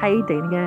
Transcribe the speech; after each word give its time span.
Hej 0.00 0.14
Danika. 0.28 0.64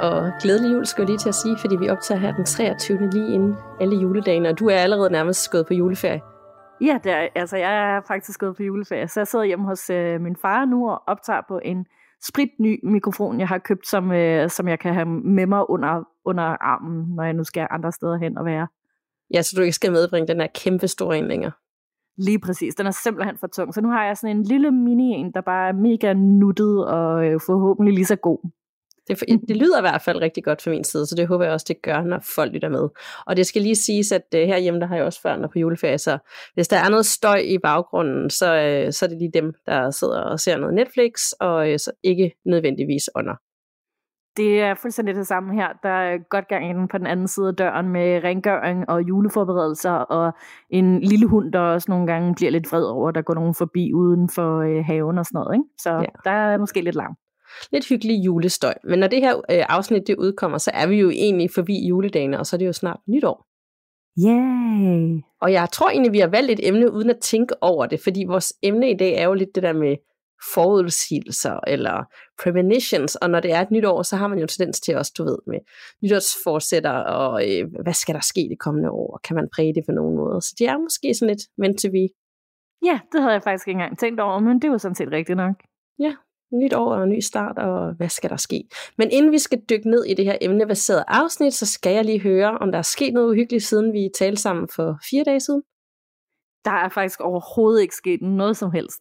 Og 0.00 0.32
glædelig 0.42 0.72
jul 0.72 0.86
skal 0.86 1.02
jeg 1.02 1.08
lige 1.08 1.18
til 1.18 1.28
at 1.28 1.34
sige, 1.34 1.56
fordi 1.60 1.76
vi 1.76 1.88
optager 1.88 2.18
her 2.18 2.32
den 2.32 2.44
23. 2.44 3.10
lige 3.12 3.34
inden 3.34 3.56
alle 3.80 3.96
juledagene, 3.96 4.48
og 4.48 4.58
du 4.58 4.66
er 4.66 4.76
allerede 4.76 5.10
nærmest 5.10 5.50
gået 5.50 5.66
på 5.66 5.74
juleferie. 5.74 6.20
Ja, 6.80 6.98
det 7.04 7.12
er, 7.12 7.28
altså 7.34 7.56
jeg 7.56 7.96
er 7.96 8.00
faktisk 8.08 8.40
gået 8.40 8.56
på 8.56 8.62
juleferie, 8.62 9.08
så 9.08 9.20
jeg 9.20 9.26
sidder 9.26 9.44
hjemme 9.44 9.64
hos 9.64 9.90
øh, 9.90 10.20
min 10.20 10.36
far 10.36 10.64
nu 10.64 10.90
og 10.90 11.02
optager 11.06 11.42
på 11.48 11.60
en 11.64 11.86
spritny 12.22 12.80
mikrofon, 12.82 13.40
jeg 13.40 13.48
har 13.48 13.58
købt, 13.58 13.86
som, 13.86 14.12
øh, 14.12 14.50
som 14.50 14.68
jeg 14.68 14.78
kan 14.78 14.94
have 14.94 15.06
med 15.06 15.46
mig 15.46 15.70
under, 15.70 16.08
under 16.24 16.42
armen, 16.44 17.14
når 17.16 17.24
jeg 17.24 17.32
nu 17.32 17.44
skal 17.44 17.66
andre 17.70 17.92
steder 17.92 18.18
hen 18.18 18.38
og 18.38 18.44
være. 18.44 18.66
Ja, 19.34 19.42
så 19.42 19.54
du 19.56 19.62
ikke 19.62 19.74
skal 19.74 19.92
medbringe 19.92 20.28
den 20.28 20.40
her 20.40 20.48
kæmpe 20.54 20.88
store 20.88 21.18
en 21.18 21.28
længere. 21.28 21.52
Lige 22.18 22.40
præcis. 22.40 22.74
Den 22.74 22.86
er 22.86 22.90
simpelthen 22.90 23.36
for 23.38 23.46
tung. 23.46 23.74
Så 23.74 23.80
nu 23.80 23.88
har 23.88 24.04
jeg 24.04 24.16
sådan 24.16 24.36
en 24.36 24.42
lille 24.42 24.70
mini-en, 24.70 25.32
der 25.32 25.40
bare 25.40 25.68
er 25.68 25.72
mega 25.72 26.12
nuttet 26.12 26.86
og 26.86 27.26
øh, 27.26 27.40
forhåbentlig 27.46 27.94
lige 27.94 28.06
så 28.06 28.16
god. 28.16 28.50
Det, 29.08 29.18
det 29.48 29.56
lyder 29.56 29.78
i 29.78 29.80
hvert 29.80 30.02
fald 30.02 30.20
rigtig 30.20 30.44
godt 30.44 30.62
fra 30.62 30.70
min 30.70 30.84
side, 30.84 31.06
så 31.06 31.14
det 31.14 31.26
håber 31.26 31.44
jeg 31.44 31.52
også, 31.52 31.66
det 31.68 31.82
gør, 31.82 32.02
når 32.02 32.20
folk 32.34 32.52
lytter 32.52 32.68
med. 32.68 32.88
Og 33.26 33.36
det 33.36 33.46
skal 33.46 33.62
lige 33.62 33.76
siges, 33.76 34.12
at 34.12 34.22
uh, 34.34 34.40
herhjemme, 34.40 34.80
der 34.80 34.86
har 34.86 34.96
jeg 34.96 35.04
også 35.04 35.22
børn 35.22 35.42
på 35.52 35.58
juleferie, 35.58 35.98
så 35.98 36.18
hvis 36.54 36.68
der 36.68 36.76
er 36.76 36.88
noget 36.88 37.06
støj 37.06 37.38
i 37.44 37.58
baggrunden, 37.58 38.30
så, 38.30 38.46
uh, 38.46 38.92
så 38.92 39.04
er 39.04 39.08
det 39.08 39.18
lige 39.18 39.30
dem, 39.34 39.54
der 39.66 39.90
sidder 39.90 40.20
og 40.20 40.40
ser 40.40 40.56
noget 40.56 40.74
Netflix, 40.74 41.12
og 41.40 41.68
uh, 41.68 41.76
så 41.76 41.92
ikke 42.02 42.32
nødvendigvis 42.44 43.10
under. 43.14 43.34
Det 44.38 44.60
er 44.60 44.74
fuldstændig 44.74 45.14
det 45.14 45.26
samme 45.26 45.54
her. 45.54 45.68
Der 45.82 45.88
er 45.88 46.18
godt 46.30 46.48
gang 46.48 46.70
inden 46.70 46.88
på 46.88 46.98
den 46.98 47.06
anden 47.06 47.28
side 47.28 47.48
af 47.48 47.56
døren 47.56 47.88
med 47.88 48.24
rengøring 48.24 48.90
og 48.90 49.02
juleforberedelser, 49.02 49.90
og 49.90 50.32
en 50.70 51.00
lille 51.00 51.26
hund, 51.26 51.52
der 51.52 51.60
også 51.60 51.86
nogle 51.90 52.06
gange 52.06 52.34
bliver 52.34 52.50
lidt 52.50 52.72
vred 52.72 52.84
over, 52.84 53.10
der 53.10 53.22
går 53.22 53.34
nogen 53.34 53.54
forbi 53.54 53.92
uden 53.94 54.28
for 54.34 54.58
øh, 54.58 54.84
haven 54.84 55.18
og 55.18 55.24
sådan 55.24 55.38
noget. 55.38 55.54
Ikke? 55.54 55.64
Så 55.78 55.90
ja. 55.90 56.12
der 56.24 56.30
er 56.30 56.58
måske 56.58 56.80
lidt 56.80 56.96
langt. 56.96 57.18
Lidt 57.72 57.88
hyggelig 57.88 58.24
julestøj. 58.26 58.74
Men 58.84 58.98
når 58.98 59.06
det 59.06 59.20
her 59.20 59.36
øh, 59.36 59.64
afsnit 59.68 60.06
det 60.06 60.16
udkommer, 60.18 60.58
så 60.58 60.70
er 60.74 60.86
vi 60.86 61.00
jo 61.00 61.10
egentlig 61.10 61.50
forbi 61.54 61.86
juledagene, 61.88 62.38
og 62.38 62.46
så 62.46 62.56
er 62.56 62.58
det 62.58 62.66
jo 62.66 62.72
snart 62.72 63.00
nytår. 63.08 63.46
Yay! 64.26 65.20
Og 65.40 65.52
jeg 65.52 65.68
tror 65.72 65.90
egentlig, 65.90 66.12
vi 66.12 66.18
har 66.18 66.28
valgt 66.28 66.50
et 66.50 66.68
emne 66.68 66.92
uden 66.92 67.10
at 67.10 67.18
tænke 67.22 67.54
over 67.62 67.86
det, 67.86 68.00
fordi 68.04 68.24
vores 68.28 68.52
emne 68.62 68.90
i 68.90 68.96
dag 68.96 69.14
er 69.14 69.24
jo 69.24 69.34
lidt 69.34 69.54
det 69.54 69.62
der 69.62 69.72
med 69.72 69.96
forudsigelser 70.54 71.60
eller 71.66 72.04
premonitions, 72.42 73.16
og 73.16 73.30
når 73.30 73.40
det 73.40 73.52
er 73.52 73.60
et 73.60 73.70
nyt 73.70 73.84
år, 73.84 74.02
så 74.02 74.16
har 74.16 74.28
man 74.28 74.38
jo 74.38 74.46
tendens 74.46 74.80
til 74.80 74.96
også, 74.96 75.12
du 75.18 75.24
ved, 75.24 75.38
med 75.46 75.58
nytårsforsætter, 76.02 76.90
og 76.90 77.32
øh, 77.48 77.68
hvad 77.82 77.94
skal 77.94 78.14
der 78.14 78.20
ske 78.20 78.46
det 78.50 78.58
kommende 78.58 78.90
år, 78.90 79.20
kan 79.24 79.36
man 79.36 79.48
præge 79.54 79.74
det 79.74 79.82
på 79.86 79.92
nogen 79.92 80.16
måde. 80.16 80.40
Så 80.40 80.54
det 80.58 80.68
er 80.68 80.78
måske 80.78 81.14
sådan 81.14 81.30
lidt 81.34 81.42
meant 81.58 81.80
to 81.80 81.90
be. 81.90 82.08
Ja, 82.84 83.00
det 83.12 83.20
havde 83.20 83.32
jeg 83.32 83.42
faktisk 83.42 83.68
ikke 83.68 83.78
engang 83.78 83.98
tænkt 83.98 84.20
over, 84.20 84.38
men 84.38 84.62
det 84.62 84.70
var 84.70 84.78
sådan 84.78 84.94
set 84.94 85.10
rigtigt 85.12 85.36
nok. 85.36 85.54
Ja, 85.98 86.12
nyt 86.52 86.74
år 86.74 86.94
og 86.94 87.08
ny 87.08 87.20
start, 87.20 87.58
og 87.58 87.92
hvad 87.92 88.08
skal 88.08 88.30
der 88.30 88.36
ske? 88.36 88.68
Men 88.98 89.10
inden 89.10 89.32
vi 89.32 89.38
skal 89.38 89.62
dykke 89.70 89.90
ned 89.90 90.04
i 90.04 90.14
det 90.14 90.24
her 90.24 90.38
emnebaserede 90.40 91.04
afsnit, 91.08 91.54
så 91.54 91.66
skal 91.66 91.94
jeg 91.94 92.04
lige 92.04 92.20
høre, 92.20 92.58
om 92.58 92.72
der 92.72 92.78
er 92.78 92.82
sket 92.82 93.14
noget 93.14 93.30
uhyggeligt, 93.30 93.64
siden 93.64 93.92
vi 93.92 94.10
talte 94.18 94.42
sammen 94.42 94.68
for 94.76 94.98
fire 95.10 95.24
dage 95.24 95.40
siden. 95.40 95.62
Der 96.64 96.70
er 96.70 96.88
faktisk 96.88 97.20
overhovedet 97.20 97.82
ikke 97.82 97.94
sket 97.94 98.22
noget 98.22 98.56
som 98.56 98.72
helst. 98.72 99.00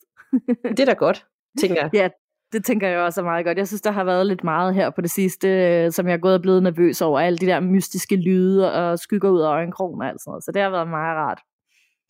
det 0.78 0.80
er 0.80 0.86
da 0.86 0.94
godt, 0.94 1.26
tænker 1.60 1.82
jeg. 1.82 1.90
Ja, 1.94 2.10
det 2.54 2.66
tænker 2.66 2.88
jeg 2.88 3.00
også 3.00 3.22
er 3.22 3.26
meget 3.26 3.46
godt. 3.46 3.58
Jeg 3.58 3.68
synes, 3.68 3.82
der 3.82 3.92
har 3.92 4.04
været 4.04 4.28
lidt 4.28 4.44
meget 4.44 4.76
her 4.76 4.90
på 4.90 5.02
det 5.02 5.12
sidste, 5.12 5.48
øh, 5.48 5.92
som 5.92 6.08
jeg 6.08 6.14
er 6.14 6.18
gået 6.18 6.34
og 6.34 6.42
blevet 6.42 6.64
nervøs 6.64 7.02
over. 7.02 7.20
Alle 7.20 7.38
de 7.38 7.46
der 7.46 7.60
mystiske 7.60 8.16
lyde 8.16 8.74
og 8.74 9.00
skygger 9.00 9.30
ud 9.30 9.42
af 9.42 9.48
øjenkrogen 9.48 10.02
og 10.02 10.08
alt 10.08 10.22
sådan 10.22 10.32
noget. 10.32 10.44
Så 10.44 10.52
det 10.52 10.62
har 10.62 10.70
været 10.70 10.88
meget 10.88 11.16
rart. 11.16 11.40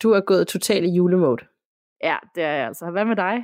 Du 0.02 0.10
er 0.10 0.20
gået 0.20 0.46
totalt 0.46 0.84
i 0.86 0.90
julemode. 0.90 1.44
Ja, 2.04 2.16
det 2.34 2.42
er 2.42 2.52
jeg 2.52 2.66
altså. 2.66 2.90
Hvad 2.90 3.04
med 3.04 3.16
dig? 3.16 3.36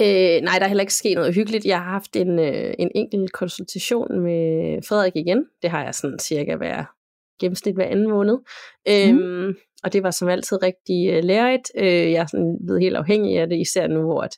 Øh, 0.00 0.42
nej, 0.42 0.58
der 0.58 0.64
er 0.64 0.68
heller 0.68 0.82
ikke 0.82 0.94
sket 0.94 1.14
noget 1.14 1.34
hyggeligt. 1.34 1.64
Jeg 1.64 1.78
har 1.78 1.90
haft 1.90 2.16
en, 2.16 2.38
øh, 2.38 2.74
en 2.78 2.90
enkelt 2.94 3.32
konsultation 3.32 4.20
med 4.20 4.42
Frederik 4.88 5.16
igen. 5.16 5.46
Det 5.62 5.70
har 5.70 5.84
jeg 5.84 5.94
sådan 5.94 6.18
cirka 6.18 6.56
hver 6.56 6.84
gennemsnit 7.40 7.74
hver 7.74 7.86
anden 7.86 8.08
måned. 8.08 8.38
Mm. 8.86 9.18
Øhm, 9.18 9.54
og 9.84 9.92
det 9.92 10.02
var 10.02 10.10
som 10.10 10.28
altid 10.28 10.62
rigtig 10.62 11.10
øh, 11.12 11.24
lærerigt. 11.24 11.70
Øh, 11.76 12.12
jeg 12.12 12.20
er 12.22 12.26
sådan 12.26 12.58
blevet 12.66 12.82
helt 12.82 12.96
afhængig 12.96 13.38
af 13.38 13.48
det, 13.48 13.56
især 13.56 13.86
nu, 13.86 14.02
hvor 14.02 14.20
at 14.20 14.36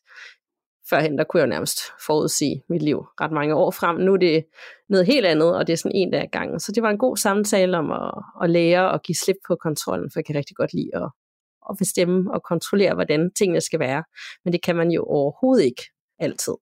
førhen, 0.91 1.19
der 1.19 1.25
kunne 1.25 1.41
jeg 1.41 1.47
jo 1.47 1.51
nærmest 1.51 1.81
forudsige 2.07 2.63
mit 2.69 2.83
liv 2.83 2.99
ret 3.21 3.33
mange 3.33 3.55
år 3.55 3.71
frem. 3.71 3.97
Nu 3.97 4.13
er 4.13 4.17
det 4.17 4.45
noget 4.89 5.07
helt 5.07 5.27
andet, 5.27 5.57
og 5.57 5.67
det 5.67 5.73
er 5.73 5.77
sådan 5.77 5.95
en 5.95 6.11
dag 6.11 6.23
ad 6.23 6.29
gangen. 6.33 6.61
Så 6.61 6.73
det 6.73 6.83
var 6.83 6.91
en 6.91 6.99
god 6.99 7.17
samtale 7.17 7.79
om 7.79 7.91
at, 7.91 8.13
at 8.43 8.51
lære 8.51 8.91
og 8.91 9.03
give 9.03 9.17
slip 9.17 9.37
på 9.47 9.57
kontrollen, 9.57 10.11
for 10.11 10.21
jeg 10.21 10.25
kan 10.25 10.37
rigtig 10.37 10.57
godt 10.57 10.73
lide 10.73 10.91
at, 10.95 11.11
at 11.71 11.77
bestemme 11.79 12.35
og 12.35 12.43
kontrollere, 12.43 12.95
hvordan 12.95 13.31
tingene 13.39 13.61
skal 13.61 13.81
være. 13.81 14.05
Men 14.45 14.53
det 14.53 14.63
kan 14.63 14.77
man 14.77 14.91
jo 14.91 15.05
overhovedet 15.05 15.65
ikke 15.65 15.83
altid. 16.19 16.55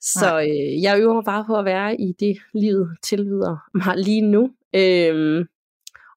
Så 0.00 0.40
øh, 0.40 0.82
jeg 0.82 1.00
øver 1.00 1.22
bare 1.22 1.44
på 1.44 1.56
at 1.56 1.64
være 1.64 2.00
i 2.00 2.12
det, 2.20 2.36
livet 2.54 2.96
tilbyder 3.02 3.56
mig 3.74 3.96
lige 3.96 4.22
nu. 4.22 4.50
Øhm, 4.76 5.44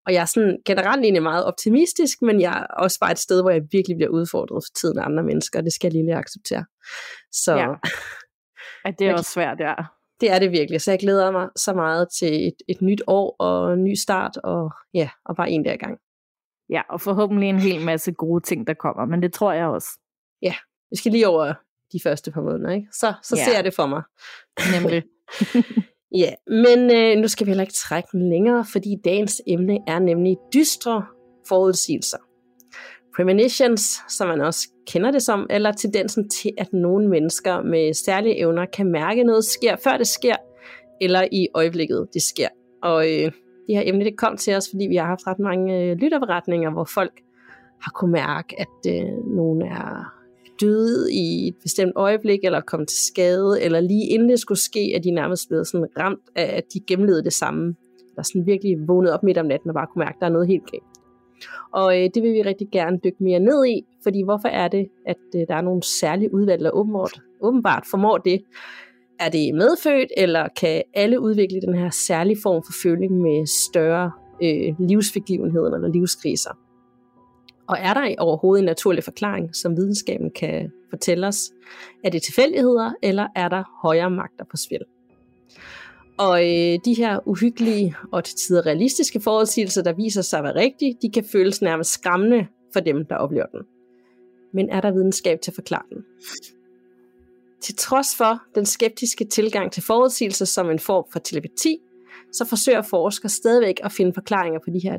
og 0.07 0.13
jeg 0.13 0.21
er 0.21 0.25
sådan 0.25 0.57
generelt 0.65 1.03
egentlig 1.03 1.23
meget 1.23 1.45
optimistisk, 1.45 2.21
men 2.21 2.41
jeg 2.41 2.59
er 2.59 2.83
også 2.83 2.97
bare 2.99 3.11
et 3.11 3.19
sted, 3.19 3.41
hvor 3.41 3.51
jeg 3.51 3.61
virkelig 3.71 3.97
bliver 3.97 4.09
udfordret 4.09 4.63
for 4.63 4.79
tiden 4.79 4.99
af 4.99 5.05
andre 5.05 5.23
mennesker, 5.23 5.59
og 5.59 5.65
det 5.65 5.73
skal 5.73 5.93
jeg 5.93 6.03
lige 6.03 6.15
acceptere. 6.15 6.65
Så, 7.31 7.55
ja. 7.55 7.67
At 8.87 8.99
det 8.99 9.07
er 9.07 9.13
også 9.13 9.31
svært, 9.31 9.59
ja. 9.59 9.73
Det 10.21 10.31
er 10.31 10.39
det 10.39 10.51
virkelig, 10.51 10.81
så 10.81 10.91
jeg 10.91 10.99
glæder 10.99 11.31
mig 11.31 11.49
så 11.55 11.73
meget 11.73 12.07
til 12.19 12.47
et, 12.47 12.55
et 12.67 12.81
nyt 12.81 13.01
år 13.07 13.35
og 13.39 13.73
en 13.73 13.83
ny 13.83 13.93
start, 13.93 14.37
og 14.37 14.71
ja, 14.93 15.09
og 15.25 15.35
bare 15.35 15.49
en 15.49 15.65
der 15.65 15.77
gang. 15.77 15.97
Ja, 16.69 16.81
og 16.89 17.01
forhåbentlig 17.01 17.49
en 17.49 17.59
hel 17.59 17.85
masse 17.85 18.11
gode 18.11 18.43
ting, 18.43 18.67
der 18.67 18.73
kommer, 18.73 19.05
men 19.05 19.21
det 19.21 19.33
tror 19.33 19.53
jeg 19.53 19.67
også. 19.67 19.89
Ja, 20.41 20.55
vi 20.91 20.95
skal 20.97 21.11
lige 21.11 21.27
over 21.27 21.53
de 21.91 21.99
første 22.03 22.31
par 22.31 22.41
måneder, 22.41 22.71
ikke? 22.71 22.87
Så, 22.91 23.13
så 23.23 23.35
ja. 23.37 23.45
ser 23.45 23.55
jeg 23.55 23.63
det 23.63 23.73
for 23.73 23.85
mig. 23.85 24.01
Nemlig. 24.81 25.03
Ja, 26.15 26.31
men 26.47 26.95
øh, 26.95 27.21
nu 27.21 27.27
skal 27.27 27.45
vi 27.45 27.49
heller 27.51 27.63
ikke 27.63 27.73
trække 27.73 28.09
den 28.11 28.29
længere, 28.29 28.65
fordi 28.71 28.95
dagens 29.05 29.41
emne 29.47 29.77
er 29.87 29.99
nemlig 29.99 30.37
dystre 30.53 31.05
forudsigelser. 31.47 32.17
Premonitions, 33.15 33.99
som 34.09 34.27
man 34.27 34.41
også 34.41 34.69
kender 34.87 35.11
det 35.11 35.21
som, 35.21 35.47
eller 35.49 35.71
tendensen 35.71 36.29
til, 36.29 36.51
at 36.57 36.73
nogle 36.73 37.07
mennesker 37.09 37.61
med 37.61 37.93
særlige 37.93 38.37
evner 38.37 38.65
kan 38.65 38.91
mærke 38.91 39.23
noget 39.23 39.45
sker, 39.45 39.75
før 39.83 39.97
det 39.97 40.07
sker, 40.07 40.35
eller 41.01 41.27
i 41.31 41.47
øjeblikket 41.53 42.07
det 42.13 42.21
sker. 42.21 42.47
Og 42.83 43.05
øh, 43.05 43.31
det 43.67 43.75
her 43.75 43.83
emne 43.85 44.05
det 44.05 44.17
kom 44.17 44.37
til 44.37 44.55
os, 44.55 44.69
fordi 44.71 44.87
vi 44.87 44.95
har 44.95 45.05
haft 45.05 45.27
ret 45.27 45.39
mange 45.39 45.83
øh, 45.83 45.97
lytterberetninger, 45.97 46.71
hvor 46.71 46.87
folk 46.93 47.21
har 47.81 47.91
kunne 47.91 48.11
mærke, 48.11 48.55
at 48.59 48.93
øh, 48.93 49.35
nogen 49.35 49.61
er 49.61 50.16
døde 50.61 51.13
i 51.13 51.47
et 51.47 51.55
bestemt 51.63 51.93
øjeblik, 51.95 52.39
eller 52.43 52.61
kom 52.61 52.85
til 52.85 52.97
skade, 53.07 53.61
eller 53.61 53.79
lige 53.79 54.07
inden 54.07 54.29
det 54.29 54.39
skulle 54.39 54.59
ske, 54.59 54.93
at 54.95 55.03
de 55.03 55.11
nærmest 55.11 55.49
blev 55.49 55.65
sådan 55.65 55.87
ramt 55.99 56.29
af, 56.35 56.57
at 56.57 56.63
de 56.73 56.79
gennemlevede 56.87 57.23
det 57.23 57.33
samme. 57.33 57.75
Der 58.15 58.21
sådan 58.23 58.45
virkelig 58.45 58.87
vågnede 58.87 59.13
op 59.13 59.23
midt 59.23 59.37
om 59.37 59.45
natten 59.45 59.69
og 59.69 59.73
bare 59.73 59.87
kunne 59.93 59.99
mærke, 59.99 60.15
at 60.15 60.19
der 60.19 60.25
er 60.25 60.31
noget 60.31 60.47
helt 60.47 60.71
galt. 60.71 60.83
Og 61.73 61.97
øh, 61.97 62.09
det 62.13 62.23
vil 62.23 62.33
vi 62.33 62.41
rigtig 62.41 62.67
gerne 62.71 62.99
dykke 63.03 63.23
mere 63.23 63.39
ned 63.39 63.65
i, 63.65 63.81
fordi 64.03 64.23
hvorfor 64.23 64.47
er 64.47 64.67
det, 64.67 64.87
at 65.05 65.17
øh, 65.35 65.41
der 65.47 65.55
er 65.55 65.61
nogle 65.61 65.83
særlige 65.83 66.33
udvalg, 66.33 66.63
der 66.63 66.71
åbenbart, 66.71 67.21
åbenbart 67.41 67.83
formår 67.91 68.17
det? 68.17 68.41
Er 69.19 69.29
det 69.29 69.55
medfødt, 69.55 70.11
eller 70.17 70.47
kan 70.61 70.83
alle 70.93 71.19
udvikle 71.19 71.61
den 71.61 71.75
her 71.75 71.89
særlige 71.89 72.37
form 72.43 72.63
for 72.63 72.73
føling 72.83 73.21
med 73.21 73.45
større 73.69 74.11
øh, 74.43 74.75
livsbegivenheder 74.79 75.75
eller 75.75 75.87
livskriser? 75.87 76.66
Og 77.67 77.77
er 77.79 77.93
der 77.93 78.15
overhovedet 78.17 78.61
en 78.61 78.65
naturlig 78.65 79.03
forklaring, 79.03 79.55
som 79.55 79.77
videnskaben 79.77 80.31
kan 80.31 80.71
fortælle 80.89 81.27
os? 81.27 81.51
Er 82.03 82.09
det 82.09 82.23
tilfældigheder, 82.23 82.91
eller 83.03 83.27
er 83.35 83.49
der 83.49 83.63
højere 83.81 84.09
magter 84.09 84.45
på 84.51 84.57
spil? 84.57 84.79
Og 86.17 86.41
øh, 86.41 86.79
de 86.85 86.93
her 86.93 87.27
uhyggelige 87.27 87.95
og 88.11 88.23
til 88.23 88.35
tider 88.35 88.65
realistiske 88.65 89.19
forudsigelser, 89.19 89.83
der 89.83 89.93
viser 89.93 90.21
sig 90.21 90.37
at 90.37 90.43
være 90.43 90.55
rigtige, 90.55 90.97
de 91.01 91.09
kan 91.09 91.23
føles 91.23 91.61
nærmest 91.61 91.91
skræmmende 91.91 92.47
for 92.73 92.79
dem, 92.79 93.05
der 93.05 93.15
oplever 93.15 93.45
den. 93.45 93.61
Men 94.53 94.69
er 94.69 94.81
der 94.81 94.91
videnskab 94.91 95.41
til 95.41 95.51
at 95.51 95.55
forklare 95.55 95.85
den? 95.89 96.03
Til 97.61 97.75
trods 97.75 98.15
for 98.15 98.41
den 98.55 98.65
skeptiske 98.65 99.25
tilgang 99.25 99.71
til 99.71 99.83
forudsigelser 99.83 100.45
som 100.45 100.69
en 100.69 100.79
form 100.79 101.05
for 101.11 101.19
telepati, 101.19 101.77
så 102.31 102.45
forsøger 102.45 102.81
forskere 102.81 103.29
stadigvæk 103.29 103.79
at 103.83 103.91
finde 103.91 104.13
forklaringer 104.13 104.59
på 104.59 104.69
de 104.73 104.79
her 104.79 104.97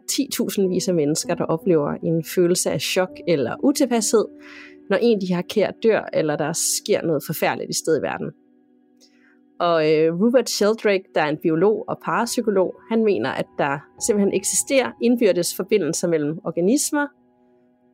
10.000 0.62 0.68
vis 0.68 0.88
af 0.88 0.94
mennesker, 0.94 1.34
der 1.34 1.44
oplever 1.44 1.92
en 2.02 2.24
følelse 2.24 2.70
af 2.70 2.80
chok 2.80 3.10
eller 3.28 3.56
utilpashed, 3.62 4.24
når 4.90 4.96
en 4.96 5.20
de 5.20 5.32
har 5.34 5.42
kært 5.42 5.74
dør, 5.82 6.08
eller 6.12 6.36
der 6.36 6.52
sker 6.52 7.02
noget 7.02 7.22
forfærdeligt 7.26 7.70
i 7.70 7.78
stedet 7.78 7.98
i 7.98 8.02
verden. 8.02 8.30
Og 9.60 9.92
øh, 9.92 10.20
Rupert 10.20 10.50
Sheldrake, 10.50 11.04
der 11.14 11.22
er 11.22 11.28
en 11.28 11.38
biolog 11.42 11.84
og 11.88 11.98
parapsykolog, 12.04 12.74
han 12.90 13.04
mener, 13.04 13.30
at 13.30 13.46
der 13.58 13.78
simpelthen 14.06 14.34
eksisterer 14.34 14.92
indbyrdes 15.02 15.56
forbindelser 15.56 16.08
mellem 16.08 16.38
organismer, 16.44 17.06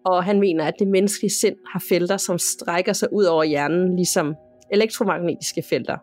og 0.05 0.25
han 0.25 0.41
mener, 0.41 0.65
at 0.65 0.75
det 0.79 0.89
menneskelige 0.89 1.33
sind 1.33 1.57
har 1.73 1.83
felter, 1.89 2.17
som 2.17 2.39
strækker 2.39 2.93
sig 2.93 3.13
ud 3.13 3.25
over 3.25 3.45
hjernen, 3.45 3.97
ligesom 3.97 4.35
elektromagnetiske 4.73 5.63
felter. 5.63 5.97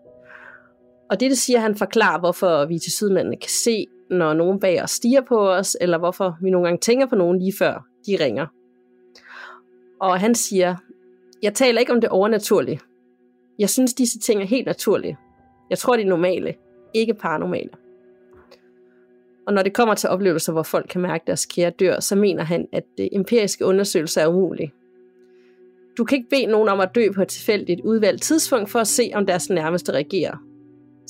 Og 1.12 1.20
det, 1.20 1.30
det 1.30 1.38
siger 1.38 1.60
han 1.60 1.76
forklarer, 1.76 2.20
hvorfor 2.20 2.66
vi 2.66 2.80
til 2.80 2.92
sydlandene 2.92 3.38
kan 3.38 3.50
se, 3.50 3.88
når 4.10 4.34
nogen 4.34 4.60
bag 4.60 4.84
os 4.84 4.92
stiger 4.92 5.22
på 5.22 5.50
os, 5.50 5.78
eller 5.82 5.98
hvorfor 5.98 6.38
vi 6.42 6.50
nogle 6.50 6.68
gange 6.68 6.80
tænker 6.80 7.06
på 7.06 7.16
nogen 7.16 7.40
lige 7.40 7.54
før 7.60 7.86
de 8.08 8.18
ringer. 8.20 8.48
Og 10.00 10.20
han 10.20 10.36
siger, 10.36 10.76
jeg 11.44 11.54
taler 11.54 11.80
ikke 11.80 11.94
om 11.94 12.02
det 12.02 12.10
overnaturlige. 12.10 12.80
Jeg 13.60 13.70
synes, 13.70 13.94
disse 13.94 14.20
ting 14.20 14.42
er 14.42 14.46
helt 14.46 14.66
naturlige. 14.66 15.18
Jeg 15.70 15.78
tror, 15.78 15.96
de 15.96 16.02
er 16.02 16.08
normale, 16.08 16.54
ikke 16.94 17.14
paranormale. 17.14 17.70
Og 19.48 19.54
når 19.54 19.62
det 19.62 19.74
kommer 19.74 19.96
til 19.96 20.10
oplevelser, 20.10 20.54
hvor 20.54 20.64
folk 20.64 20.86
kan 20.90 21.02
mærke, 21.02 21.24
deres 21.28 21.46
kære 21.46 21.70
dør, 21.70 22.00
så 22.00 22.16
mener 22.16 22.44
han, 22.44 22.68
at 22.72 22.84
det 22.98 23.10
empiriske 23.12 23.66
undersøgelser 23.66 24.22
er 24.22 24.28
umulige. 24.28 24.74
Du 25.98 26.04
kan 26.04 26.18
ikke 26.18 26.30
bede 26.30 26.46
nogen 26.46 26.70
om 26.70 26.80
at 26.80 26.96
dø 26.96 27.12
på 27.16 27.22
et 27.22 27.28
tilfældigt 27.28 27.82
udvalgt 27.82 28.22
tidspunkt 28.24 28.70
for 28.70 28.80
at 28.80 28.88
se, 28.88 29.12
om 29.14 29.26
deres 29.26 29.50
nærmeste 29.50 29.92
reagerer. 29.94 30.51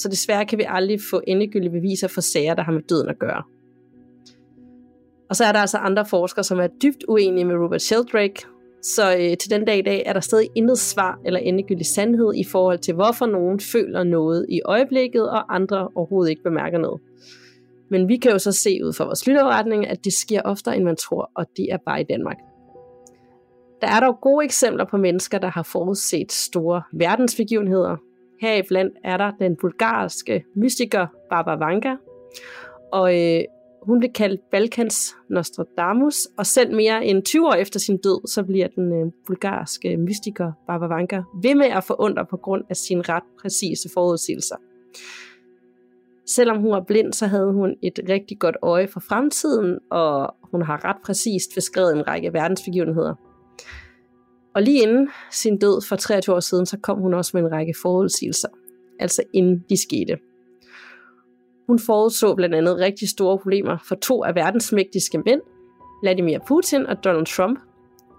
Så 0.02 0.10
desværre 0.10 0.46
kan 0.46 0.58
vi 0.58 0.66
aldrig 0.68 1.00
få 1.12 1.22
endegyldige 1.28 1.72
beviser 1.72 2.08
for 2.08 2.22
sager, 2.22 2.54
der 2.54 2.64
har 2.64 2.72
med 2.72 2.82
døden 2.82 3.10
at 3.10 3.20
gøre. 3.20 3.44
Og 5.30 5.36
så 5.36 5.46
er 5.46 5.52
der 5.52 5.60
altså 5.60 5.78
andre 5.78 6.06
forskere, 6.06 6.44
som 6.44 6.60
er 6.60 6.68
dybt 6.68 7.04
uenige 7.08 7.46
med 7.46 7.56
Robert 7.56 7.82
Sheldrake, 7.82 8.46
så 8.82 9.16
øh, 9.16 9.38
til 9.38 9.52
den 9.52 9.66
dag 9.66 9.78
i 9.78 9.82
dag 9.82 10.04
er 10.06 10.14
der 10.14 10.20
stadig 10.20 10.50
intet 10.56 10.80
svar 10.80 11.20
eller 11.26 11.40
endegyldig 11.40 11.86
sandhed 11.86 12.34
i 12.36 12.44
forhold 12.44 12.80
til, 12.80 12.94
hvorfor 12.94 13.26
nogen 13.26 13.60
føler 13.60 14.04
noget 14.04 14.46
i 14.50 14.62
øjeblikket, 14.66 15.30
og 15.30 15.56
andre 15.56 15.90
overhovedet 15.96 16.30
ikke 16.30 16.44
bemærker 16.44 16.78
noget. 16.78 17.02
Men 17.90 18.08
vi 18.08 18.18
kan 18.18 18.32
jo 18.32 18.40
så 18.40 18.52
se 18.52 18.80
ud 18.86 18.94
fra 18.94 19.06
vores 19.06 19.28
lytterretning, 19.28 19.88
at 19.88 20.06
det 20.06 20.14
sker 20.14 20.42
oftere, 20.42 20.76
end 20.76 20.84
man 20.84 20.96
tror, 20.96 21.32
og 21.36 21.46
det 21.58 21.66
er 21.72 21.78
bare 21.86 22.02
i 22.02 22.04
Danmark. 22.04 22.38
Der 23.82 23.88
er 23.88 24.00
dog 24.00 24.18
gode 24.22 24.46
eksempler 24.46 24.86
på 24.86 24.98
mennesker, 24.98 25.38
der 25.38 25.48
har 25.48 25.64
forudset 25.64 26.32
store 26.32 26.82
verdensbegivenheder. 26.94 27.98
Heriblandt 28.42 28.98
er 29.04 29.18
der 29.18 29.32
den 29.40 29.56
bulgarske 29.62 30.46
mystiker 30.56 31.08
Baba 31.30 31.52
Vanga, 31.52 31.96
og 32.92 33.20
øh, 33.20 33.44
hun 33.82 34.00
blev 34.00 34.12
kaldt 34.12 34.42
Balkans 34.52 35.16
Nostradamus, 35.30 36.16
og 36.38 36.46
selv 36.46 36.76
mere 36.76 37.06
end 37.06 37.24
20 37.24 37.48
år 37.48 37.54
efter 37.54 37.80
sin 37.80 37.98
død, 37.98 38.28
så 38.28 38.44
bliver 38.44 38.68
den 38.68 38.94
øh, 38.94 39.12
bulgarske 39.28 39.98
mystiker 39.98 40.52
Baba 40.68 40.86
Vanga 40.86 41.22
ved 41.44 41.56
med 41.56 41.66
at 41.66 41.84
forundre 41.84 42.26
på 42.26 42.38
grund 42.38 42.64
af 42.70 42.76
sine 42.76 43.02
ret 43.02 43.24
præcise 43.42 43.90
forudsigelser. 43.94 44.56
Selvom 46.26 46.62
hun 46.62 46.72
var 46.72 46.84
blind, 46.88 47.14
så 47.14 47.28
havde 47.28 47.52
hun 47.54 47.76
et 47.82 48.00
rigtig 48.10 48.40
godt 48.40 48.58
øje 48.62 48.88
for 48.88 49.00
fremtiden, 49.00 49.80
og 49.92 50.36
hun 50.52 50.62
har 50.62 50.86
ret 50.86 50.98
præcist 51.06 51.56
beskrevet 51.56 51.94
en 51.98 52.08
række 52.08 52.34
verdensbegivenheder. 52.34 53.16
Og 54.56 54.62
lige 54.62 54.82
inden 54.82 55.10
sin 55.32 55.58
død 55.58 55.82
for 55.90 55.96
23 55.96 56.36
år 56.36 56.40
siden, 56.40 56.66
så 56.66 56.78
kom 56.78 57.00
hun 57.00 57.14
også 57.14 57.32
med 57.34 57.44
en 57.44 57.52
række 57.52 57.74
forudsigelser, 57.82 58.48
altså 59.00 59.24
inden 59.34 59.66
de 59.70 59.82
skete. 59.82 60.18
Hun 61.68 61.80
forudså 61.80 62.36
blandt 62.36 62.56
andet 62.56 62.78
rigtig 62.78 63.10
store 63.10 63.38
problemer 63.38 63.78
for 63.88 63.96
to 63.96 64.24
af 64.24 64.36
verdens 64.36 64.72
mægtigste 64.72 65.18
mænd, 65.18 65.42
Vladimir 66.04 66.40
Putin 66.48 66.86
og 66.86 67.04
Donald 67.04 67.26
Trump. 67.26 67.60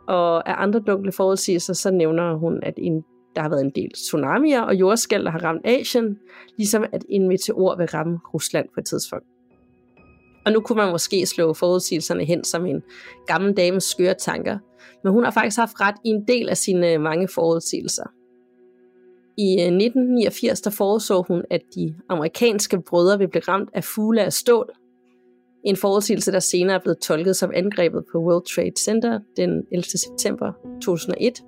Og 0.09 0.49
af 0.49 0.55
andre 0.63 0.81
dunkle 0.81 1.13
forudsigelser, 1.13 1.73
så 1.73 1.91
nævner 1.91 2.35
hun, 2.35 2.61
at 2.63 2.75
en, 2.79 3.05
der 3.37 3.43
har 3.43 3.49
været 3.49 3.65
en 3.65 3.71
del 3.71 3.93
tsunamier 3.93 4.61
og 4.61 4.75
jordskæld, 4.75 5.25
der 5.25 5.31
har 5.31 5.45
ramt 5.45 5.67
Asien, 5.67 6.19
ligesom 6.59 6.85
at 6.93 7.05
en 7.09 7.29
meteor 7.29 7.77
vil 7.77 7.87
ramme 7.87 8.19
Rusland 8.35 8.69
på 8.75 8.81
et 8.81 8.87
tidspunkt. 8.87 9.27
Og 10.45 10.53
nu 10.53 10.61
kunne 10.61 10.77
man 10.77 10.91
måske 10.91 11.27
slå 11.27 11.55
forudsigelserne 11.55 12.25
hen 12.25 12.45
som 12.45 12.67
en 12.67 12.83
gammel 13.27 13.53
dames 13.53 13.85
skøre 13.85 14.15
tanker, 14.15 14.59
men 15.05 15.13
hun 15.13 15.25
har 15.25 15.31
faktisk 15.31 15.57
haft 15.57 15.81
ret 15.81 15.95
i 16.05 16.09
en 16.09 16.25
del 16.29 16.49
af 16.49 16.57
sine 16.57 16.93
øh, 16.93 17.01
mange 17.01 17.29
forudsigelser. 17.29 18.05
I 19.37 19.53
øh, 19.53 19.67
1989 19.67 20.61
der 20.61 20.71
foreså 20.71 21.23
hun, 21.29 21.43
at 21.51 21.61
de 21.75 21.95
amerikanske 22.09 22.83
brødre 22.83 23.19
ville 23.19 23.31
blive 23.31 23.43
ramt 23.49 23.71
af 23.75 23.85
fugle 23.85 24.25
af 24.25 24.33
stål. 24.33 24.71
En 25.65 25.77
forudsigelse, 25.77 26.33
der 26.33 26.41
senere 26.41 26.77
er 26.77 26.81
blevet 26.81 26.99
tolket 26.99 27.37
som 27.37 27.51
angrebet 27.55 28.05
på 28.13 28.19
World 28.19 28.55
Trade 28.55 28.73
Center 28.79 29.21
den 29.37 29.51
11. 29.73 29.83
september 29.85 30.53
2001. 30.83 31.43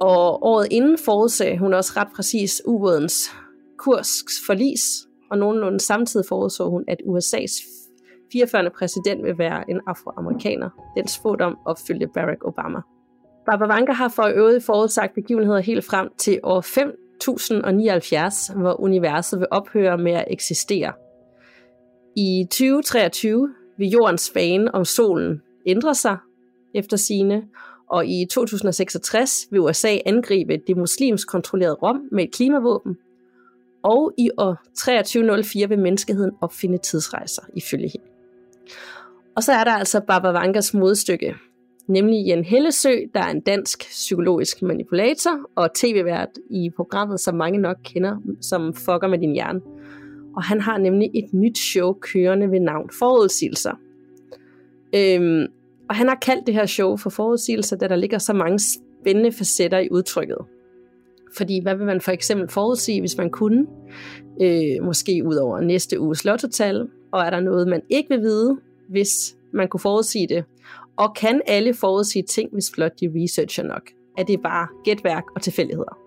Og 0.00 0.42
året 0.42 0.68
inden 0.70 0.98
forudsagde 0.98 1.58
hun 1.58 1.74
også 1.74 1.92
ret 1.96 2.08
præcis 2.16 2.62
ubådens 2.66 3.30
kurs 3.78 4.08
forlis, 4.46 5.06
og 5.32 5.38
nogenlunde 5.38 5.80
samtidig 5.80 6.26
forudså 6.28 6.68
hun, 6.68 6.84
at 6.88 6.98
USA's 7.06 7.54
44. 8.32 8.70
præsident 8.70 9.24
vil 9.24 9.38
være 9.38 9.70
en 9.70 9.80
afroamerikaner. 9.86 10.70
Den 10.96 11.08
spådom 11.08 11.58
opfyldte 11.66 12.06
Barack 12.14 12.44
Obama. 12.44 12.80
Barbara 13.46 13.68
Vanga 13.74 13.92
har 13.92 14.08
for 14.08 14.22
øvrigt 14.34 14.64
forudsagt 14.64 15.14
begivenheder 15.14 15.60
helt 15.60 15.84
frem 15.84 16.08
til 16.18 16.40
år 16.42 16.60
5079, 16.60 18.50
hvor 18.56 18.80
universet 18.80 19.40
vil 19.40 19.48
ophøre 19.50 19.98
med 19.98 20.12
at 20.12 20.24
eksistere. 20.30 20.92
I 22.16 22.44
2023 22.50 23.48
vil 23.78 23.88
jordens 23.88 24.30
bane 24.34 24.74
om 24.74 24.84
solen 24.84 25.42
ændre 25.66 25.94
sig 25.94 26.16
efter 26.74 26.96
sine, 26.96 27.44
og 27.90 28.06
i 28.06 28.26
2066 28.30 29.30
vil 29.50 29.60
USA 29.60 29.98
angribe 30.06 30.58
det 30.66 30.76
muslimsk 30.76 31.28
kontrollerede 31.28 31.74
Rom 31.74 32.00
med 32.12 32.24
et 32.24 32.34
klimavåben, 32.34 32.96
og 33.82 34.12
i 34.18 34.30
år 34.38 34.56
2304 34.76 35.68
vil 35.68 35.78
menneskeheden 35.78 36.30
opfinde 36.40 36.78
tidsrejser, 36.78 37.42
ifølge 37.56 37.88
hende. 37.92 38.06
Og 39.36 39.42
så 39.42 39.52
er 39.52 39.64
der 39.64 39.72
altså 39.72 40.00
Baba 40.00 40.28
Vangas 40.28 40.74
modstykke, 40.74 41.34
nemlig 41.88 42.26
Jan 42.26 42.44
Hellesø, 42.44 42.96
der 43.14 43.20
er 43.20 43.30
en 43.30 43.40
dansk 43.40 43.78
psykologisk 43.78 44.62
manipulator 44.62 45.38
og 45.56 45.74
tv-vært 45.74 46.28
i 46.50 46.70
programmet, 46.76 47.20
som 47.20 47.34
mange 47.34 47.58
nok 47.58 47.76
kender, 47.84 48.16
som 48.40 48.74
fucker 48.74 49.08
med 49.08 49.18
din 49.18 49.32
hjerne. 49.32 49.60
Og 50.36 50.42
han 50.42 50.60
har 50.60 50.78
nemlig 50.78 51.10
et 51.14 51.34
nyt 51.34 51.58
show 51.58 51.92
kørende 51.92 52.50
ved 52.50 52.60
navn 52.60 52.90
Forudsigelser. 52.98 53.72
Øhm, 54.94 55.46
og 55.88 55.96
han 55.96 56.08
har 56.08 56.18
kaldt 56.22 56.46
det 56.46 56.54
her 56.54 56.66
show 56.66 56.96
for 56.96 57.10
forudsigelser, 57.10 57.76
da 57.76 57.88
der 57.88 57.96
ligger 57.96 58.18
så 58.18 58.32
mange 58.32 58.58
spændende 58.58 59.32
facetter 59.32 59.78
i 59.78 59.88
udtrykket. 59.90 60.38
Fordi 61.36 61.62
hvad 61.62 61.74
vil 61.74 61.86
man 61.86 62.00
for 62.00 62.12
eksempel 62.12 62.48
forudsige, 62.48 63.00
hvis 63.00 63.16
man 63.16 63.30
kunne? 63.30 63.66
Øh, 64.42 64.84
måske 64.84 65.22
ud 65.26 65.34
over 65.34 65.60
næste 65.60 66.00
uges 66.00 66.24
lottotal. 66.24 66.88
Og 67.12 67.20
er 67.20 67.30
der 67.30 67.40
noget, 67.40 67.68
man 67.68 67.82
ikke 67.90 68.08
vil 68.08 68.20
vide, 68.20 68.58
hvis 68.88 69.36
man 69.52 69.68
kunne 69.68 69.80
forudsige 69.80 70.26
det? 70.26 70.44
Og 70.96 71.14
kan 71.14 71.40
alle 71.46 71.74
forudsige 71.74 72.22
ting, 72.22 72.52
hvis 72.52 72.70
blot 72.74 73.00
de 73.00 73.12
researcher 73.16 73.64
nok? 73.64 73.90
Er 74.18 74.22
det 74.22 74.40
bare 74.42 74.68
gætværk 74.84 75.24
og 75.34 75.42
tilfældigheder? 75.42 75.98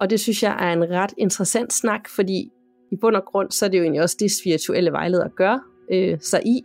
Og 0.00 0.10
det 0.10 0.20
synes 0.20 0.42
jeg 0.42 0.56
er 0.68 0.72
en 0.72 0.90
ret 0.90 1.14
interessant 1.18 1.72
snak, 1.72 2.08
fordi 2.08 2.50
i 2.92 2.96
bund 2.96 3.16
og 3.16 3.24
grund, 3.24 3.50
så 3.50 3.64
er 3.64 3.68
det 3.68 3.78
jo 3.78 3.82
egentlig 3.82 4.02
også 4.02 4.16
det, 4.20 4.30
spirituelle 4.32 4.92
vejledere 4.92 5.28
gør 5.28 5.58
øh, 5.92 6.18
sig 6.20 6.40
i, 6.46 6.62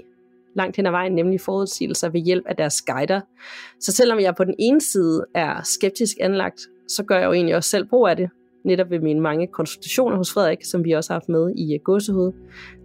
langt 0.55 0.75
hen 0.75 0.85
ad 0.85 0.91
vejen, 0.91 1.15
nemlig 1.15 1.41
forudsigelser 1.41 2.09
ved 2.09 2.21
hjælp 2.21 2.45
af 2.45 2.55
deres 2.55 2.81
guider. 2.81 3.21
Så 3.79 3.91
selvom 3.91 4.19
jeg 4.19 4.35
på 4.35 4.43
den 4.43 4.55
ene 4.59 4.81
side 4.81 5.25
er 5.35 5.61
skeptisk 5.63 6.17
anlagt, 6.21 6.67
så 6.87 7.03
gør 7.03 7.17
jeg 7.17 7.25
jo 7.25 7.33
egentlig 7.33 7.55
også 7.55 7.69
selv 7.69 7.85
brug 7.85 8.07
af 8.07 8.15
det, 8.15 8.29
netop 8.65 8.89
ved 8.89 8.99
mine 8.99 9.21
mange 9.21 9.47
konsultationer 9.47 10.17
hos 10.17 10.33
Frederik, 10.33 10.65
som 10.65 10.83
vi 10.85 10.91
også 10.91 11.13
har 11.13 11.19
haft 11.19 11.29
med 11.29 11.53
i 11.55 11.73
øh, 11.73 11.79
Gåsehud. 11.83 12.31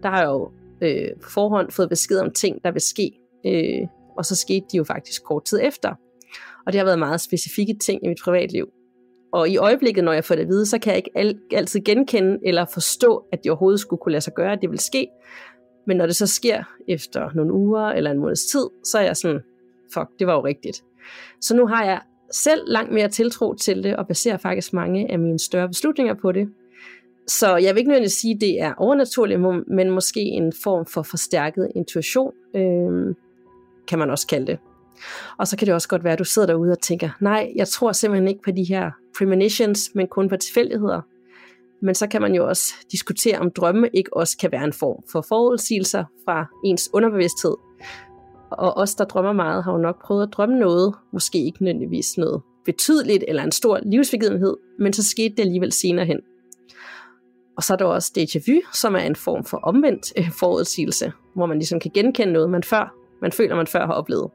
Der 0.03 0.09
har 0.09 0.19
jeg 0.19 0.29
jo 0.29 0.51
øh, 0.81 1.21
på 1.23 1.31
forhånd 1.31 1.71
fået 1.71 1.89
besked 1.89 2.19
om 2.19 2.31
ting, 2.31 2.65
der 2.65 2.71
vil 2.71 2.81
ske 2.81 3.13
øh, 3.47 3.89
og 4.17 4.25
så 4.25 4.37
skete 4.37 4.67
de 4.73 4.77
jo 4.77 4.85
faktisk 4.85 5.25
kort 5.25 5.45
tid 5.45 5.61
efter. 5.63 5.95
Og 6.67 6.73
det 6.73 6.79
har 6.79 6.85
været 6.85 6.99
meget 6.99 7.21
specifikke 7.21 7.75
ting 7.75 8.05
i 8.05 8.09
mit 8.09 8.19
privatliv. 8.25 8.69
Og 9.33 9.49
i 9.49 9.57
øjeblikket, 9.57 10.05
når 10.05 10.13
jeg 10.13 10.25
får 10.25 10.35
det 10.35 10.43
at 10.43 10.49
vide, 10.49 10.67
så 10.67 10.79
kan 10.79 10.91
jeg 10.91 10.97
ikke 10.97 11.11
al- 11.15 11.41
altid 11.53 11.81
genkende 11.81 12.39
eller 12.47 12.65
forstå, 12.65 13.25
at 13.33 13.39
det 13.45 13.51
overhovedet 13.51 13.81
skulle 13.81 14.01
kunne 14.01 14.13
lade 14.13 14.21
sig 14.21 14.35
gøre, 14.35 14.53
at 14.53 14.59
det 14.63 14.71
vil 14.71 14.79
ske. 14.79 15.09
Men 15.87 15.97
når 15.97 16.07
det 16.07 16.17
så 16.17 16.27
sker 16.27 16.65
efter 16.89 17.31
nogle 17.35 17.53
uger 17.53 17.87
eller 17.87 18.11
en 18.11 18.19
måneds 18.19 18.45
tid, 18.45 18.67
så 18.85 18.99
er 18.99 19.03
jeg 19.03 19.17
sådan, 19.17 19.41
fuck, 19.95 20.09
det 20.19 20.27
var 20.27 20.35
jo 20.35 20.45
rigtigt. 20.45 20.85
Så 21.41 21.57
nu 21.57 21.67
har 21.67 21.85
jeg 21.85 22.01
selv 22.33 22.61
langt 22.67 22.93
mere 22.93 23.09
tiltro 23.09 23.55
til 23.55 23.85
det, 23.85 23.97
og 23.97 24.07
baserer 24.07 24.37
faktisk 24.37 24.73
mange 24.73 25.13
af 25.13 25.19
mine 25.19 25.39
større 25.39 25.69
beslutninger 25.69 26.15
på 26.15 26.33
det. 26.33 26.49
Så 27.27 27.57
jeg 27.57 27.75
vil 27.75 27.79
ikke 27.79 27.89
nødvendigvis 27.89 28.13
sige, 28.13 28.35
at 28.35 28.41
det 28.41 28.61
er 28.61 28.75
overnaturligt, 28.77 29.41
men 29.67 29.91
måske 29.91 30.21
en 30.21 30.53
form 30.63 30.87
for 30.87 31.03
forstærket 31.03 31.73
intuition. 31.75 32.33
Øh, 32.57 33.15
kan 33.89 33.99
man 33.99 34.11
også 34.11 34.27
kalde 34.27 34.47
det. 34.47 34.59
Og 35.39 35.49
så 35.49 35.57
kan 35.57 35.67
det 35.67 35.75
også 35.75 35.89
godt 35.89 36.05
være, 36.05 36.13
at 36.13 36.19
du 36.19 36.25
sidder 36.25 36.47
derude 36.47 36.73
og 36.73 36.81
tænker, 36.81 37.11
nej, 37.21 37.53
jeg 37.57 37.69
tror 37.69 37.93
simpelthen 37.93 38.29
ikke 38.29 38.43
på 38.43 38.51
de 38.51 38.65
her 38.65 38.91
premonitions, 39.19 39.91
men 39.95 40.07
kun 40.07 40.29
på 40.29 40.37
tilfældigheder. 40.37 41.01
Men 41.83 41.95
så 41.95 42.07
kan 42.07 42.23
man 42.23 42.35
jo 42.35 42.49
også 42.49 42.75
diskutere, 42.93 43.39
om 43.39 43.51
drømme 43.51 43.89
ikke 43.95 44.17
også 44.17 44.37
kan 44.39 44.53
være 44.53 44.65
en 44.65 44.73
form 44.73 45.03
for 45.13 45.25
forudsigelser 45.29 46.05
fra 46.25 46.47
ens 46.65 46.91
underbevidsthed. 46.93 47.55
Og 48.59 48.77
os, 48.77 48.95
der 48.95 49.05
drømmer 49.05 49.33
meget, 49.33 49.65
har 49.65 49.73
jo 49.73 49.79
nok 49.79 50.03
prøvet 50.03 50.23
at 50.23 50.33
drømme 50.33 50.59
noget, 50.59 50.95
måske 51.13 51.45
ikke 51.45 51.65
nødvendigvis 51.65 52.19
noget 52.19 52.43
betydeligt 52.65 53.25
eller 53.29 53.43
en 53.43 53.53
stor 53.53 53.81
livsbegivenhed, 53.83 54.57
men 54.79 54.93
så 54.93 55.03
skete 55.03 55.35
det 55.37 55.43
alligevel 55.43 55.73
senere 55.73 56.07
hen. 56.07 56.21
Og 57.57 57.63
så 57.63 57.73
er 57.73 57.77
der 57.77 57.85
også 57.85 58.13
déjà 58.19 58.53
vu, 58.53 58.61
som 58.73 58.95
er 58.95 58.99
en 58.99 59.17
form 59.17 59.45
for 59.45 59.57
omvendt 59.57 60.13
øh, 60.19 60.31
forudsigelse, 60.31 61.13
hvor 61.35 61.47
man 61.47 61.59
ligesom 61.59 61.81
kan 61.81 61.91
genkende 61.95 62.33
noget, 62.33 62.51
man 62.51 62.63
før, 62.63 62.95
man 63.23 63.33
føler, 63.33 63.57
man 63.57 63.67
før 63.67 63.87
har 63.87 63.95
oplevet. 63.95 64.31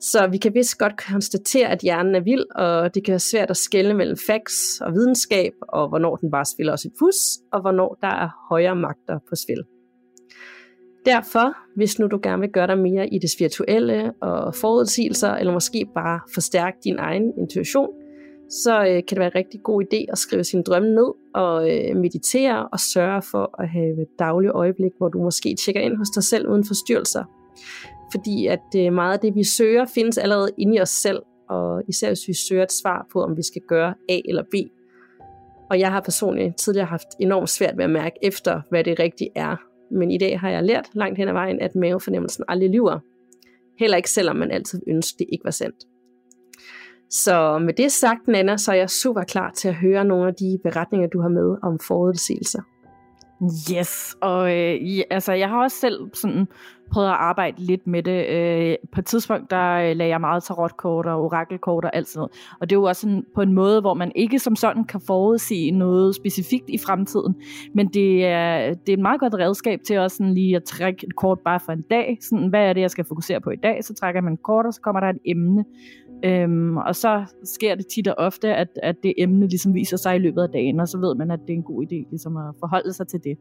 Så 0.00 0.26
vi 0.26 0.38
kan 0.38 0.54
vist 0.54 0.78
godt 0.78 0.96
konstatere, 0.96 1.68
at 1.68 1.80
hjernen 1.80 2.14
er 2.14 2.20
vild, 2.20 2.44
og 2.54 2.94
det 2.94 3.04
kan 3.04 3.12
være 3.12 3.18
svært 3.18 3.50
at 3.50 3.56
skelne 3.56 3.94
mellem 3.94 4.16
facts 4.26 4.80
og 4.80 4.92
videnskab, 4.92 5.52
og 5.68 5.88
hvornår 5.88 6.16
den 6.16 6.30
bare 6.30 6.44
spiller 6.44 6.72
os 6.72 6.84
et 6.84 6.92
pus, 6.98 7.16
og 7.52 7.60
hvornår 7.60 7.98
der 8.00 8.08
er 8.08 8.28
højere 8.48 8.76
magter 8.76 9.18
på 9.28 9.34
spil. 9.34 9.64
Derfor, 11.14 11.56
hvis 11.76 11.98
nu 11.98 12.06
du 12.06 12.20
gerne 12.22 12.40
vil 12.40 12.50
gøre 12.50 12.66
dig 12.66 12.78
mere 12.78 13.08
i 13.08 13.18
det 13.18 13.30
spirituelle 13.30 14.12
og 14.22 14.54
forudsigelser, 14.54 15.30
eller 15.30 15.52
måske 15.52 15.86
bare 15.94 16.20
forstærke 16.34 16.76
din 16.84 16.98
egen 16.98 17.32
intuition, 17.38 17.88
så 18.50 18.80
øh, 18.80 18.86
kan 18.86 19.04
det 19.10 19.18
være 19.18 19.26
en 19.26 19.34
rigtig 19.34 19.60
god 19.62 19.84
idé 19.84 20.12
at 20.12 20.18
skrive 20.18 20.44
sin 20.44 20.62
drømme 20.62 20.88
ned 20.88 21.12
og 21.34 21.70
øh, 21.70 21.96
meditere 21.96 22.68
og 22.68 22.80
sørge 22.80 23.22
for 23.22 23.60
at 23.62 23.68
have 23.68 24.02
et 24.02 24.08
dagligt 24.18 24.52
øjeblik, 24.52 24.92
hvor 24.98 25.08
du 25.08 25.22
måske 25.22 25.56
tjekker 25.64 25.80
ind 25.80 25.96
hos 25.96 26.10
dig 26.10 26.24
selv 26.24 26.48
uden 26.48 26.64
forstyrrelser. 26.64 27.24
Fordi 28.12 28.46
at 28.46 28.68
øh, 28.76 28.92
meget 28.92 29.12
af 29.12 29.20
det, 29.20 29.34
vi 29.34 29.44
søger, 29.44 29.84
findes 29.94 30.18
allerede 30.18 30.50
inde 30.58 30.76
i 30.76 30.80
os 30.80 30.88
selv, 30.88 31.22
og 31.48 31.82
især 31.88 32.08
hvis 32.08 32.28
vi 32.28 32.34
søger 32.34 32.62
et 32.62 32.72
svar 32.72 33.06
på, 33.12 33.22
om 33.22 33.36
vi 33.36 33.42
skal 33.42 33.62
gøre 33.68 33.94
A 34.08 34.20
eller 34.28 34.42
B. 34.42 34.54
Og 35.70 35.80
jeg 35.80 35.92
har 35.92 36.00
personligt 36.00 36.56
tidligere 36.56 36.86
haft 36.86 37.08
enormt 37.20 37.50
svært 37.50 37.76
ved 37.76 37.84
at 37.84 37.90
mærke 37.90 38.16
efter, 38.22 38.60
hvad 38.70 38.84
det 38.84 38.98
rigtigt 38.98 39.30
er. 39.36 39.67
Men 39.90 40.10
i 40.10 40.18
dag 40.18 40.40
har 40.40 40.50
jeg 40.50 40.64
lært 40.64 40.90
langt 40.92 41.18
hen 41.18 41.28
ad 41.28 41.32
vejen, 41.32 41.60
at 41.60 41.74
mavefornemmelsen 41.74 42.44
aldrig 42.48 42.70
lyver. 42.70 42.98
Heller 43.78 43.96
ikke 43.96 44.10
selvom 44.10 44.36
man 44.36 44.50
altid 44.50 44.82
ønsker, 44.86 45.16
det 45.18 45.26
ikke 45.32 45.44
var 45.44 45.50
sandt. 45.50 45.86
Så 47.10 47.58
med 47.58 47.74
det 47.74 47.92
sagt, 47.92 48.28
Nana, 48.28 48.56
så 48.56 48.72
er 48.72 48.76
jeg 48.76 48.90
super 48.90 49.22
klar 49.22 49.50
til 49.50 49.68
at 49.68 49.74
høre 49.74 50.04
nogle 50.04 50.28
af 50.28 50.34
de 50.34 50.58
beretninger, 50.62 51.08
du 51.08 51.20
har 51.20 51.28
med 51.28 51.56
om 51.62 51.78
forudsigelser. 51.78 52.62
Yes, 53.42 54.16
og 54.20 54.56
øh, 54.56 54.96
ja, 54.96 55.02
altså 55.10 55.32
jeg 55.32 55.48
har 55.48 55.62
også 55.62 55.76
selv 55.76 56.10
sådan 56.14 56.48
prøvet 56.90 57.08
at 57.08 57.14
arbejde 57.14 57.62
lidt 57.62 57.86
med 57.86 58.02
det. 58.02 58.26
Øh, 58.26 58.76
på 58.92 59.00
et 59.00 59.06
tidspunkt, 59.06 59.50
der 59.50 59.72
øh, 59.72 59.96
lagde 59.96 60.10
jeg 60.10 60.20
meget 60.20 60.42
tarotkort 60.42 61.06
og 61.06 61.24
orakelkort 61.24 61.84
og 61.84 61.96
alt 61.96 62.08
sådan 62.08 62.18
noget. 62.18 62.32
Og 62.60 62.70
det 62.70 62.76
er 62.76 62.80
jo 62.80 62.84
også 62.84 63.00
sådan, 63.00 63.24
på 63.34 63.42
en 63.42 63.52
måde, 63.52 63.80
hvor 63.80 63.94
man 63.94 64.12
ikke 64.14 64.38
som 64.38 64.56
sådan 64.56 64.84
kan 64.84 65.00
forudsige 65.06 65.70
noget 65.70 66.14
specifikt 66.14 66.64
i 66.68 66.78
fremtiden. 66.78 67.34
Men 67.74 67.88
det 67.88 68.26
er, 68.26 68.74
det 68.74 68.88
er 68.88 68.96
et 68.96 68.98
meget 68.98 69.20
godt 69.20 69.34
redskab 69.34 69.80
til 69.86 69.98
også 69.98 70.16
sådan 70.16 70.34
lige 70.34 70.56
at 70.56 70.64
trække 70.64 71.06
et 71.06 71.16
kort 71.16 71.38
bare 71.40 71.60
for 71.60 71.72
en 71.72 71.82
dag. 71.90 72.18
Sådan, 72.20 72.48
hvad 72.48 72.60
er 72.60 72.72
det, 72.72 72.80
jeg 72.80 72.90
skal 72.90 73.04
fokusere 73.04 73.40
på 73.40 73.50
i 73.50 73.56
dag? 73.56 73.84
Så 73.84 73.94
trækker 73.94 74.20
man 74.20 74.32
et 74.32 74.42
kort, 74.42 74.66
og 74.66 74.74
så 74.74 74.80
kommer 74.80 75.00
der 75.00 75.08
et 75.08 75.18
emne. 75.26 75.64
Øhm, 76.24 76.76
og 76.76 76.96
så 76.96 77.24
sker 77.44 77.74
det 77.74 77.86
tit 77.86 78.08
og 78.08 78.14
ofte, 78.18 78.54
at, 78.54 78.68
at 78.82 78.96
det 79.02 79.14
emne 79.18 79.48
ligesom 79.48 79.74
viser 79.74 79.96
sig 79.96 80.16
i 80.16 80.18
løbet 80.18 80.42
af 80.42 80.48
dagen, 80.48 80.80
og 80.80 80.88
så 80.88 80.98
ved 80.98 81.14
man, 81.14 81.30
at 81.30 81.40
det 81.40 81.50
er 81.50 81.56
en 81.56 81.62
god 81.62 81.82
idé 81.82 82.10
ligesom 82.10 82.36
at 82.36 82.54
forholde 82.60 82.92
sig 82.92 83.08
til 83.08 83.20
det. 83.24 83.38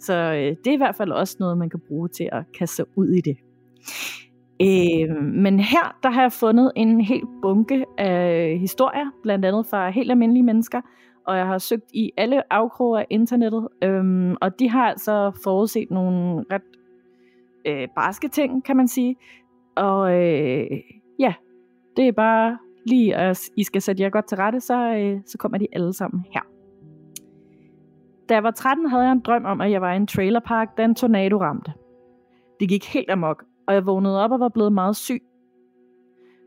Så 0.00 0.14
øh, 0.14 0.56
det 0.64 0.66
er 0.66 0.72
i 0.72 0.76
hvert 0.76 0.96
fald 0.96 1.12
også 1.12 1.36
noget, 1.40 1.58
man 1.58 1.70
kan 1.70 1.80
bruge 1.88 2.08
til 2.08 2.28
at 2.32 2.44
kaste 2.58 2.76
sig 2.76 2.84
ud 2.96 3.08
i 3.08 3.20
det. 3.20 3.36
Øh, 4.60 5.24
men 5.24 5.60
her 5.60 5.98
der 6.02 6.10
har 6.10 6.22
jeg 6.22 6.32
fundet 6.32 6.72
en 6.76 7.00
helt 7.00 7.28
bunke 7.42 7.84
af 7.98 8.58
historier, 8.58 9.10
blandt 9.22 9.44
andet 9.44 9.66
fra 9.66 9.90
helt 9.90 10.10
almindelige 10.10 10.44
mennesker, 10.44 10.80
og 11.26 11.36
jeg 11.36 11.46
har 11.46 11.58
søgt 11.58 11.92
i 11.94 12.10
alle 12.16 12.52
afkroge 12.52 13.00
af 13.00 13.06
internettet, 13.10 13.68
øhm, 13.82 14.36
og 14.40 14.58
de 14.58 14.70
har 14.70 14.88
altså 14.88 15.40
forudset 15.44 15.90
nogle 15.90 16.44
ret 16.52 16.62
øh, 17.66 17.88
barske 17.96 18.28
ting, 18.28 18.64
kan 18.64 18.76
man 18.76 18.88
sige. 18.88 19.16
Og 19.76 20.12
øh, 20.12 20.66
ja, 21.18 21.34
det 21.96 22.08
er 22.08 22.12
bare 22.12 22.58
lige, 22.86 23.16
at 23.16 23.40
I 23.56 23.64
skal 23.64 23.82
sætte 23.82 24.02
jer 24.02 24.10
godt 24.10 24.28
til 24.28 24.36
rette, 24.36 24.60
så, 24.60 24.74
øh, 24.74 25.20
så 25.26 25.38
kommer 25.38 25.58
de 25.58 25.66
alle 25.72 25.92
sammen 25.92 26.24
her. 26.30 26.40
Da 28.28 28.34
jeg 28.34 28.42
var 28.42 28.50
13, 28.50 28.86
havde 28.86 29.02
jeg 29.02 29.12
en 29.12 29.20
drøm 29.20 29.44
om, 29.44 29.60
at 29.60 29.70
jeg 29.70 29.80
var 29.80 29.92
i 29.92 29.96
en 29.96 30.06
trailerpark, 30.06 30.76
da 30.76 30.84
en 30.84 30.94
tornado 30.94 31.40
ramte. 31.40 31.72
Det 32.60 32.68
gik 32.68 32.92
helt 32.92 33.10
amok, 33.10 33.44
og 33.66 33.74
jeg 33.74 33.86
vågnede 33.86 34.24
op 34.24 34.30
og 34.30 34.40
var 34.40 34.48
blevet 34.48 34.72
meget 34.72 34.96
syg. 34.96 35.22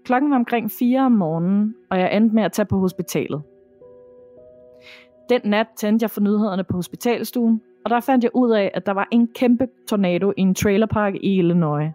Klokken 0.05 0.31
var 0.31 0.35
omkring 0.35 0.71
4 0.71 0.99
om 0.99 1.11
morgenen, 1.11 1.75
og 1.91 1.99
jeg 1.99 2.17
endte 2.17 2.35
med 2.35 2.43
at 2.43 2.51
tage 2.51 2.65
på 2.65 2.79
hospitalet. 2.79 3.41
Den 5.29 5.41
nat 5.43 5.67
tændte 5.77 6.03
jeg 6.03 6.09
for 6.09 6.21
nyhederne 6.21 6.63
på 6.63 6.75
hospitalstuen, 6.77 7.61
og 7.85 7.89
der 7.89 7.99
fandt 7.99 8.23
jeg 8.23 8.31
ud 8.33 8.51
af, 8.51 8.71
at 8.73 8.85
der 8.85 8.91
var 8.91 9.07
en 9.11 9.27
kæmpe 9.27 9.67
tornado 9.89 10.33
i 10.37 10.41
en 10.41 10.55
trailerpark 10.55 11.15
i 11.15 11.37
Illinois. 11.37 11.91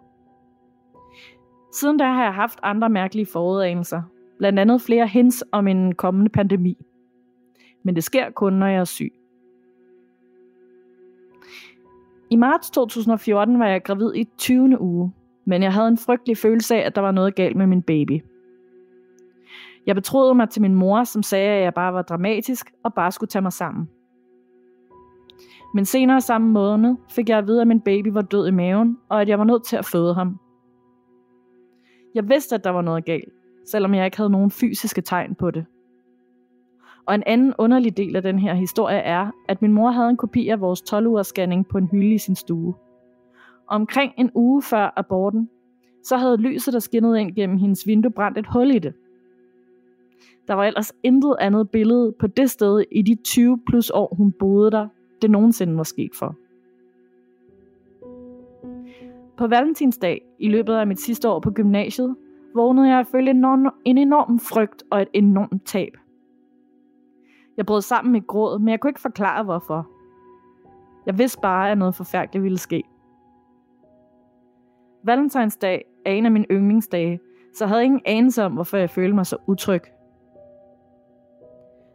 Siden 1.73 1.97
da 1.97 2.03
har 2.03 2.23
jeg 2.23 2.33
haft 2.33 2.59
andre 2.63 2.89
mærkelige 2.89 3.25
forudanelser, 3.25 4.01
blandt 4.37 4.59
andet 4.59 4.81
flere 4.81 5.07
hints 5.07 5.43
om 5.51 5.67
en 5.67 5.95
kommende 5.95 6.29
pandemi. 6.29 6.77
Men 7.83 7.95
det 7.95 8.03
sker 8.03 8.29
kun, 8.29 8.53
når 8.53 8.67
jeg 8.67 8.79
er 8.79 8.83
syg. 8.83 9.13
I 12.29 12.35
marts 12.35 12.69
2014 12.69 13.59
var 13.59 13.67
jeg 13.67 13.83
gravid 13.83 14.15
i 14.15 14.27
20. 14.37 14.81
uge, 14.81 15.13
men 15.45 15.63
jeg 15.63 15.73
havde 15.73 15.87
en 15.87 15.97
frygtelig 15.97 16.37
følelse 16.37 16.75
af, 16.75 16.79
at 16.79 16.95
der 16.95 17.01
var 17.01 17.11
noget 17.11 17.35
galt 17.35 17.55
med 17.55 17.67
min 17.67 17.81
baby. 17.81 18.23
Jeg 19.85 19.95
betroede 19.95 20.35
mig 20.35 20.49
til 20.49 20.61
min 20.61 20.75
mor, 20.75 21.03
som 21.03 21.23
sagde, 21.23 21.49
at 21.49 21.63
jeg 21.63 21.73
bare 21.73 21.93
var 21.93 22.01
dramatisk 22.01 22.73
og 22.83 22.93
bare 22.93 23.11
skulle 23.11 23.27
tage 23.27 23.41
mig 23.41 23.53
sammen. 23.53 23.89
Men 25.73 25.85
senere 25.85 26.21
samme 26.21 26.49
måned 26.49 26.95
fik 27.09 27.29
jeg 27.29 27.37
at 27.37 27.47
vide, 27.47 27.61
at 27.61 27.67
min 27.67 27.81
baby 27.81 28.07
var 28.07 28.21
død 28.21 28.47
i 28.47 28.51
maven, 28.51 28.97
og 29.09 29.21
at 29.21 29.29
jeg 29.29 29.39
var 29.39 29.45
nødt 29.45 29.63
til 29.63 29.75
at 29.75 29.85
føde 29.85 30.13
ham. 30.13 30.39
Jeg 32.15 32.29
vidste, 32.29 32.55
at 32.55 32.63
der 32.63 32.69
var 32.69 32.81
noget 32.81 33.05
galt, 33.05 33.33
selvom 33.65 33.93
jeg 33.93 34.05
ikke 34.05 34.17
havde 34.17 34.29
nogen 34.29 34.51
fysiske 34.51 35.01
tegn 35.01 35.35
på 35.35 35.51
det. 35.51 35.65
Og 37.05 37.15
en 37.15 37.23
anden 37.25 37.53
underlig 37.57 37.97
del 37.97 38.15
af 38.15 38.21
den 38.21 38.39
her 38.39 38.53
historie 38.53 38.97
er, 38.97 39.31
at 39.47 39.61
min 39.61 39.73
mor 39.73 39.91
havde 39.91 40.09
en 40.09 40.17
kopi 40.17 40.47
af 40.47 40.61
vores 40.61 40.81
12-ugers 40.93 41.27
scanning 41.27 41.67
på 41.67 41.77
en 41.77 41.87
hylde 41.87 42.13
i 42.13 42.17
sin 42.17 42.35
stue. 42.35 42.73
Og 43.67 43.75
omkring 43.75 44.13
en 44.17 44.31
uge 44.35 44.61
før 44.61 44.93
aborten, 44.97 45.49
så 46.03 46.17
havde 46.17 46.37
lyset, 46.37 46.73
der 46.73 46.79
skinnede 46.79 47.21
ind 47.21 47.35
gennem 47.35 47.57
hendes 47.57 47.87
vindue, 47.87 48.11
brændt 48.11 48.37
et 48.37 48.47
hul 48.47 48.71
i 48.71 48.79
det. 48.79 48.93
Der 50.47 50.53
var 50.53 50.63
ellers 50.63 50.93
intet 51.03 51.35
andet 51.39 51.69
billede 51.69 52.13
på 52.19 52.27
det 52.27 52.49
sted 52.49 52.83
i 52.91 53.01
de 53.01 53.15
20 53.15 53.59
plus 53.67 53.89
år, 53.89 54.15
hun 54.15 54.31
boede 54.31 54.71
der, 54.71 54.87
det 55.21 55.31
nogensinde 55.31 55.77
var 55.77 55.83
sket 55.83 56.11
for. 56.15 56.35
På 59.43 59.47
valentinsdag, 59.47 60.21
i 60.39 60.49
løbet 60.49 60.73
af 60.73 60.87
mit 60.87 60.99
sidste 60.99 61.29
år 61.29 61.39
på 61.39 61.51
gymnasiet, 61.51 62.15
vågnede 62.55 62.89
jeg 62.89 63.07
følte 63.07 63.31
en 63.31 63.97
enorm, 63.97 64.39
frygt 64.39 64.83
og 64.91 65.01
et 65.01 65.07
enormt 65.13 65.65
tab. 65.65 65.97
Jeg 67.57 67.65
brød 67.65 67.81
sammen 67.81 68.15
i 68.15 68.19
gråd, 68.19 68.59
men 68.59 68.69
jeg 68.69 68.79
kunne 68.79 68.89
ikke 68.89 69.01
forklare 69.01 69.43
hvorfor. 69.43 69.87
Jeg 71.05 71.17
vidste 71.17 71.39
bare, 71.41 71.71
at 71.71 71.77
noget 71.77 71.95
forfærdeligt 71.95 72.43
ville 72.43 72.57
ske. 72.57 72.83
Valentinsdag 75.03 75.85
er 76.05 76.11
en 76.11 76.25
af 76.25 76.31
mine 76.31 76.45
yndlingsdage, 76.51 77.19
så 77.53 77.65
jeg 77.65 77.69
havde 77.69 77.83
ingen 77.83 78.01
anelse 78.05 78.43
om, 78.43 78.53
hvorfor 78.53 78.77
jeg 78.77 78.89
følte 78.89 79.15
mig 79.15 79.25
så 79.25 79.37
utryg. 79.47 79.81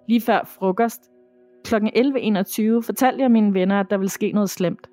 Lige 0.09 0.21
før 0.21 0.45
frokost, 0.45 1.11
kl. 1.65 1.75
11.21, 1.75 2.81
fortalte 2.87 3.23
jeg 3.23 3.31
mine 3.31 3.55
venner, 3.55 3.81
at 3.81 3.91
der 3.91 3.97
ville 3.97 4.11
ske 4.11 4.33
noget 4.33 4.51
slemt. 4.51 4.89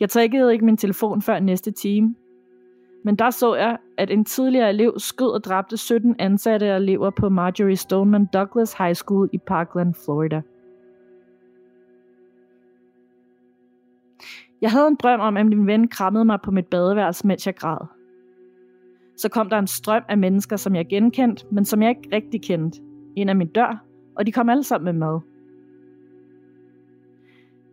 Jeg 0.00 0.10
trækkede 0.10 0.52
ikke 0.52 0.64
min 0.64 0.76
telefon 0.76 1.22
før 1.22 1.40
næste 1.40 1.70
time. 1.70 2.14
Men 3.04 3.16
der 3.16 3.30
så 3.30 3.54
jeg, 3.54 3.78
at 3.98 4.10
en 4.10 4.24
tidligere 4.24 4.70
elev 4.70 4.94
skød 4.98 5.30
og 5.30 5.44
dræbte 5.44 5.76
17 5.76 6.16
ansatte 6.18 6.70
og 6.70 6.76
elever 6.76 7.10
på 7.10 7.28
Marjorie 7.28 7.76
Stoneman 7.76 8.28
Douglas 8.32 8.74
High 8.74 8.94
School 8.94 9.28
i 9.32 9.38
Parkland, 9.38 9.94
Florida. 10.04 10.42
Jeg 14.60 14.70
havde 14.70 14.88
en 14.88 14.96
drøm 14.96 15.20
om, 15.20 15.36
at 15.36 15.46
min 15.46 15.66
ven 15.66 15.88
krammede 15.88 16.24
mig 16.24 16.38
på 16.42 16.50
mit 16.50 16.66
badeværelse, 16.66 17.26
mens 17.26 17.46
jeg 17.46 17.56
græd. 17.56 17.86
Så 19.16 19.28
kom 19.28 19.48
der 19.48 19.58
en 19.58 19.66
strøm 19.66 20.02
af 20.08 20.18
mennesker, 20.18 20.56
som 20.56 20.74
jeg 20.74 20.86
genkendte, 20.86 21.46
men 21.52 21.64
som 21.64 21.82
jeg 21.82 21.90
ikke 21.90 22.16
rigtig 22.16 22.42
kendte, 22.42 22.80
ind 23.16 23.30
af 23.30 23.36
min 23.36 23.48
dør, 23.48 23.84
og 24.16 24.26
de 24.26 24.32
kom 24.32 24.48
alle 24.48 24.64
sammen 24.64 24.84
med 24.84 25.06
mad. 25.06 25.20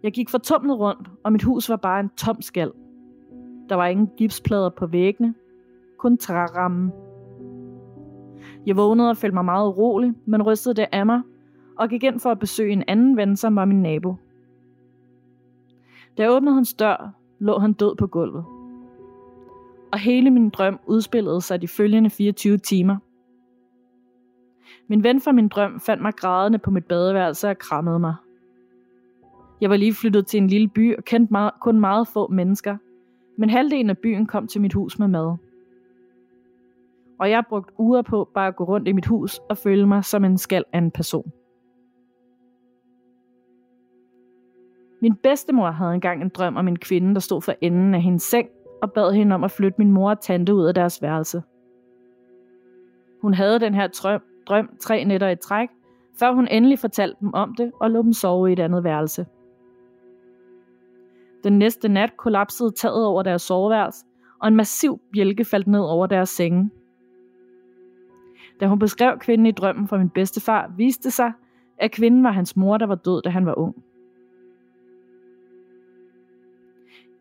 Jeg 0.04 0.12
gik 0.12 0.30
fortumlet 0.30 0.80
rundt, 0.80 1.12
og 1.24 1.32
mit 1.32 1.44
hus 1.44 1.70
var 1.70 1.76
bare 1.76 2.00
en 2.00 2.10
tom 2.10 2.42
skal. 2.42 2.72
Der 3.70 3.76
var 3.76 3.88
ingen 3.88 4.10
gipsplader 4.18 4.70
på 4.70 4.88
væggene, 4.88 5.34
kun 5.98 6.18
trærammen. 6.18 6.92
Jeg 8.66 8.78
vågnede 8.78 9.10
og 9.10 9.18
følte 9.18 9.34
mig 9.34 9.46
meget 9.46 9.68
urolig, 9.68 10.14
men 10.26 10.44
rystede 10.44 10.76
det 10.76 10.86
af 10.92 11.06
mig, 11.06 11.22
og 11.78 11.90
gik 11.90 12.04
ind 12.04 12.20
for 12.20 12.32
at 12.32 12.40
besøge 12.40 12.74
en 12.74 12.84
anden 12.88 13.18
ven, 13.18 13.36
som 13.36 13.56
var 13.56 13.66
min 13.66 13.82
nabo. 13.82 14.16
Da 16.18 16.24
jeg 16.24 16.32
åbnede 16.32 16.56
hans 16.56 16.74
dør, 16.74 17.14
lå 17.40 17.60
han 17.60 17.74
død 17.74 17.96
på 17.96 18.08
gulvet. 18.08 18.46
Og 19.92 20.00
hele 20.00 20.32
min 20.32 20.50
drøm 20.50 20.80
udspillede 20.88 21.42
sig 21.42 21.62
de 21.62 21.68
følgende 21.68 22.10
24 22.10 22.58
timer. 22.58 22.98
Min 24.88 25.04
ven 25.04 25.22
fra 25.22 25.32
min 25.32 25.48
drøm 25.48 25.80
fandt 25.80 26.02
mig 26.02 26.14
grædende 26.16 26.60
på 26.60 26.72
mit 26.72 26.86
badeværelse 26.86 27.50
og 27.50 27.58
krammede 27.58 28.00
mig. 28.00 28.16
Jeg 29.64 29.70
var 29.70 29.78
lige 29.78 29.94
flyttet 29.94 30.28
til 30.28 30.38
en 30.38 30.48
lille 30.48 30.68
by 30.68 30.98
og 30.98 31.04
kendte 31.04 31.32
meget, 31.34 31.52
kun 31.62 31.80
meget 31.80 32.08
få 32.08 32.28
mennesker, 32.28 32.78
men 33.38 33.50
halvdelen 33.50 33.90
af 33.90 33.98
byen 33.98 34.26
kom 34.26 34.48
til 34.48 34.62
mit 34.62 34.74
hus 34.74 35.00
med 35.00 35.08
mad. 35.08 35.36
Og 37.20 37.30
jeg 37.30 37.44
brugte 37.50 37.74
uger 37.78 38.02
på 38.02 38.30
bare 38.34 38.48
at 38.48 38.56
gå 38.56 38.64
rundt 38.64 38.88
i 38.88 38.92
mit 38.92 39.06
hus 39.06 39.40
og 39.50 39.58
føle 39.58 39.88
mig 39.88 40.06
som 40.06 40.26
en 40.26 40.38
skal 40.38 40.64
af 40.74 40.78
en 40.78 40.92
person. 40.92 41.32
Min 45.02 45.16
bedstemor 45.16 45.72
havde 45.72 45.94
engang 45.94 46.22
en 46.22 46.30
drøm 46.30 46.58
om 46.58 46.68
en 46.68 46.80
kvinde, 46.80 47.14
der 47.14 47.20
stod 47.20 47.42
for 47.42 47.54
enden 47.62 47.96
af 47.96 48.02
hendes 48.02 48.24
seng 48.24 48.50
og 48.82 48.92
bad 48.92 49.14
hende 49.14 49.36
om 49.36 49.44
at 49.44 49.52
flytte 49.52 49.76
min 49.78 49.92
mor 49.92 50.10
og 50.10 50.22
tante 50.22 50.54
ud 50.56 50.66
af 50.66 50.74
deres 50.74 51.02
værelse. 51.02 51.44
Hun 53.22 53.34
havde 53.34 53.60
den 53.60 53.74
her 53.74 53.88
drøm, 53.88 54.22
drøm 54.48 54.70
tre 54.80 55.04
nætter 55.04 55.30
i 55.30 55.36
træk, 55.36 55.70
før 56.20 56.34
hun 56.34 56.48
endelig 56.48 56.80
fortalte 56.80 57.18
dem 57.22 57.34
om 57.34 57.56
det 57.56 57.72
og 57.80 57.92
lå 57.92 58.02
dem 58.02 58.14
sove 58.14 58.50
i 58.50 58.54
et 58.54 58.60
andet 58.60 58.84
værelse. 58.84 59.26
Den 61.44 61.60
næste 61.60 61.90
nat 61.90 62.18
kollapsede 62.18 62.72
taget 62.72 63.06
over 63.06 63.24
deres 63.24 63.42
soveværelse, 63.42 64.06
og 64.40 64.48
en 64.48 64.56
massiv 64.56 65.02
bjælke 65.14 65.46
faldt 65.46 65.68
ned 65.68 65.80
over 65.80 66.08
deres 66.08 66.30
senge. 66.30 66.70
Da 68.60 68.68
hun 68.68 68.80
beskrev 68.80 69.20
kvinden 69.20 69.48
i 69.48 69.52
drømmen 69.52 69.88
fra 69.88 69.98
min 69.98 70.10
bedstefar, 70.10 70.74
viste 70.78 71.04
det 71.04 71.14
sig, 71.14 71.32
at 71.78 71.92
kvinden 71.92 72.24
var 72.24 72.32
hans 72.32 72.58
mor, 72.58 72.78
der 72.78 72.86
var 72.86 72.96
død, 72.96 73.22
da 73.22 73.30
han 73.30 73.46
var 73.46 73.60
ung. 73.60 73.76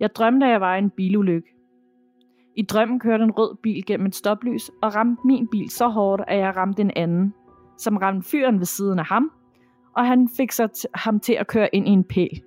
Jeg 0.00 0.14
drømte, 0.14 0.46
at 0.46 0.52
jeg 0.52 0.60
var 0.60 0.74
i 0.74 0.78
en 0.78 0.90
bilulykke. 0.90 1.54
I 2.56 2.62
drømmen 2.62 3.00
kørte 3.00 3.24
en 3.24 3.30
rød 3.30 3.56
bil 3.62 3.86
gennem 3.86 4.06
et 4.06 4.14
stoplys 4.14 4.70
og 4.82 4.94
ramte 4.94 5.26
min 5.26 5.48
bil 5.48 5.70
så 5.70 5.88
hårdt, 5.88 6.22
at 6.28 6.38
jeg 6.38 6.56
ramte 6.56 6.82
en 6.82 6.90
anden, 6.96 7.34
som 7.78 7.96
ramte 7.96 8.28
fyren 8.28 8.58
ved 8.58 8.66
siden 8.66 8.98
af 8.98 9.06
ham, 9.06 9.32
og 9.96 10.06
han 10.06 10.28
fik 10.36 10.52
så 10.52 10.64
t- 10.64 10.90
ham 10.94 11.20
til 11.20 11.32
at 11.32 11.46
køre 11.46 11.74
ind 11.74 11.88
i 11.88 11.90
en 11.90 12.04
pæl. 12.04 12.42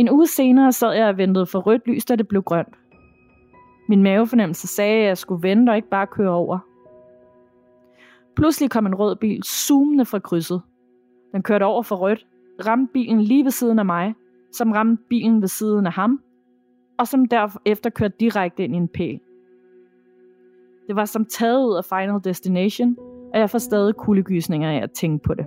En 0.00 0.10
uge 0.10 0.26
senere 0.26 0.72
sad 0.72 0.92
jeg 0.92 1.08
og 1.08 1.16
ventede 1.16 1.46
for 1.46 1.58
rødt 1.58 1.86
lys, 1.86 2.04
da 2.04 2.16
det 2.16 2.28
blev 2.28 2.42
grønt. 2.42 2.74
Min 3.88 4.02
mavefornemmelse 4.02 4.66
sagde, 4.66 5.00
at 5.00 5.06
jeg 5.06 5.18
skulle 5.18 5.48
vente 5.48 5.70
og 5.70 5.76
ikke 5.76 5.88
bare 5.88 6.06
køre 6.06 6.30
over. 6.30 6.58
Pludselig 8.36 8.70
kom 8.70 8.86
en 8.86 8.94
rød 8.94 9.16
bil 9.16 9.42
zoomende 9.42 10.04
fra 10.04 10.18
krydset. 10.18 10.62
Den 11.32 11.42
kørte 11.42 11.64
over 11.64 11.82
for 11.82 11.96
rødt, 11.96 12.26
ramte 12.66 12.92
bilen 12.92 13.20
lige 13.20 13.44
ved 13.44 13.50
siden 13.50 13.78
af 13.78 13.84
mig, 13.84 14.14
som 14.52 14.72
ramte 14.72 15.02
bilen 15.08 15.40
ved 15.40 15.48
siden 15.48 15.86
af 15.86 15.92
ham, 15.92 16.20
og 16.98 17.08
som 17.08 17.24
derefter 17.24 17.90
kørte 17.90 18.14
direkte 18.20 18.64
ind 18.64 18.74
i 18.74 18.76
en 18.76 18.88
pæl. 18.88 19.20
Det 20.86 20.96
var 20.96 21.04
som 21.04 21.24
taget 21.24 21.66
ud 21.66 21.76
af 21.76 21.84
Final 21.84 22.20
Destination, 22.24 22.96
og 23.34 23.40
jeg 23.40 23.50
får 23.50 23.58
stadig 23.58 23.94
kuldegysninger 23.94 24.70
af 24.70 24.82
at 24.82 24.92
tænke 24.92 25.22
på 25.22 25.34
det. 25.34 25.46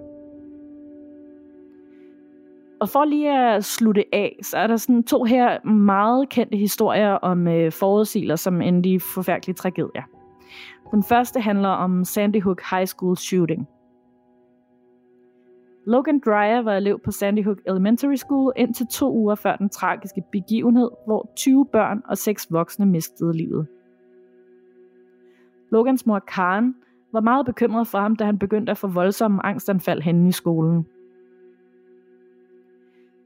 Og 2.83 2.89
for 2.89 3.05
lige 3.05 3.39
at 3.39 3.65
slutte 3.65 4.05
af, 4.13 4.39
så 4.41 4.57
er 4.57 4.67
der 4.67 4.77
sådan 4.77 5.03
to 5.03 5.23
her 5.23 5.63
meget 5.67 6.29
kendte 6.29 6.57
historier 6.57 7.11
om 7.11 7.47
øh, 7.47 7.71
forudsigelser, 7.71 8.35
som 8.35 8.61
endte 8.61 8.89
i 8.89 8.99
forfærdelige 8.99 9.55
tragedier. 9.55 10.03
Den 10.91 11.03
første 11.03 11.39
handler 11.39 11.69
om 11.69 12.03
Sandy 12.03 12.41
Hook 12.41 12.61
High 12.71 12.87
School 12.87 13.17
shooting. 13.17 13.67
Logan 15.85 16.21
Dreyer 16.25 16.61
var 16.61 16.73
elev 16.73 16.99
på 16.99 17.11
Sandy 17.11 17.43
Hook 17.43 17.57
Elementary 17.67 18.15
School 18.15 18.53
indtil 18.55 18.87
to 18.87 19.13
uger 19.13 19.35
før 19.35 19.55
den 19.55 19.69
tragiske 19.69 20.23
begivenhed, 20.31 20.89
hvor 21.05 21.31
20 21.35 21.65
børn 21.65 22.01
og 22.05 22.17
6 22.17 22.47
voksne 22.51 22.85
mistede 22.85 23.37
livet. 23.37 23.67
Logans 25.71 26.05
mor 26.05 26.19
Karen 26.19 26.75
var 27.13 27.21
meget 27.21 27.45
bekymret 27.45 27.87
for 27.87 27.99
ham, 27.99 28.15
da 28.15 28.25
han 28.25 28.39
begyndte 28.39 28.71
at 28.71 28.77
få 28.77 28.87
voldsomme 28.87 29.45
angstanfald 29.45 30.01
henne 30.01 30.29
i 30.29 30.31
skolen. 30.31 30.85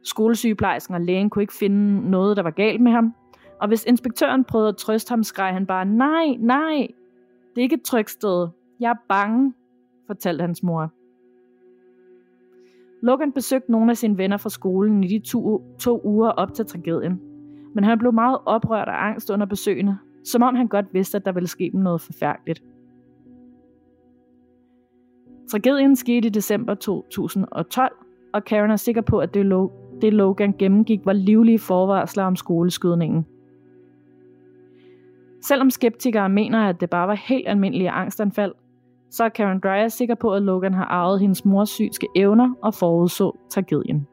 Skolesygeplejersken 0.08 0.96
og 0.96 1.02
lægen 1.02 1.30
kunne 1.30 1.44
ikke 1.44 1.54
finde 1.54 2.10
noget, 2.10 2.38
der 2.38 2.44
var 2.44 2.52
galt 2.52 2.82
med 2.82 2.92
ham, 2.92 3.14
og 3.62 3.68
hvis 3.68 3.86
inspektøren 3.86 4.44
prøvede 4.44 4.70
at 4.70 4.78
trøste 4.78 5.10
ham, 5.10 5.24
skreg 5.24 5.54
han 5.54 5.66
bare, 5.66 5.86
nej, 5.86 6.36
nej, 6.40 6.88
det 7.56 7.62
er 7.62 7.62
ikke 7.62 7.76
et 7.76 7.82
tryksted. 7.82 8.48
sted. 8.48 8.48
Jeg 8.80 8.90
er 8.90 9.04
bange, 9.10 9.54
fortalte 10.08 10.42
hans 10.42 10.64
mor. 10.64 10.92
Logan 13.02 13.32
besøgte 13.32 13.72
nogle 13.72 13.92
af 13.92 13.98
sine 13.98 14.18
venner 14.18 14.38
fra 14.38 14.50
skolen 14.50 15.04
i 15.04 15.08
de 15.08 15.20
to, 15.20 15.64
to 15.80 16.02
uger 16.04 16.30
op 16.30 16.54
til 16.54 16.66
tragedien. 16.66 17.22
Men 17.76 17.84
han 17.84 18.00
blev 18.00 18.14
meget 18.14 18.38
oprørt 18.46 18.88
af 18.88 19.06
angst 19.08 19.30
under 19.30 19.46
besøgene, 19.46 20.00
som 20.24 20.42
om 20.42 20.56
han 20.56 20.68
godt 20.68 20.94
vidste, 20.94 21.18
at 21.18 21.26
der 21.26 21.32
ville 21.32 21.48
ske 21.48 21.70
dem 21.74 21.82
noget 21.82 22.02
forfærdeligt. 22.02 22.64
Tragedien 25.52 25.96
skete 25.96 26.28
i 26.28 26.32
december 26.32 26.74
2012, 26.74 27.96
og 28.34 28.44
Karen 28.44 28.72
er 28.72 28.76
sikker 28.76 29.02
på, 29.02 29.20
at 29.20 29.34
det, 29.34 29.46
det 30.02 30.14
Logan 30.14 30.54
gennemgik 30.60 31.06
var 31.06 31.14
livlige 31.14 31.60
forvarsler 31.60 32.24
om 32.24 32.36
skoleskydningen. 32.36 33.26
Selvom 35.42 35.70
skeptikere 35.70 36.30
mener, 36.30 36.70
at 36.70 36.82
det 36.82 36.90
bare 36.90 37.08
var 37.08 37.14
helt 37.14 37.48
almindelige 37.48 37.90
angstanfald, 37.90 38.54
så 39.10 39.24
er 39.24 39.30
Karen 39.30 39.60
Dreyer 39.60 39.88
sikker 39.88 40.16
på, 40.16 40.34
at 40.34 40.42
Logan 40.42 40.74
har 40.74 40.86
arvet 40.86 41.20
hendes 41.20 41.46
mors 41.46 41.70
synske 41.70 42.08
evner 42.16 42.54
og 42.62 42.74
forudså 42.74 43.38
tragedien. 43.50 44.08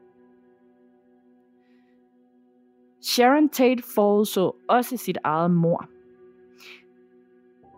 Sharon 3.03 3.49
Tate 3.49 3.83
forudså 3.95 4.55
også 4.69 4.97
sit 4.97 5.17
eget 5.23 5.51
mor. 5.51 5.85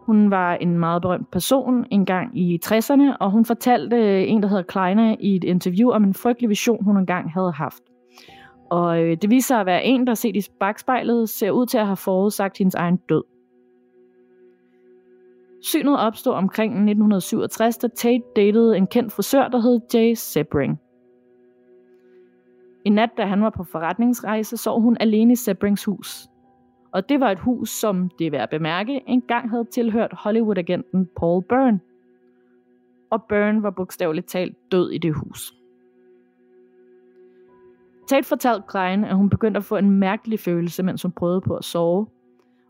Hun 0.06 0.32
var 0.32 0.54
en 0.54 0.80
meget 0.80 1.02
berømt 1.02 1.32
person 1.32 1.86
engang 1.92 2.40
i 2.40 2.60
60'erne, 2.66 3.18
og 3.20 3.32
hun 3.32 3.46
fortalte 3.46 4.28
en, 4.28 4.42
der 4.42 4.48
hedder 4.48 4.64
Kleiner, 4.64 5.16
i 5.20 5.36
et 5.36 5.44
interview 5.44 5.90
om 5.90 6.04
en 6.04 6.14
frygtelig 6.14 6.50
vision, 6.50 6.84
hun 6.84 6.98
engang 6.98 7.32
havde 7.32 7.52
haft. 7.52 7.84
Og 8.70 9.04
øh, 9.04 9.18
det 9.22 9.30
viser 9.30 9.48
sig 9.48 9.60
at 9.60 9.66
være 9.66 9.84
en, 9.84 10.08
der 10.08 10.14
set 10.14 10.36
i 10.36 10.42
bagspejlet, 10.60 11.30
ser 11.30 11.52
ud 11.52 11.66
til 11.66 11.78
at 11.78 11.86
have 11.86 11.98
forudsagt 11.98 12.58
hendes 12.58 12.76
egen 12.76 12.98
død. 12.98 13.24
Synet 15.62 16.00
opstod 16.00 16.34
omkring 16.34 16.72
1967, 16.72 17.78
da 17.78 17.88
Tate 17.88 18.24
datede 18.36 18.78
en 18.78 18.88
kendt 18.88 19.14
frisør, 19.14 19.48
der 19.48 19.60
hed 19.60 19.80
Jay 19.94 20.14
Sebring. 20.16 20.80
En 22.86 22.94
nat, 22.94 23.10
da 23.18 23.26
han 23.26 23.42
var 23.42 23.50
på 23.50 23.64
forretningsrejse, 23.64 24.58
sov 24.58 24.82
hun 24.82 24.98
alene 25.00 25.34
i 25.34 25.36
Sebrings 25.36 25.86
hus. 25.86 26.28
Og 26.92 27.10
det 27.10 27.20
var 27.20 27.32
et 27.32 27.40
hus, 27.40 27.70
som, 27.70 28.10
det 28.20 28.28
er 28.28 28.32
værd 28.32 28.44
at 28.44 28.50
bemærke, 28.50 29.02
engang 29.08 29.50
havde 29.50 29.66
tilhørt 29.66 30.14
Hollywood-agenten 30.14 31.10
Paul 31.20 31.44
Byrne. 31.44 31.80
Og 33.12 33.24
Byrne 33.24 33.64
var 33.64 33.70
bogstaveligt 33.70 34.28
talt 34.28 34.72
død 34.72 34.92
i 34.92 34.98
det 34.98 35.14
hus. 35.16 35.57
Tate 38.08 38.28
fortalte 38.28 38.64
Klein, 38.68 39.04
at 39.04 39.16
hun 39.16 39.30
begyndte 39.30 39.58
at 39.58 39.64
få 39.64 39.76
en 39.78 39.90
mærkelig 39.90 40.40
følelse, 40.40 40.84
mens 40.84 41.02
hun 41.02 41.12
prøvede 41.12 41.42
på 41.42 41.56
at 41.56 41.64
sove, 41.64 42.08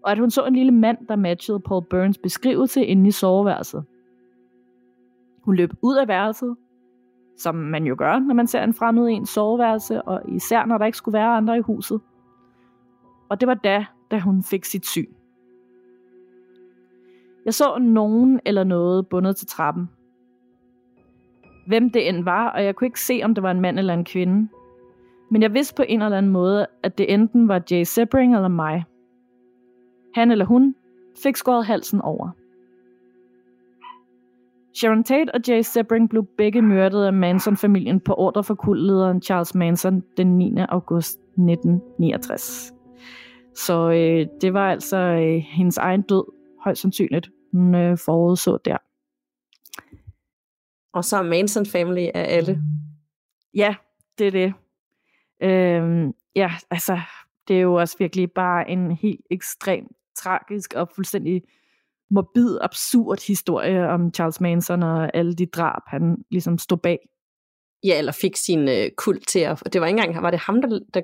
og 0.04 0.12
at 0.12 0.20
hun 0.20 0.32
så 0.32 0.46
en 0.46 0.56
lille 0.56 0.72
mand, 0.72 0.98
der 1.08 1.16
matchede 1.16 1.60
Paul 1.60 1.84
Burns 1.90 2.18
beskrivelse 2.18 2.86
inde 2.86 3.08
i 3.08 3.12
soveværelset. 3.12 3.86
Hun 5.42 5.56
løb 5.56 5.74
ud 5.82 5.98
af 5.98 6.08
værelset, 6.08 6.56
som 7.38 7.56
man 7.56 7.86
jo 7.86 7.96
gør, 7.98 8.20
når 8.20 8.34
man 8.34 8.48
ser 8.48 8.64
en 8.64 8.74
fremmed 8.74 9.08
i 9.08 9.14
en 9.14 9.26
soveværelse, 9.26 10.02
og 10.02 10.22
især 10.30 10.66
når 10.66 10.78
der 10.78 10.86
ikke 10.86 10.98
skulle 10.98 11.18
være 11.18 11.38
andre 11.38 11.58
i 11.58 11.62
huset. 11.62 12.02
Og 13.30 13.40
det 13.40 13.48
var 13.48 13.54
da, 13.54 13.86
da 14.12 14.20
hun 14.20 14.44
fik 14.44 14.66
sit 14.66 14.86
syn. 14.86 15.14
Jeg 17.46 17.54
så 17.54 17.78
nogen 17.80 18.40
eller 18.46 18.64
noget 18.64 19.08
bundet 19.08 19.36
til 19.36 19.48
trappen. 19.48 19.90
Hvem 21.68 21.90
det 21.90 22.10
end 22.10 22.24
var, 22.24 22.50
og 22.50 22.64
jeg 22.64 22.76
kunne 22.76 22.88
ikke 22.88 23.02
se, 23.02 23.22
om 23.24 23.36
det 23.36 23.44
var 23.44 23.52
en 23.52 23.62
mand 23.62 23.80
eller 23.80 23.94
en 23.94 24.06
kvinde. 24.06 24.50
Men 25.32 25.42
jeg 25.42 25.54
vidste 25.54 25.76
på 25.76 25.84
en 25.88 26.02
eller 26.02 26.18
anden 26.18 26.32
måde, 26.32 26.68
at 26.84 26.98
det 26.98 27.14
enten 27.14 27.48
var 27.48 27.64
Jay 27.72 27.84
Sebring 27.84 28.36
eller 28.36 28.48
mig– 28.48 28.84
han 30.18 30.32
eller 30.32 30.46
hun, 30.46 30.76
fik 31.24 31.36
skåret 31.36 31.66
halsen 31.66 32.02
over. 32.02 32.30
Sharon 34.76 35.04
Tate 35.04 35.36
og 35.36 35.42
Jay 35.48 35.62
Sebring 35.62 36.10
blev 36.10 36.26
begge 36.38 36.62
myrdet 36.62 37.06
af 37.06 37.14
Manson-familien 37.14 38.00
på 38.00 38.14
ordre 38.14 38.44
fra 38.44 38.56
kultlederen 38.56 39.22
Charles 39.22 39.56
Manson 39.56 40.04
den 40.18 40.38
9. 40.38 40.56
august 40.70 41.18
1969. 41.18 42.74
Så 43.56 43.90
øh, 43.90 44.28
det 44.42 44.54
var 44.54 44.72
altså 44.72 44.98
øh, 44.98 45.44
hendes 45.58 45.78
egen 45.78 46.02
død, 46.02 46.24
højst 46.64 46.82
sandsynligt, 46.82 47.30
hun 47.52 47.76
øh, 47.76 47.98
forudså 47.98 48.58
der. 48.66 48.78
Og 50.94 51.06
så 51.06 51.24
Manson 51.24 51.66
Family 51.66 52.08
af 52.14 52.38
alle. 52.38 52.62
Ja, 53.54 53.76
det 54.18 54.28
er 54.28 54.32
det. 54.32 54.54
Øhm, 55.42 56.14
ja, 56.36 56.52
altså, 56.72 57.00
det 57.48 57.58
er 57.58 57.62
jo 57.62 57.74
også 57.74 57.96
virkelig 58.00 58.32
bare 58.32 58.70
en 58.70 58.92
helt 58.92 59.22
ekstrem 59.32 59.88
tragisk 60.16 60.74
og 60.74 60.90
fuldstændig 60.96 61.42
morbid, 62.10 62.58
absurd 62.62 63.28
historie 63.28 63.90
om 63.90 64.14
Charles 64.14 64.42
Manson 64.42 64.84
og 64.84 65.16
alle 65.16 65.34
de 65.34 65.46
drab, 65.46 65.82
han 65.88 66.18
ligesom 66.32 66.58
stod 66.58 66.78
bag. 66.78 67.00
Ja, 67.84 67.98
eller 67.98 68.12
fik 68.12 68.36
sin 68.36 68.68
øh, 68.70 68.92
kult 68.98 69.28
til 69.28 69.40
at... 69.40 69.64
Det 69.74 69.82
var 69.82 69.88
ikke 69.88 70.02
engang, 70.02 70.24
var 70.24 70.32
det 70.32 70.40
ham, 70.40 70.62
der... 70.62 70.80
der 70.94 71.02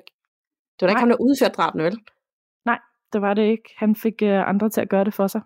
det 0.80 0.80
var 0.80 0.86
da 0.86 0.92
ikke 0.92 1.00
ham, 1.00 1.08
der 1.08 1.16
udførte 1.20 1.52
drabene, 1.52 1.84
vel? 1.84 1.98
Nej, 2.64 2.78
det 3.12 3.20
var 3.20 3.34
det 3.34 3.42
ikke. 3.42 3.74
Han 3.76 3.96
fik 3.96 4.22
øh, 4.22 4.48
andre 4.48 4.70
til 4.70 4.80
at 4.80 4.88
gøre 4.88 5.04
det 5.04 5.14
for 5.14 5.26
sig. 5.26 5.40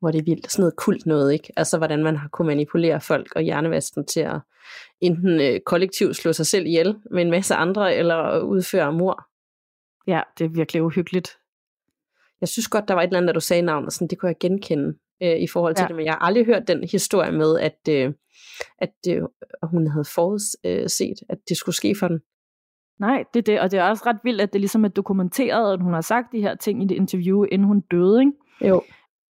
Hvor 0.00 0.10
det 0.10 0.18
er 0.18 0.24
vildt. 0.24 0.52
Sådan 0.52 0.62
noget 0.62 0.76
kult 0.76 1.06
noget, 1.06 1.32
ikke? 1.32 1.52
Altså, 1.56 1.78
hvordan 1.78 2.02
man 2.02 2.16
har 2.16 2.28
kunne 2.28 2.46
manipulere 2.46 3.00
folk 3.00 3.32
og 3.36 3.42
hjernevasten 3.42 4.06
til 4.06 4.20
at 4.20 4.40
enten 5.00 5.40
øh, 5.40 5.60
kollektivt 5.66 6.16
slå 6.16 6.32
sig 6.32 6.46
selv 6.46 6.66
ihjel 6.66 6.96
med 7.10 7.22
en 7.22 7.30
masse 7.30 7.54
andre, 7.54 7.94
eller 7.94 8.40
udføre 8.40 8.92
mor. 8.92 9.26
Ja, 10.06 10.20
det 10.38 10.44
er 10.44 10.48
virkelig 10.48 10.82
uhyggeligt 10.82 11.36
jeg 12.44 12.48
synes 12.48 12.68
godt, 12.68 12.88
der 12.88 12.94
var 12.94 13.02
et 13.02 13.06
eller 13.06 13.16
andet, 13.16 13.28
der 13.28 13.32
du 13.32 13.40
sagde 13.40 13.62
navn, 13.62 13.84
og 13.84 13.92
sådan, 13.92 14.08
det 14.08 14.18
kunne 14.18 14.28
jeg 14.28 14.36
genkende 14.40 14.94
øh, 15.22 15.36
i 15.36 15.46
forhold 15.46 15.74
til 15.74 15.82
ja. 15.82 15.88
det, 15.88 15.96
men 15.96 16.04
jeg 16.04 16.12
har 16.12 16.18
aldrig 16.18 16.46
hørt 16.46 16.68
den 16.68 16.84
historie 16.84 17.32
med, 17.32 17.60
at, 17.60 17.78
øh, 17.88 18.12
at 18.78 18.94
øh, 19.08 19.22
hun 19.62 19.86
havde 19.86 20.04
forudset, 20.14 21.18
at 21.28 21.38
det 21.48 21.56
skulle 21.56 21.76
ske 21.76 21.94
for 21.98 22.08
den. 22.08 22.20
Nej, 23.00 23.24
det 23.34 23.38
er 23.38 23.42
det, 23.42 23.60
og 23.60 23.70
det 23.70 23.78
er 23.78 23.84
også 23.84 24.02
ret 24.06 24.18
vildt, 24.24 24.40
at 24.40 24.52
det 24.52 24.60
ligesom 24.60 24.84
er 24.84 24.88
dokumenteret, 24.88 25.72
at 25.72 25.82
hun 25.82 25.94
har 25.94 26.00
sagt 26.00 26.32
de 26.32 26.40
her 26.40 26.54
ting 26.54 26.82
i 26.82 26.86
det 26.86 26.94
interview, 26.94 27.44
inden 27.44 27.66
hun 27.66 27.80
døde, 27.80 28.20
ikke? 28.20 28.32
Jo. 28.60 28.82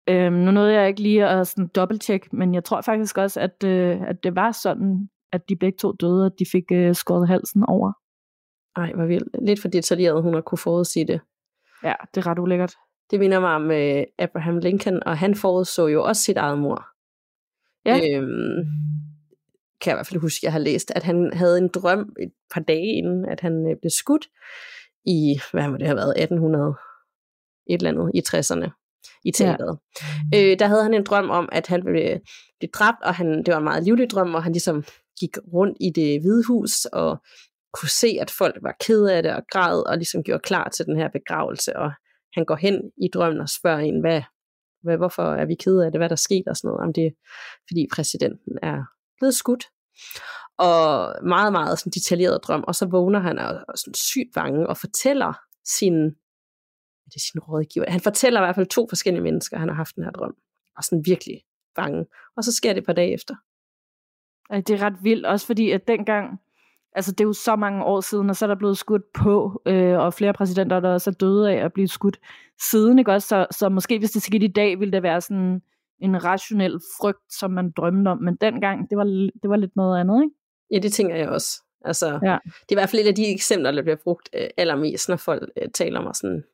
Øhm, 0.09 0.35
nu 0.35 0.51
nåede 0.51 0.75
jeg 0.75 0.88
ikke 0.88 1.03
lige 1.03 1.27
at 1.27 1.47
sådan 1.47 1.66
dobbelttjekke, 1.66 2.29
men 2.33 2.55
jeg 2.55 2.64
tror 2.64 2.81
faktisk 2.81 3.18
også, 3.18 3.40
at, 3.40 3.64
øh, 3.64 4.03
at 4.03 4.25
det 4.25 4.37
var 4.37 4.53
sådan, 4.53 5.09
at 5.33 5.49
de 5.49 5.57
begge 5.57 5.79
to 5.79 5.92
døde, 5.92 6.27
at 6.27 6.33
de 6.38 6.44
fik 6.53 6.64
øh, 6.73 6.94
skåret 6.94 7.29
halsen 7.29 7.64
over. 7.68 7.92
Ej, 8.77 8.92
hvor 8.92 9.07
vildt. 9.07 9.47
Lidt 9.47 9.61
for 9.61 9.68
detaljeret, 9.68 10.23
hun 10.23 10.35
har 10.35 10.40
kunne 10.40 10.59
forudsige 10.59 11.07
det. 11.07 11.21
Ja, 11.85 11.94
det 12.14 12.21
er 12.21 12.27
ret 12.27 12.38
ulækkert. 12.38 12.75
Det 13.11 13.21
minder 13.21 13.40
mig 13.40 13.55
om 13.55 13.71
øh, 13.71 14.05
Abraham 14.18 14.59
Lincoln, 14.59 15.03
og 15.07 15.18
han 15.18 15.35
forudså 15.35 15.87
jo 15.87 16.05
også 16.05 16.23
sit 16.23 16.37
eget 16.37 16.59
mor. 16.59 16.87
Ja. 17.85 17.97
Øhm, 17.97 18.64
kan 19.81 19.90
jeg 19.90 19.94
i 19.94 19.99
hvert 19.99 20.07
fald 20.07 20.21
huske, 20.21 20.40
jeg 20.42 20.53
har 20.53 20.59
læst, 20.59 20.92
at 20.97 21.03
han 21.03 21.33
havde 21.33 21.59
en 21.59 21.68
drøm 21.68 22.14
et 22.21 22.33
par 22.55 22.61
dage 22.61 22.92
inden, 22.92 23.25
at 23.25 23.40
han 23.40 23.71
øh, 23.71 23.77
blev 23.81 23.90
skudt 23.90 24.27
i, 25.05 25.40
hvad 25.53 25.68
må 25.68 25.77
det 25.77 25.87
have 25.87 25.97
været, 25.97 26.14
1800 26.16 26.75
et 27.66 27.83
eller 27.83 27.90
andet, 27.90 28.11
i 28.14 28.21
60'erne 28.29 28.78
i 29.25 29.33
teateret. 29.33 29.79
Ja. 30.33 30.51
Øh, 30.53 30.59
der 30.59 30.67
havde 30.67 30.83
han 30.83 30.95
en 30.95 31.05
drøm 31.05 31.31
om, 31.31 31.49
at 31.53 31.67
han 31.67 31.85
ville 31.85 32.21
blive 32.59 32.71
dræbt, 32.75 33.03
og 33.03 33.15
han, 33.15 33.27
det 33.45 33.49
var 33.49 33.59
en 33.59 33.65
meget 33.65 33.85
livlig 33.85 34.11
drøm, 34.11 34.31
hvor 34.31 34.41
han 34.41 34.53
ligesom 34.53 34.85
gik 35.21 35.37
rundt 35.53 35.77
i 35.81 35.91
det 35.91 36.21
hvide 36.21 36.47
hus, 36.47 36.85
og 36.85 37.23
kunne 37.73 37.89
se, 37.89 38.19
at 38.21 38.31
folk 38.31 38.57
var 38.63 38.77
kede 38.87 39.15
af 39.17 39.23
det 39.23 39.35
og 39.35 39.43
græd, 39.53 39.87
og 39.87 39.97
ligesom 39.97 40.23
gjorde 40.23 40.43
klar 40.43 40.69
til 40.69 40.87
den 40.87 40.97
her 40.97 41.09
begravelse, 41.09 41.77
og 41.77 41.91
han 42.35 42.45
går 42.45 42.57
hen 42.57 42.83
i 43.03 43.09
drømmen 43.15 43.41
og 43.41 43.49
spørger 43.49 43.79
en, 43.79 44.01
hvad, 44.01 44.23
hvad, 44.83 44.97
hvorfor 44.97 45.23
er 45.23 45.45
vi 45.45 45.55
kede 45.55 45.85
af 45.87 45.93
det, 45.93 46.01
hvad 46.01 46.09
der 46.09 46.17
skete 46.17 46.49
og 46.49 46.57
sådan 46.57 46.69
noget, 46.69 46.87
om 46.87 46.93
det 46.93 47.07
er, 47.07 47.11
fordi 47.69 47.87
præsidenten 47.95 48.59
er 48.63 48.79
blevet 49.19 49.35
skudt. 49.35 49.65
Og 50.59 51.15
meget, 51.27 51.53
meget 51.53 51.79
sådan 51.79 51.91
detaljeret 51.91 52.41
drøm, 52.43 52.65
og 52.69 52.75
så 52.75 52.87
vågner 52.87 53.21
han 53.21 53.39
og, 53.39 53.61
og 53.69 53.79
sådan 53.79 53.95
sygt 53.95 54.31
bange 54.35 54.67
og 54.67 54.77
fortæller 54.77 55.33
sin, 55.79 56.11
det 57.09 57.16
er 57.16 57.21
sin 57.33 57.40
rådgiver, 57.40 57.90
han 57.90 58.01
fortæller 58.01 58.40
i 58.40 58.44
hvert 58.44 58.55
fald 58.55 58.66
to 58.66 58.87
forskellige 58.88 59.23
mennesker, 59.23 59.59
han 59.59 59.68
har 59.68 59.77
haft 59.77 59.97
den 59.97 60.05
her 60.05 60.11
drøm, 60.11 60.35
og 60.77 60.85
sådan 60.85 61.03
virkelig 61.07 61.42
bange. 61.77 62.07
Og 62.37 62.44
så 62.44 62.55
sker 62.55 62.73
det 62.73 62.81
et 62.81 62.87
par 62.87 62.92
dage 62.92 63.12
efter. 63.14 63.35
Det 64.53 64.71
er 64.71 64.83
ret 64.83 64.97
vildt, 65.03 65.27
også 65.27 65.47
fordi 65.47 65.71
at 65.71 65.88
dengang, 65.88 66.40
altså 66.92 67.12
det 67.12 67.21
er 67.21 67.29
jo 67.29 67.33
så 67.33 67.57
mange 67.57 67.85
år 67.85 68.01
siden, 68.01 68.31
og 68.31 68.37
så 68.37 68.44
er 68.44 68.47
der 68.47 68.55
blevet 68.55 68.79
skudt 68.79 69.12
på, 69.12 69.62
øh, 69.66 69.99
og 69.99 70.14
flere 70.14 70.33
præsidenter, 70.33 70.81
der 70.81 70.92
også 70.92 71.11
er 71.11 71.14
døde 71.14 71.53
af 71.53 71.64
at 71.64 71.73
blive 71.73 71.88
skudt 71.88 72.21
siden, 72.71 72.99
ikke 72.99 73.12
også? 73.12 73.29
Så, 73.29 73.47
så 73.51 73.68
måske 73.68 73.99
hvis 73.99 74.11
det 74.11 74.23
skete 74.23 74.44
i 74.44 74.53
dag, 74.53 74.81
ville 74.81 74.92
det 74.92 75.03
være 75.03 75.21
sådan 75.21 75.62
en 75.99 76.25
rationel 76.25 76.81
frygt, 77.01 77.33
som 77.33 77.51
man 77.51 77.71
drømte 77.71 78.09
om, 78.09 78.18
men 78.18 78.37
dengang, 78.37 78.90
det 78.90 78.99
var, 78.99 79.05
det 79.42 79.51
var 79.51 79.57
lidt 79.57 79.77
noget 79.77 80.01
andet, 80.01 80.23
ikke? 80.23 80.35
Ja, 80.71 80.79
det 80.79 80.92
tænker 80.92 81.16
jeg 81.16 81.29
også. 81.29 81.62
Altså, 81.85 82.07
Ja. 82.23 82.38
Det 82.44 82.68
er 82.68 82.73
i 82.73 82.75
hvert 82.75 82.90
fald 82.90 83.03
et 83.03 83.09
af 83.09 83.14
de 83.14 83.33
eksempler, 83.33 83.71
der 83.71 83.83
bliver 83.83 83.97
brugt 83.97 84.29
øh, 84.33 84.49
allermest, 84.57 85.09
når 85.09 85.16
folk 85.16 85.51
øh, 85.62 85.68
taler 85.75 86.01
om 86.01 86.07
at 86.07 86.16
sådan 86.16 86.44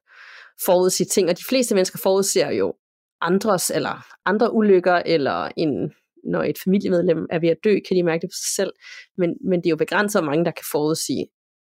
forudsige 0.66 1.06
ting. 1.06 1.28
Og 1.28 1.38
de 1.38 1.44
fleste 1.48 1.74
mennesker 1.74 1.98
forudser 1.98 2.50
jo 2.50 2.74
andres, 3.20 3.70
eller 3.70 4.06
andre 4.24 4.54
ulykker, 4.54 4.94
eller 4.94 5.48
en, 5.56 5.92
når 6.24 6.42
et 6.42 6.58
familiemedlem 6.64 7.26
er 7.30 7.38
ved 7.38 7.48
at 7.48 7.58
dø, 7.64 7.78
kan 7.88 7.96
de 7.96 8.02
mærke 8.02 8.22
det 8.22 8.28
på 8.28 8.38
sig 8.42 8.54
selv. 8.56 8.72
Men, 9.16 9.36
men 9.40 9.60
det 9.60 9.66
er 9.66 9.70
jo 9.70 9.76
begrænset, 9.76 10.22
hvor 10.22 10.30
mange 10.30 10.44
der 10.44 10.50
kan 10.50 10.64
forudsige, 10.72 11.26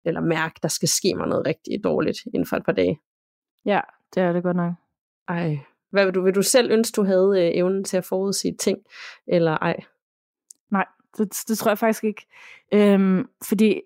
eller 0.05 0.21
mærke, 0.21 0.55
der 0.63 0.69
skal 0.69 0.89
ske 0.89 1.15
mig 1.15 1.29
noget 1.29 1.47
rigtig 1.47 1.85
dårligt 1.85 2.19
inden 2.35 2.47
for 2.47 2.57
et 2.57 2.65
par 2.65 2.73
dage. 2.73 3.01
Ja, 3.67 3.81
det 4.15 4.23
er 4.23 4.33
det 4.33 4.43
godt 4.43 4.57
nok. 4.57 4.73
Ej, 5.29 5.59
hvad 5.91 6.05
vil 6.05 6.15
du, 6.15 6.23
vil 6.23 6.35
du 6.35 6.43
selv 6.43 6.71
ønske, 6.73 6.97
du 6.97 7.05
havde 7.05 7.35
øh, 7.37 7.59
evnen 7.59 7.85
til 7.85 7.97
at 7.97 8.05
forudsige 8.05 8.57
ting, 8.57 8.79
eller 9.27 9.53
ej? 9.53 9.77
Nej, 10.71 10.87
det, 11.19 11.29
det 11.49 11.59
tror 11.59 11.71
jeg 11.71 11.79
faktisk 11.79 12.05
ikke. 12.05 12.27
Øhm, 12.75 13.29
fordi 13.49 13.81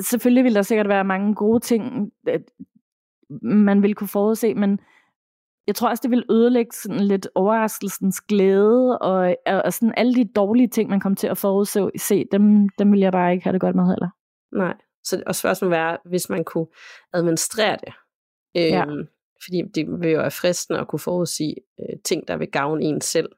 selvfølgelig 0.00 0.44
vil 0.44 0.54
der 0.54 0.62
sikkert 0.62 0.88
være 0.88 1.04
mange 1.04 1.34
gode 1.34 1.60
ting, 1.60 2.12
man 3.42 3.82
vil 3.82 3.94
kunne 3.94 4.08
forudse, 4.08 4.54
men 4.54 4.80
jeg 5.66 5.74
tror 5.74 5.88
også, 5.88 6.00
det 6.02 6.10
vil 6.10 6.24
ødelægge 6.30 6.70
sådan 6.72 7.00
lidt 7.00 7.28
overraskelsens 7.34 8.20
glæde, 8.20 8.98
og, 8.98 9.36
og 9.46 9.72
sådan 9.72 9.94
alle 9.96 10.14
de 10.14 10.24
dårlige 10.36 10.68
ting, 10.68 10.90
man 10.90 11.00
kommer 11.00 11.16
til 11.16 11.26
at 11.26 11.38
forudse, 11.38 11.90
se, 11.96 12.24
dem, 12.32 12.68
dem 12.78 12.92
vil 12.92 13.00
jeg 13.00 13.12
bare 13.12 13.32
ikke 13.32 13.44
have 13.44 13.52
det 13.52 13.60
godt 13.60 13.76
med 13.76 13.84
heller. 13.86 14.08
Nej. 14.52 14.74
Så, 15.04 15.22
og 15.26 15.34
spørgsmålet 15.34 15.70
være, 15.70 15.98
hvis 16.04 16.28
man 16.30 16.44
kunne 16.44 16.66
administrere 17.12 17.76
det. 17.86 17.92
Øhm, 18.56 18.66
Ja. 18.74 18.84
Fordi 19.44 19.62
det 19.74 20.00
vil 20.00 20.10
jo 20.10 20.18
være 20.18 20.30
fristende 20.30 20.80
at 20.80 20.88
kunne 20.88 20.98
forudsige 20.98 21.54
øh, 21.80 21.96
ting, 22.04 22.28
der 22.28 22.36
vil 22.36 22.50
gavne 22.50 22.84
en 22.84 23.00
selv. 23.00 23.28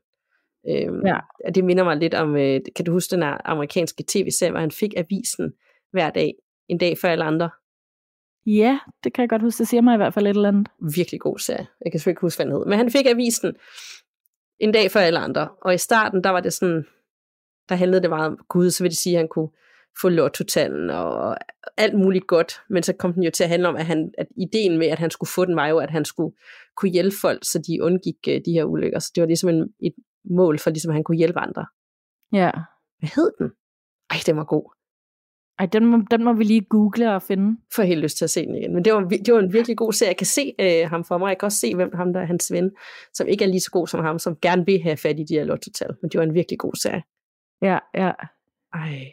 Øhm, 0.68 1.06
Ja. 1.06 1.18
og 1.46 1.54
Det 1.54 1.64
minder 1.64 1.84
mig 1.84 1.96
lidt 1.96 2.14
om, 2.14 2.36
øh, 2.36 2.60
kan 2.76 2.84
du 2.84 2.92
huske 2.92 3.10
den 3.14 3.22
her 3.22 3.36
amerikanske 3.48 4.04
tv-serie, 4.08 4.50
hvor 4.50 4.60
han 4.60 4.70
fik 4.70 4.94
avisen 4.96 5.52
hver 5.92 6.10
dag, 6.10 6.34
en 6.68 6.78
dag 6.78 6.98
før 6.98 7.08
alle 7.08 7.24
andre. 7.24 7.50
Ja, 8.46 8.78
det 9.04 9.12
kan 9.12 9.22
jeg 9.22 9.28
godt 9.28 9.42
huske. 9.42 9.58
Det 9.58 9.68
siger 9.68 9.80
mig 9.80 9.94
i 9.94 9.96
hvert 9.96 10.14
fald 10.14 10.26
et 10.26 10.30
eller 10.30 10.48
andet. 10.48 10.68
Virkelig 10.94 11.20
god 11.20 11.38
serie. 11.38 11.66
Jeg 11.84 11.92
kan 11.92 11.98
selvfølgelig 11.98 12.12
ikke 12.12 12.20
huske, 12.20 12.38
hvad 12.38 12.46
den 12.46 12.54
hed. 12.54 12.66
Men 12.66 12.78
han 12.78 12.90
fik 12.90 13.06
avisen 13.06 13.56
en 14.58 14.72
dag 14.72 14.90
før 14.90 15.00
alle 15.00 15.18
andre. 15.18 15.48
Og 15.62 15.74
i 15.74 15.78
starten, 15.78 16.24
der 16.24 16.30
var 16.30 16.40
det 16.40 16.52
sådan, 16.52 16.84
der 17.68 17.74
handlede 17.74 18.02
det 18.02 18.10
meget 18.10 18.26
om 18.26 18.38
Gud, 18.48 18.70
så 18.70 18.84
vil 18.84 18.90
det 18.90 18.98
sige, 18.98 19.16
at 19.16 19.20
han 19.20 19.28
kunne 19.28 19.48
få 20.00 20.08
lottotallen 20.08 20.90
og 20.90 21.36
alt 21.76 21.98
muligt 21.98 22.26
godt. 22.26 22.60
Men 22.68 22.82
så 22.82 22.92
kom 22.92 23.12
den 23.12 23.22
jo 23.22 23.30
til 23.30 23.44
at 23.44 23.50
handle 23.50 23.68
om, 23.68 23.76
at, 23.76 23.86
han, 23.86 24.12
at 24.18 24.26
ideen 24.36 24.78
med, 24.78 24.86
at 24.86 24.98
han 24.98 25.10
skulle 25.10 25.30
få 25.30 25.44
den, 25.44 25.56
var 25.56 25.66
jo, 25.66 25.78
at 25.78 25.90
han 25.90 26.04
skulle 26.04 26.36
kunne 26.76 26.90
hjælpe 26.90 27.16
folk, 27.20 27.44
så 27.44 27.58
de 27.58 27.82
undgik 27.82 28.16
uh, 28.28 28.34
de 28.34 28.52
her 28.52 28.64
ulykker. 28.64 28.98
Så 28.98 29.12
det 29.14 29.20
var 29.20 29.26
ligesom 29.26 29.48
en, 29.50 29.68
et 29.80 29.94
mål 30.24 30.58
for, 30.58 30.70
ligesom 30.70 30.90
at 30.90 30.94
han 30.94 31.04
kunne 31.04 31.16
hjælpe 31.16 31.38
andre. 31.38 31.66
Ja. 32.32 32.50
Hvad 32.98 33.10
hed 33.16 33.30
den? 33.38 33.50
Ej, 34.10 34.16
den 34.26 34.36
var 34.36 34.44
god. 34.44 34.79
Ej, 35.60 35.66
den 35.66 35.86
må, 35.86 35.98
den 36.10 36.24
må 36.24 36.32
vi 36.32 36.44
lige 36.44 36.60
google 36.60 37.14
og 37.14 37.22
finde. 37.22 37.58
får 37.74 37.82
helt 37.82 38.00
lyst 38.00 38.16
til 38.16 38.24
at 38.24 38.30
se 38.30 38.46
den 38.46 38.54
igen. 38.54 38.74
Men 38.74 38.84
det 38.84 38.92
var, 38.92 39.00
det 39.00 39.34
var 39.34 39.40
en 39.40 39.52
virkelig 39.52 39.76
god 39.76 39.92
serie. 39.92 40.08
Jeg 40.08 40.16
kan 40.16 40.26
se 40.26 40.54
øh, 40.60 40.90
ham 40.90 41.04
for 41.04 41.18
mig. 41.18 41.28
Jeg 41.28 41.38
kan 41.38 41.46
også 41.46 41.58
se, 41.58 41.74
hvem 41.74 41.90
ham 41.94 42.12
der 42.12 42.20
er 42.20 42.24
hans 42.24 42.52
ven, 42.52 42.70
som 43.14 43.26
ikke 43.26 43.44
er 43.44 43.48
lige 43.48 43.60
så 43.60 43.70
god 43.70 43.86
som 43.86 44.04
ham, 44.04 44.18
som 44.18 44.36
gerne 44.42 44.66
vil 44.66 44.82
have 44.82 44.96
fat 44.96 45.20
i 45.20 45.24
de 45.28 45.34
her 45.34 45.44
lottotal. 45.44 45.94
Men 46.02 46.10
det 46.10 46.18
var 46.18 46.24
en 46.24 46.34
virkelig 46.34 46.58
god 46.58 46.74
serie. 46.74 47.02
Ja, 47.62 47.78
ja. 47.94 48.12
Ej. 48.74 49.12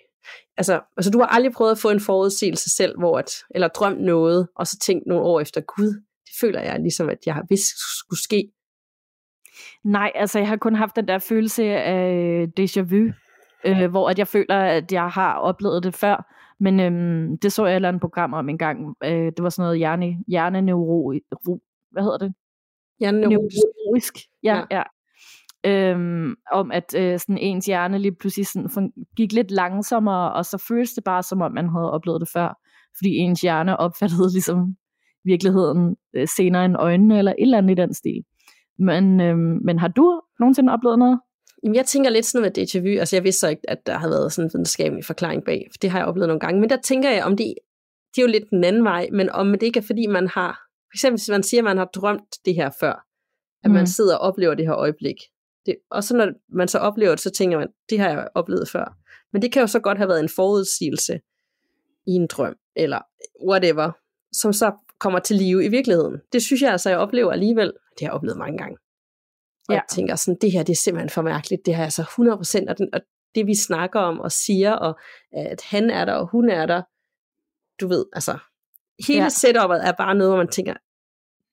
Altså, 0.58 0.82
altså, 0.98 1.12
du 1.12 1.20
har 1.20 1.26
aldrig 1.26 1.54
prøvet 1.54 1.72
at 1.72 1.78
få 1.78 1.90
en 1.90 2.00
forudsigelse 2.00 2.70
selv, 2.70 2.98
hvor 3.00 3.18
at, 3.18 3.32
eller 3.50 3.68
drømt 3.68 4.02
noget, 4.02 4.48
og 4.56 4.68
så 4.68 4.80
tænkt 4.80 5.08
nogle 5.08 5.24
år 5.24 5.40
efter, 5.40 5.62
gud, 5.62 5.88
det 6.26 6.34
føler 6.42 6.62
jeg 6.62 6.80
ligesom, 6.80 7.10
at 7.10 7.18
jeg 7.26 7.34
har 7.34 7.46
vidst 7.50 7.98
skulle 8.00 8.24
ske. 8.24 8.52
Nej, 9.84 10.12
altså 10.16 10.40
jeg 10.40 10.48
har 10.48 10.58
kun 10.58 10.76
haft 10.76 10.96
den 10.96 11.08
der 11.08 11.20
følelse 11.20 11.64
af 11.64 12.14
øh, 12.14 12.48
déjà 12.60 12.82
vu, 12.82 13.12
øh, 13.66 13.90
hvor 13.90 14.10
at 14.10 14.20
jeg 14.20 14.28
føler, 14.28 14.56
at 14.56 14.92
jeg 14.92 15.10
har 15.10 15.34
oplevet 15.34 15.84
det 15.84 15.96
før. 15.96 16.37
Men 16.60 16.80
øhm, 16.80 17.38
det 17.38 17.54
så 17.54 17.66
jeg 17.66 17.74
et 17.74 17.76
eller 17.76 17.90
andet 17.90 18.02
program 18.02 18.34
om 18.34 18.50
en 18.50 18.58
gang. 18.58 18.96
Øh, 19.04 19.10
det 19.12 19.44
var 19.44 19.50
sådan 19.50 19.64
noget 19.64 19.78
hjerne, 19.78 20.18
hjerneneuro... 20.28 21.14
ro- 21.48 21.60
Hvad 21.92 22.04
hedder 22.04 22.18
det? 22.18 22.34
Hjerneneurotisk. 23.00 23.56
Neurologisk. 23.76 24.14
Ja, 24.44 24.56
Ja. 24.72 24.78
ja. 24.78 24.84
Øhm, 25.66 26.36
om 26.52 26.72
at 26.72 26.96
øh, 26.98 27.20
sådan 27.20 27.38
ens 27.38 27.66
hjerne 27.66 27.98
lige 28.00 28.16
pludselig 28.20 28.48
sådan 28.48 28.92
gik 29.18 29.34
lidt 29.34 29.52
langsommere, 29.52 30.34
og 30.34 30.46
så 30.46 30.66
føles 30.68 30.94
det 30.94 31.04
bare 31.04 31.24
som 31.24 31.42
om, 31.42 31.52
man 31.52 31.70
havde 31.70 31.92
oplevet 31.92 32.22
det 32.22 32.30
før. 32.34 32.60
Fordi 32.98 33.10
ens 33.10 33.42
hjerne 33.42 33.78
opfattede 33.78 34.32
ligesom 34.32 34.76
virkeligheden 35.24 35.96
øh, 36.14 36.28
senere 36.38 36.66
end 36.66 36.76
øjnene, 36.80 37.18
eller 37.18 37.32
et 37.32 37.36
eller 37.42 37.58
andet 37.58 37.72
i 37.72 37.82
den 37.82 37.94
stil. 37.94 38.24
Men, 38.80 39.22
øhm, 39.22 39.60
men 39.66 39.80
har 39.80 39.88
du 39.88 40.22
nogensinde 40.40 40.74
oplevet 40.74 41.00
noget? 41.00 41.20
Jamen, 41.64 41.76
jeg 41.76 41.86
tænker 41.86 42.10
lidt 42.10 42.26
sådan 42.26 42.42
med 42.42 42.58
déjà 42.58 42.80
vu. 42.80 43.00
Altså, 43.00 43.16
jeg 43.16 43.24
vidste 43.24 43.40
så 43.40 43.48
ikke, 43.48 43.70
at 43.70 43.86
der 43.86 43.98
har 43.98 44.10
været 44.10 44.34
sådan 44.34 44.48
en 44.48 44.52
videnskabelig 44.54 45.06
forklaring 45.06 45.44
bag, 45.46 45.68
for 45.72 45.78
det 45.78 45.90
har 45.90 46.00
jeg 46.00 46.08
oplevet 46.08 46.28
nogle 46.28 46.40
gange. 46.40 46.62
Men 46.62 46.70
der 46.70 46.78
tænker 46.84 47.10
jeg, 47.10 47.24
om 47.24 47.38
det, 47.38 47.54
det 48.16 48.22
er 48.22 48.26
jo 48.26 48.32
lidt 48.32 48.50
den 48.50 48.64
anden 48.64 48.84
vej, 48.84 49.10
men 49.12 49.30
om 49.30 49.52
det 49.52 49.64
ikke 49.64 49.80
er, 49.80 49.84
fordi 49.84 50.08
man 50.08 50.28
har, 50.28 50.52
for 50.92 50.96
eksempel 50.96 51.18
hvis 51.20 51.30
man 51.30 51.44
siger, 51.44 51.62
at 51.62 51.66
man 51.66 51.78
har 51.78 51.86
drømt 51.86 52.36
det 52.46 52.56
her 52.56 52.70
før, 52.80 53.06
at 53.64 53.72
man 53.72 53.82
Mm. 53.82 53.86
sidder 53.86 54.16
og 54.16 54.28
oplever 54.28 54.54
det 54.54 54.66
her 54.66 54.76
øjeblik. 54.76 55.16
Det, 55.66 55.76
og 55.92 56.04
så 56.04 56.16
når 56.18 56.28
man 56.50 56.68
så 56.68 56.78
oplever 56.80 57.12
det, 57.12 57.20
så 57.20 57.30
tænker 57.30 57.58
man, 57.58 57.68
det 57.90 58.00
har 58.00 58.10
jeg 58.10 58.28
oplevet 58.36 58.70
før. 58.70 58.98
Men 59.34 59.42
det 59.42 59.52
kan 59.52 59.60
jo 59.62 59.68
så 59.68 59.80
godt 59.80 59.98
have 59.98 60.08
været 60.08 60.20
en 60.20 60.30
forudsigelse 60.30 61.20
i 62.08 62.12
en 62.12 62.28
drøm, 62.28 62.56
eller 62.76 63.00
whatever, 63.48 63.92
som 64.32 64.54
så 64.54 64.72
kommer 65.00 65.20
til 65.20 65.36
live 65.36 65.66
i 65.66 65.68
virkeligheden. 65.68 66.18
Det 66.34 66.42
synes 66.44 66.62
jeg 66.62 66.72
altså, 66.72 66.90
jeg 66.90 67.00
oplever 67.00 67.32
alligevel. 67.32 67.68
Det 67.68 68.00
har 68.02 68.08
jeg 68.08 68.12
oplevet 68.14 68.38
mange 68.38 68.58
gange. 68.58 68.78
Og 69.68 69.74
Ja. 69.74 69.80
jeg 69.80 69.84
tænker 69.90 70.16
sådan, 70.16 70.38
det 70.42 70.52
her 70.52 70.64
det 70.64 70.74
er 70.74 70.78
simpelthen 70.78 71.10
for 71.10 71.22
mærkeligt. 71.22 71.66
Det 71.66 71.76
har 71.76 71.84
jeg 71.84 71.92
så 71.92 72.02
100%, 72.02 72.70
og, 72.70 72.78
den, 72.78 72.90
og 72.94 73.02
det 73.36 73.48
vi 73.48 73.56
snakker 73.56 74.00
om 74.00 74.20
og 74.20 74.32
siger, 74.32 74.72
og 74.74 75.00
at 75.34 75.62
han 75.62 75.90
er 75.90 76.06
der, 76.06 76.14
og 76.14 76.28
hun 76.28 76.50
er 76.50 76.66
der, 76.66 76.82
du 77.82 77.88
ved, 77.88 78.06
altså, 78.14 78.38
hele 79.08 79.24
ja. 79.24 79.30
setupet 79.30 79.88
er 79.88 79.92
bare 79.92 80.16
noget, 80.16 80.32
hvor 80.32 80.38
man 80.38 80.48
tænker, 80.48 80.74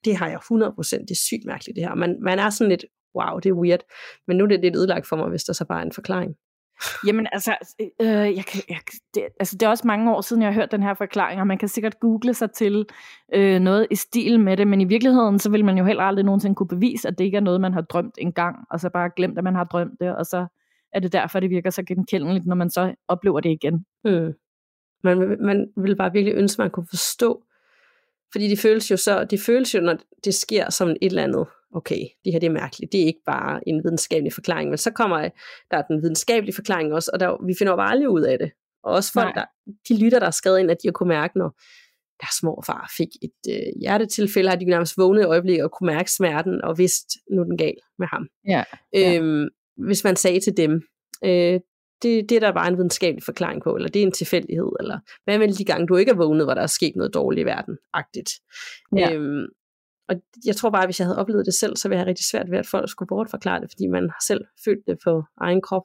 det 0.04 0.16
har 0.16 0.28
jeg 0.28 0.38
100%, 0.38 1.00
det 1.00 1.10
er 1.10 1.14
sygt 1.14 1.44
mærkeligt 1.46 1.76
det 1.76 1.84
her. 1.84 1.94
Man, 1.94 2.18
man 2.22 2.38
er 2.38 2.50
sådan 2.50 2.70
lidt, 2.70 2.84
wow, 3.18 3.38
det 3.38 3.48
er 3.48 3.52
weird, 3.54 3.80
men 4.26 4.36
nu 4.36 4.44
er 4.44 4.48
det 4.48 4.60
lidt 4.60 4.76
ødelagt 4.76 5.06
for 5.08 5.16
mig, 5.16 5.28
hvis 5.28 5.44
der 5.44 5.52
så 5.52 5.64
bare 5.64 5.80
er 5.80 5.84
en 5.84 5.92
forklaring. 5.92 6.34
Jamen 7.06 7.26
altså, 7.32 7.56
øh, 7.80 7.86
øh, 8.00 8.36
jeg 8.36 8.44
kan, 8.44 8.62
jeg, 8.68 8.78
det, 9.14 9.22
altså, 9.40 9.56
det 9.56 9.66
er 9.66 9.70
også 9.70 9.86
mange 9.86 10.16
år 10.16 10.20
siden, 10.20 10.42
jeg 10.42 10.52
har 10.52 10.60
hørt 10.60 10.72
den 10.72 10.82
her 10.82 10.94
forklaring, 10.94 11.40
og 11.40 11.46
man 11.46 11.58
kan 11.58 11.68
sikkert 11.68 12.00
google 12.00 12.34
sig 12.34 12.52
til 12.52 12.86
øh, 13.34 13.60
noget 13.60 13.86
i 13.90 13.94
stil 13.94 14.40
med 14.40 14.56
det, 14.56 14.68
men 14.68 14.80
i 14.80 14.84
virkeligheden, 14.84 15.38
så 15.38 15.50
vil 15.50 15.64
man 15.64 15.78
jo 15.78 15.84
heller 15.84 16.02
aldrig 16.02 16.24
nogensinde 16.24 16.54
kunne 16.54 16.68
bevise, 16.68 17.08
at 17.08 17.18
det 17.18 17.24
ikke 17.24 17.36
er 17.36 17.40
noget, 17.40 17.60
man 17.60 17.72
har 17.72 17.80
drømt 17.80 18.14
engang, 18.18 18.56
og 18.70 18.80
så 18.80 18.90
bare 18.90 19.10
glemt, 19.16 19.38
at 19.38 19.44
man 19.44 19.54
har 19.54 19.64
drømt 19.64 20.00
det, 20.00 20.16
og 20.16 20.26
så 20.26 20.46
er 20.92 21.00
det 21.00 21.12
derfor, 21.12 21.40
det 21.40 21.50
virker 21.50 21.70
så 21.70 21.82
genkendeligt, 21.82 22.46
når 22.46 22.56
man 22.56 22.70
så 22.70 22.94
oplever 23.08 23.40
det 23.40 23.50
igen. 23.50 23.84
Mm. 24.04 24.32
Man, 25.04 25.36
man 25.40 25.66
vil 25.76 25.96
bare 25.96 26.12
virkelig 26.12 26.34
ønske, 26.34 26.60
at 26.60 26.64
man 26.64 26.70
kunne 26.70 26.86
forstå, 26.90 27.44
fordi 28.32 28.48
de 28.48 28.56
føles 28.56 28.90
jo 28.90 28.96
så, 28.96 29.24
de 29.24 29.38
føles 29.38 29.74
jo, 29.74 29.80
når 29.80 29.96
det 30.24 30.34
sker 30.34 30.70
som 30.70 30.88
et 30.88 30.96
eller 31.02 31.22
andet, 31.22 31.46
okay, 31.74 32.00
det 32.24 32.32
her 32.32 32.40
det 32.40 32.46
er 32.46 32.50
mærkeligt, 32.50 32.92
det 32.92 33.02
er 33.02 33.06
ikke 33.06 33.22
bare 33.26 33.68
en 33.68 33.84
videnskabelig 33.84 34.32
forklaring, 34.32 34.68
men 34.68 34.78
så 34.78 34.90
kommer 34.90 35.28
der 35.70 35.82
den 35.82 36.02
videnskabelige 36.02 36.54
forklaring 36.54 36.92
også, 36.92 37.10
og 37.12 37.20
der, 37.20 37.46
vi 37.46 37.54
finder 37.58 37.76
bare 37.76 37.90
aldrig 37.90 38.08
ud 38.08 38.22
af 38.22 38.38
det. 38.38 38.50
Og 38.82 38.92
også 38.92 39.12
folk, 39.12 39.34
der, 39.34 39.44
de 39.88 40.04
lytter, 40.04 40.18
der 40.18 40.26
er 40.26 40.30
skrevet 40.30 40.58
ind, 40.58 40.70
at 40.70 40.76
de 40.82 40.88
har 40.88 40.92
kunne 40.92 41.08
mærke, 41.08 41.38
når 41.38 41.48
deres 42.20 42.42
morfar 42.42 42.92
fik 42.96 43.08
et 43.22 43.54
øh, 43.54 43.80
hjertetilfælde, 43.80 44.48
har 44.48 44.56
de 44.56 44.64
nærmest 44.64 44.98
vågnet 44.98 45.22
i 45.22 45.24
øjeblikket 45.24 45.64
og 45.64 45.70
kunne 45.70 45.86
mærke 45.86 46.12
smerten, 46.12 46.62
og 46.64 46.78
vidst, 46.78 47.06
nu 47.30 47.40
er 47.40 47.44
den 47.44 47.58
gal 47.58 47.76
med 47.98 48.06
ham. 48.06 48.28
Ja. 48.48 48.64
Øhm, 48.96 49.48
hvis 49.76 50.04
man 50.04 50.16
sagde 50.16 50.40
til 50.40 50.56
dem, 50.56 50.82
øh, 51.24 51.60
det, 52.02 52.28
det 52.28 52.32
er 52.32 52.40
der 52.40 52.52
bare 52.52 52.68
en 52.68 52.76
videnskabelig 52.76 53.22
forklaring 53.22 53.62
på, 53.62 53.76
eller 53.76 53.88
det 53.88 54.02
er 54.02 54.06
en 54.06 54.12
tilfældighed, 54.12 54.72
eller 54.80 54.98
hvad 55.24 55.38
med 55.38 55.48
de 55.48 55.64
gange, 55.64 55.86
du 55.86 55.96
ikke 55.96 56.10
er 56.10 56.16
vågnet, 56.16 56.46
hvor 56.46 56.54
der 56.54 56.62
er 56.62 56.66
sket 56.66 56.96
noget 56.96 57.14
dårligt 57.14 57.42
i 57.42 57.46
verden, 57.46 57.78
agtigt. 57.92 58.30
Ja. 58.96 59.12
Øhm, 59.12 59.46
og 60.08 60.16
jeg 60.46 60.56
tror 60.56 60.70
bare, 60.70 60.82
at 60.82 60.86
hvis 60.86 61.00
jeg 61.00 61.06
havde 61.06 61.18
oplevet 61.18 61.46
det 61.46 61.54
selv, 61.54 61.76
så 61.76 61.88
ville 61.88 61.96
jeg 61.96 62.00
have 62.00 62.08
rigtig 62.08 62.26
svært 62.26 62.50
ved, 62.50 62.58
at 62.58 62.66
folk 62.66 62.90
skulle 62.90 63.06
bortforklare 63.06 63.60
det, 63.60 63.70
fordi 63.70 63.86
man 63.86 64.02
har 64.02 64.22
selv 64.26 64.44
følt 64.64 64.86
det 64.86 64.98
på 65.04 65.24
egen 65.40 65.62
krop. 65.62 65.82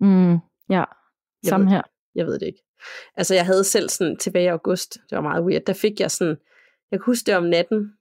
Mm, 0.00 0.38
ja, 0.70 0.84
samme 1.44 1.70
her. 1.70 1.82
Jeg 2.14 2.26
ved 2.26 2.38
det 2.38 2.46
ikke. 2.46 2.62
Altså 3.16 3.34
jeg 3.34 3.46
havde 3.46 3.64
selv 3.64 3.88
sådan 3.88 4.16
tilbage 4.16 4.44
i 4.44 4.48
august, 4.48 4.94
det 5.10 5.16
var 5.16 5.22
meget 5.22 5.44
weird, 5.44 5.62
der 5.66 5.72
fik 5.72 6.00
jeg 6.00 6.10
sådan, 6.10 6.36
jeg 6.90 7.00
kan 7.00 7.06
huske 7.06 7.26
det 7.26 7.36
om 7.36 7.44
natten, 7.44 7.92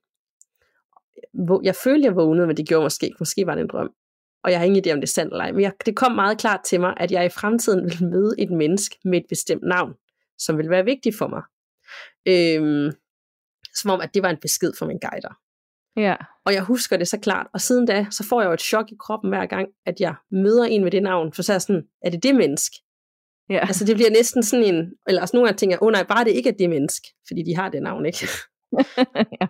hvor 1.34 1.62
jeg 1.64 1.76
følte, 1.76 2.06
jeg 2.06 2.16
vågnede, 2.16 2.48
men 2.48 2.58
det 2.58 2.68
gjorde 2.68 2.84
måske 2.84 3.06
ikke, 3.06 3.18
måske 3.20 3.46
var 3.46 3.56
det 3.56 3.62
en 3.62 3.68
drøm. 3.68 3.94
Og 4.44 4.52
jeg 4.52 4.60
har 4.60 4.66
ingen 4.66 4.84
idé, 4.86 4.94
om 4.94 5.02
det 5.02 5.08
er 5.08 5.12
sandt 5.12 5.34
eller 5.34 5.44
ej, 5.44 5.52
men 5.52 5.62
jeg, 5.62 5.74
det 5.86 5.96
kom 5.96 6.12
meget 6.12 6.38
klart 6.38 6.60
til 6.66 6.80
mig, 6.80 6.94
at 6.98 7.12
jeg 7.12 7.26
i 7.26 7.30
fremtiden 7.30 7.84
vil 7.84 8.10
møde 8.10 8.36
et 8.40 8.52
menneske 8.52 8.98
med 9.06 9.18
et 9.18 9.26
bestemt 9.30 9.64
navn, 9.64 9.94
som 10.38 10.58
vil 10.58 10.70
være 10.70 10.86
vigtigt 10.86 11.18
for 11.18 11.28
mig. 11.28 11.44
Øhm, 12.28 12.92
som 13.76 13.92
om, 13.92 14.02
at 14.02 14.14
det 14.14 14.24
var 14.24 14.30
en 14.30 14.38
besked 14.42 14.74
fra 14.80 14.86
min 14.86 15.00
guider. 15.00 15.34
Ja. 15.96 16.16
Og 16.46 16.54
jeg 16.54 16.64
husker 16.64 16.98
det 16.98 17.08
så 17.08 17.20
klart, 17.20 17.48
og 17.54 17.62
siden 17.62 17.86
da, 17.86 18.06
så 18.12 18.24
får 18.30 18.42
jeg 18.42 18.48
jo 18.48 18.54
et 18.54 18.62
chok 18.62 18.92
i 18.92 18.96
kroppen 19.00 19.30
hver 19.30 19.46
gang, 19.46 19.68
at 19.86 20.00
jeg 20.00 20.16
møder 20.32 20.64
en 20.64 20.84
med 20.84 20.92
det 20.92 21.04
navn, 21.04 21.34
for 21.34 21.42
så 21.42 21.52
er 21.52 21.56
jeg 21.56 21.62
sådan, 21.62 21.84
er 22.02 22.10
det 22.10 22.24
det 22.24 22.36
menneske? 22.36 22.78
Ja. 23.50 23.60
Altså 23.60 23.86
det 23.86 23.96
bliver 23.96 24.10
næsten 24.10 24.44
sådan 24.44 24.66
en, 24.66 24.92
eller 25.08 25.22
altså 25.22 25.36
nogle 25.36 25.48
gange 25.48 25.58
tænker 25.58 25.74
jeg, 25.74 25.84
åh 25.84 25.88
oh, 25.88 25.92
nej, 25.92 26.04
bare 26.04 26.24
det 26.24 26.32
ikke 26.32 26.50
er 26.50 26.54
det 26.54 26.70
menneske, 26.70 27.08
fordi 27.28 27.44
de 27.44 27.56
har 27.56 27.70
det 27.70 27.84
navn, 27.84 28.06
ikke? 28.06 28.28
ja. 29.42 29.48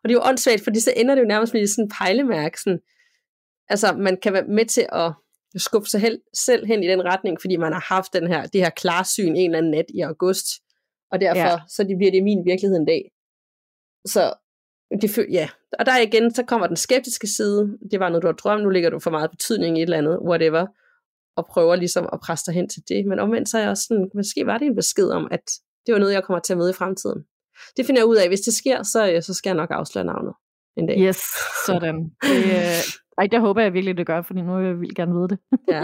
Og 0.00 0.04
det 0.04 0.10
er 0.10 0.18
jo 0.20 0.28
åndssvagt, 0.28 0.64
fordi 0.64 0.80
så 0.80 0.92
ender 0.96 1.14
det 1.14 1.22
jo 1.22 1.26
nærmest 1.26 1.54
med 1.54 1.66
sådan 1.66 1.84
en 1.84 1.92
pejlemærke, 1.98 2.60
sådan, 2.60 2.80
altså 3.68 3.92
man 3.92 4.16
kan 4.22 4.32
være 4.32 4.46
med 4.46 4.66
til 4.66 4.86
at 4.92 5.12
skubbe 5.56 5.88
sig 5.88 6.00
hel, 6.00 6.20
selv 6.34 6.66
hen 6.66 6.82
i 6.82 6.88
den 6.88 7.04
retning, 7.04 7.40
fordi 7.40 7.56
man 7.56 7.72
har 7.72 7.84
haft 7.94 8.12
den 8.12 8.26
her, 8.26 8.46
det 8.46 8.60
her 8.60 8.70
klarsyn 8.70 9.36
en 9.36 9.36
eller 9.36 9.58
anden 9.58 9.70
nat 9.70 9.84
i 9.94 10.00
august, 10.00 10.46
og 11.12 11.20
derfor 11.20 11.50
ja. 11.50 11.60
så 11.68 11.82
det 11.82 11.96
bliver 11.98 12.10
det 12.10 12.22
min 12.22 12.44
virkelighed 12.44 12.76
en 12.76 12.86
dag. 12.86 13.10
Så 14.06 14.34
det, 15.00 15.26
ja, 15.32 15.48
og 15.78 15.86
der 15.86 15.98
igen, 15.98 16.34
så 16.34 16.42
kommer 16.42 16.66
den 16.66 16.76
skeptiske 16.76 17.26
side, 17.26 17.78
det 17.90 18.00
var 18.00 18.08
noget, 18.08 18.22
du 18.22 18.28
har 18.28 18.34
drømt, 18.34 18.62
nu 18.62 18.68
ligger 18.68 18.90
du 18.90 18.98
for 18.98 19.10
meget 19.10 19.30
betydning 19.30 19.78
i 19.78 19.82
et 19.82 19.86
eller 19.86 19.98
andet, 19.98 20.18
whatever, 20.28 20.66
og 21.36 21.46
prøver 21.46 21.76
ligesom 21.76 22.08
at 22.12 22.20
presse 22.20 22.46
dig 22.46 22.54
hen 22.54 22.68
til 22.68 22.82
det. 22.88 23.06
Men 23.06 23.18
omvendt 23.18 23.48
så 23.48 23.58
er 23.58 23.62
jeg 23.62 23.70
også 23.70 23.84
sådan, 23.88 24.10
måske 24.14 24.46
var 24.46 24.58
det 24.58 24.66
en 24.66 24.74
besked 24.74 25.08
om, 25.08 25.28
at 25.30 25.50
det 25.86 25.92
var 25.92 25.98
noget, 25.98 26.12
jeg 26.12 26.24
kommer 26.24 26.40
til 26.40 26.52
at 26.52 26.58
møde 26.58 26.70
i 26.70 26.72
fremtiden. 26.72 27.24
Det 27.76 27.86
finder 27.86 28.00
jeg 28.00 28.06
ud 28.06 28.16
af. 28.16 28.28
Hvis 28.28 28.40
det 28.40 28.54
sker, 28.54 28.82
så, 28.82 29.12
øh, 29.12 29.22
så 29.22 29.34
skal 29.34 29.50
jeg 29.50 29.56
nok 29.56 29.70
afsløre 29.70 30.04
navnet 30.04 30.34
en 30.76 30.86
dag. 30.86 30.98
Yes, 30.98 31.22
sådan. 31.66 32.10
Det, 32.22 32.44
øh, 32.44 32.82
ej, 33.18 33.26
det 33.30 33.40
håber 33.40 33.62
jeg 33.62 33.72
virkelig, 33.72 33.96
det 33.96 34.06
gør, 34.06 34.22
fordi 34.22 34.42
nu 34.42 34.56
vil 34.56 34.66
jeg 34.66 34.80
vil 34.80 34.94
gerne 34.94 35.14
vide 35.14 35.28
det. 35.28 35.38
ja. 35.68 35.82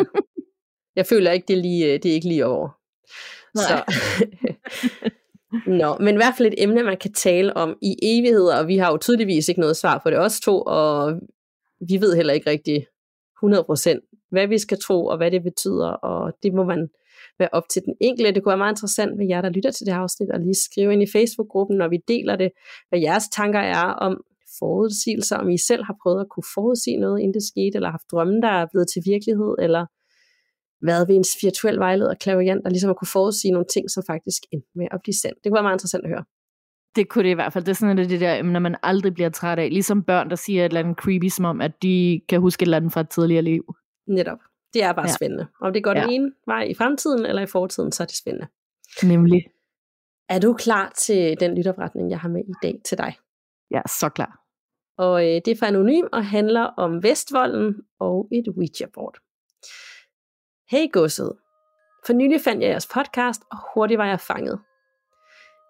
Jeg 0.96 1.07
føler 1.07 1.31
ikke, 1.31 1.46
det 1.48 1.59
er, 1.59 1.62
lige, 1.62 1.87
øh, 1.87 2.03
det 2.03 2.11
er 2.11 2.14
ikke 2.14 2.29
lige 2.29 2.46
over. 2.46 2.68
Nej. 3.55 3.64
Så. 3.64 3.85
Nå, 5.67 5.97
men 6.01 6.14
i 6.14 6.17
hvert 6.17 6.35
fald 6.37 6.49
et 6.49 6.62
emne, 6.62 6.83
man 6.83 6.97
kan 6.97 7.12
tale 7.12 7.57
om 7.57 7.77
i 7.83 7.97
evigheder, 8.03 8.57
og 8.59 8.69
vi 8.69 8.77
har 8.77 8.90
jo 8.90 8.97
tydeligvis 8.97 9.49
ikke 9.49 9.61
noget 9.61 9.77
svar 9.77 10.01
på 10.03 10.11
det 10.11 10.19
også 10.19 10.40
to, 10.40 10.62
og 10.67 11.21
vi 11.88 12.01
ved 12.01 12.17
heller 12.17 12.33
ikke 12.33 12.51
rigtig 12.51 12.87
100% 13.45 14.14
hvad 14.31 14.47
vi 14.47 14.59
skal 14.59 14.79
tro, 14.81 15.07
og 15.07 15.17
hvad 15.17 15.31
det 15.31 15.43
betyder, 15.43 15.88
og 15.88 16.33
det 16.43 16.55
må 16.55 16.64
man 16.64 16.88
være 17.38 17.49
op 17.53 17.69
til 17.71 17.83
den 17.87 17.95
enkelte. 18.01 18.35
Det 18.35 18.43
kunne 18.43 18.51
være 18.51 18.64
meget 18.64 18.73
interessant 18.73 19.17
med 19.17 19.27
jer, 19.27 19.40
der 19.40 19.49
lytter 19.49 19.71
til 19.71 19.87
det 19.87 19.95
her 19.95 20.01
afsnit, 20.01 20.31
og 20.31 20.40
lige 20.40 20.55
skrive 20.55 20.93
ind 20.93 21.03
i 21.03 21.12
Facebook-gruppen, 21.17 21.77
når 21.77 21.88
vi 21.88 21.99
deler 22.09 22.37
det, 22.37 22.51
hvad 22.88 23.01
jeres 23.01 23.29
tanker 23.29 23.61
er 23.61 23.85
om 24.07 24.25
forudsigelser, 24.59 25.37
om 25.37 25.51
I 25.51 25.59
selv 25.59 25.85
har 25.85 25.97
prøvet 26.03 26.21
at 26.21 26.29
kunne 26.31 26.49
forudsige 26.55 27.01
noget, 27.01 27.21
inden 27.21 27.35
det 27.35 27.43
skete, 27.53 27.75
eller 27.75 27.90
haft 27.90 28.11
drømme, 28.12 28.40
der 28.40 28.49
er 28.49 28.67
blevet 28.73 28.88
til 28.88 29.03
virkelighed, 29.07 29.55
eller 29.59 29.87
været 30.87 31.09
ved 31.09 31.16
en 31.16 31.25
virtuel 31.42 31.79
vejleder, 31.79 32.14
klaviant, 32.14 32.64
der 32.64 32.70
ligesom 32.70 32.90
at 32.90 32.97
kunne 32.97 33.09
forudsige 33.12 33.53
nogle 33.53 33.66
ting, 33.75 33.90
som 33.90 34.03
faktisk 34.07 34.42
endte 34.53 34.68
med 34.75 34.87
at 34.90 35.01
blive 35.03 35.14
sandt. 35.14 35.38
Det 35.44 35.51
kunne 35.51 35.55
være 35.55 35.62
meget 35.62 35.75
interessant 35.75 36.05
at 36.05 36.11
høre. 36.11 36.25
Det 36.97 37.09
kunne 37.09 37.25
det 37.25 37.31
i 37.31 37.35
hvert 37.35 37.53
fald. 37.53 37.64
Det 37.64 37.70
er 37.70 37.75
sådan, 37.75 37.99
at 37.99 38.11
det 38.11 38.20
der 38.20 38.42
når 38.42 38.61
man 38.61 38.77
aldrig 38.83 39.14
bliver 39.14 39.31
træt 39.31 39.59
af. 39.59 39.70
Ligesom 39.70 40.03
børn, 40.03 40.31
der 40.31 40.37
siger 40.37 40.61
et 40.62 40.68
eller 40.70 40.81
andet 40.81 40.97
creepy, 40.97 41.29
som 41.29 41.44
om, 41.44 41.61
at 41.61 41.83
de 41.83 42.20
kan 42.29 42.40
huske 42.40 42.62
et 42.62 42.66
eller 42.66 42.77
andet 42.77 42.92
fra 42.92 43.01
et 43.01 43.09
tidligere 43.11 43.42
liv. 43.42 43.75
Netop. 44.07 44.38
Det 44.75 44.83
er 44.83 44.92
bare 44.92 45.07
ja. 45.09 45.14
spændende. 45.14 45.47
Om 45.61 45.73
det 45.73 45.85
går 45.85 45.92
ja. 45.97 46.03
den 46.03 46.11
ene 46.11 46.33
vej 46.47 46.62
i 46.62 46.75
fremtiden 46.75 47.27
eller 47.27 47.42
i 47.42 47.47
fortiden, 47.47 47.92
så 47.92 48.03
er 48.03 48.07
det 48.07 48.16
spændende. 48.16 48.47
Nemlig. 49.03 49.42
Er 50.29 50.40
du 50.40 50.53
klar 50.53 50.92
til 50.99 51.37
den 51.40 51.55
lytopretning, 51.55 52.11
jeg 52.11 52.20
har 52.20 52.29
med 52.29 52.40
i 52.40 52.55
dag 52.62 52.81
til 52.85 52.99
dig? 52.99 53.16
Ja, 53.70 53.81
så 53.87 54.09
klar. 54.09 54.40
Og 54.99 55.23
øh, 55.23 55.40
det 55.44 55.49
er 55.49 55.57
for 55.59 55.66
anonym 55.66 56.05
og 56.12 56.27
handler 56.27 56.62
om 56.62 57.03
Vestvolden 57.03 57.75
og 58.01 58.29
et 58.33 58.49
Ouija-board. 58.49 59.16
Hey 60.70 60.92
godset. 60.92 61.33
For 62.07 62.12
nylig 62.12 62.40
fandt 62.40 62.62
jeg 62.62 62.70
jeres 62.70 62.87
podcast, 62.87 63.42
og 63.50 63.59
hurtigt 63.74 63.98
var 63.98 64.07
jeg 64.07 64.20
fanget. 64.20 64.61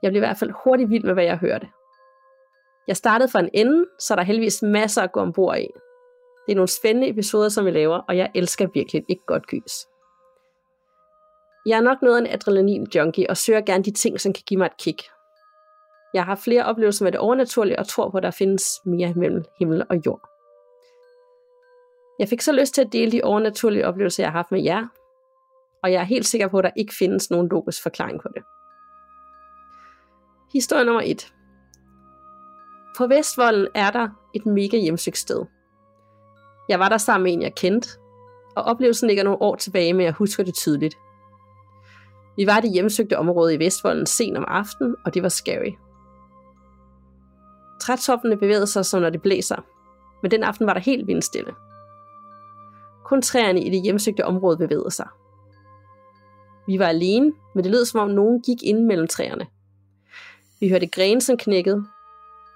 Jeg 0.03 0.11
blev 0.11 0.17
i 0.17 0.27
hvert 0.27 0.37
fald 0.37 0.51
hurtigt 0.65 0.91
vild 0.91 1.05
med, 1.05 1.15
hvad 1.15 1.25
jeg 1.25 1.37
hørte. 1.37 1.69
Jeg 2.89 2.97
startede 2.97 3.29
fra 3.29 3.41
en 3.41 3.51
ende, 3.53 3.87
så 4.01 4.15
der 4.15 4.21
er 4.21 4.25
heldigvis 4.25 4.63
masser 4.63 5.03
at 5.03 5.13
gå 5.13 5.21
ombord 5.21 5.59
i. 5.59 5.69
Det 6.47 6.53
er 6.53 6.55
nogle 6.55 6.69
spændende 6.69 7.09
episoder, 7.09 7.49
som 7.49 7.65
vi 7.65 7.71
laver, 7.71 7.99
og 7.99 8.17
jeg 8.17 8.31
elsker 8.35 8.69
virkelig 8.75 9.05
ikke 9.09 9.23
godt 9.27 9.47
gys. 9.47 9.75
Jeg 11.67 11.77
er 11.77 11.83
nok 11.83 12.03
noget 12.03 12.17
af 12.17 12.21
en 12.21 12.27
adrenalin-junkie 12.27 13.31
og 13.31 13.37
søger 13.37 13.61
gerne 13.61 13.85
de 13.85 13.91
ting, 13.91 14.21
som 14.21 14.33
kan 14.33 14.43
give 14.47 14.59
mig 14.59 14.67
et 14.67 14.77
kick. 14.77 15.03
Jeg 16.15 16.25
har 16.25 16.35
flere 16.35 16.65
oplevelser 16.65 17.05
med 17.05 17.13
det 17.13 17.21
overnaturlige 17.21 17.79
og 17.79 17.89
tror 17.89 18.11
på, 18.11 18.17
at 18.17 18.23
der 18.23 18.31
findes 18.31 18.65
mere 18.85 19.15
mellem 19.15 19.45
himmel 19.59 19.87
og 19.91 19.97
jord. 20.07 20.34
Jeg 22.19 22.29
fik 22.29 22.41
så 22.41 22.53
lyst 22.53 22.75
til 22.75 22.81
at 22.81 22.93
dele 22.93 23.13
de 23.13 23.21
overnaturlige 23.25 23.87
oplevelser, 23.87 24.23
jeg 24.23 24.31
har 24.31 24.39
haft 24.39 24.53
med 24.53 24.63
jer, 24.63 24.87
og 25.83 25.93
jeg 25.93 26.01
er 26.01 26.05
helt 26.05 26.27
sikker 26.27 26.49
på, 26.49 26.59
at 26.59 26.65
der 26.65 26.71
ikke 26.77 26.95
findes 26.95 27.31
nogen 27.31 27.49
logisk 27.49 27.83
forklaring 27.83 28.21
på 28.23 28.29
det. 28.35 28.43
Historie 30.53 30.85
nummer 30.85 31.03
1. 31.05 31.35
På 32.97 33.07
Vestvolden 33.07 33.69
er 33.75 33.91
der 33.91 34.09
et 34.35 34.47
mega 34.47 34.77
hjemsøgt 34.77 35.19
sted. 35.19 35.45
Jeg 36.69 36.79
var 36.79 36.89
der 36.89 36.99
sammen 36.99 37.23
med 37.25 37.33
en, 37.33 37.43
jeg 37.43 37.55
kendte, 37.55 37.89
og 38.57 38.63
oplevelsen 38.63 39.09
ligger 39.09 39.25
nogle 39.25 39.43
år 39.43 39.55
tilbage, 39.57 39.93
men 39.93 40.05
jeg 40.05 40.13
husker 40.13 40.45
det 40.45 40.55
tydeligt. 40.55 40.97
Vi 42.37 42.47
var 42.47 42.59
i 42.59 42.61
det 42.61 42.73
hjemsøgte 42.73 43.19
område 43.19 43.55
i 43.55 43.59
Vestvolden 43.59 44.07
sent 44.07 44.37
om 44.37 44.45
aftenen, 44.49 44.97
og 45.05 45.15
det 45.15 45.23
var 45.23 45.29
scary. 45.29 45.73
Trætoppene 47.81 48.37
bevægede 48.37 48.67
sig, 48.67 48.87
som 48.87 49.03
når 49.03 49.11
det 49.11 49.23
blæser, 49.23 49.57
men 50.23 50.31
den 50.31 50.43
aften 50.43 50.67
var 50.67 50.73
der 50.73 50.81
helt 50.81 51.07
vindstille. 51.07 51.55
Kun 53.05 53.23
træerne 53.23 53.65
i 53.65 53.71
det 53.71 53.83
hjemsøgte 53.83 54.25
område 54.25 54.57
bevægede 54.57 54.91
sig. 54.91 55.07
Vi 56.67 56.79
var 56.79 56.87
alene, 56.87 57.33
men 57.55 57.65
det 57.65 57.73
lød 57.73 57.85
som 57.85 58.01
om 58.01 58.11
nogen 58.11 58.43
gik 58.43 58.63
ind 58.63 58.85
mellem 58.85 59.09
træerne. 59.09 59.47
Vi 60.61 60.69
hørte 60.69 60.87
grene, 60.87 61.21
som 61.21 61.37
knækkede, 61.37 61.85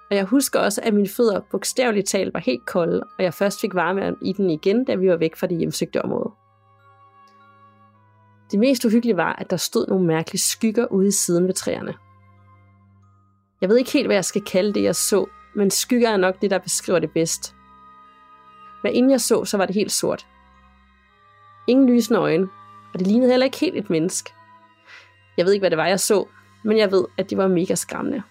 og 0.09 0.15
jeg 0.15 0.25
husker 0.25 0.59
også, 0.59 0.81
at 0.83 0.93
mine 0.93 1.07
fødder 1.07 1.41
bogstaveligt 1.51 2.07
talt 2.07 2.33
var 2.33 2.39
helt 2.39 2.65
kolde, 2.65 3.03
og 3.17 3.23
jeg 3.23 3.33
først 3.33 3.61
fik 3.61 3.75
varme 3.75 4.15
i 4.21 4.33
den 4.33 4.49
igen, 4.49 4.85
da 4.85 4.95
vi 4.95 5.09
var 5.09 5.17
væk 5.17 5.35
fra 5.35 5.47
det 5.47 5.57
hjemsøgte 5.57 6.01
område. 6.05 6.31
Det 8.51 8.59
mest 8.59 8.85
uhyggelige 8.85 9.17
var, 9.17 9.33
at 9.33 9.49
der 9.49 9.57
stod 9.57 9.87
nogle 9.87 10.05
mærkelige 10.05 10.41
skygger 10.41 10.85
ude 10.85 11.07
i 11.07 11.11
siden 11.11 11.47
ved 11.47 11.53
træerne. 11.53 11.93
Jeg 13.61 13.69
ved 13.69 13.77
ikke 13.77 13.91
helt, 13.91 14.07
hvad 14.07 14.15
jeg 14.15 14.25
skal 14.25 14.41
kalde 14.41 14.73
det, 14.73 14.83
jeg 14.83 14.95
så, 14.95 15.25
men 15.55 15.71
skygger 15.71 16.09
er 16.09 16.17
nok 16.17 16.41
det, 16.41 16.51
der 16.51 16.57
beskriver 16.57 16.99
det 16.99 17.11
bedst. 17.11 17.55
Hvad 18.81 18.91
inden 18.91 19.11
jeg 19.11 19.21
så, 19.21 19.45
så 19.45 19.57
var 19.57 19.65
det 19.65 19.75
helt 19.75 19.91
sort. 19.91 20.27
Ingen 21.69 21.89
lysende 21.89 22.19
øjne, 22.19 22.49
og 22.93 22.99
det 22.99 23.07
lignede 23.07 23.29
heller 23.29 23.45
ikke 23.45 23.57
helt 23.57 23.77
et 23.77 23.89
menneske. 23.89 24.33
Jeg 25.37 25.45
ved 25.45 25.53
ikke, 25.53 25.61
hvad 25.61 25.69
det 25.69 25.77
var, 25.77 25.87
jeg 25.87 25.99
så, 25.99 26.27
men 26.63 26.77
jeg 26.77 26.91
ved, 26.91 27.05
at 27.17 27.29
de 27.29 27.37
var 27.37 27.47
mega 27.47 27.75
skræmmende. 27.75 28.23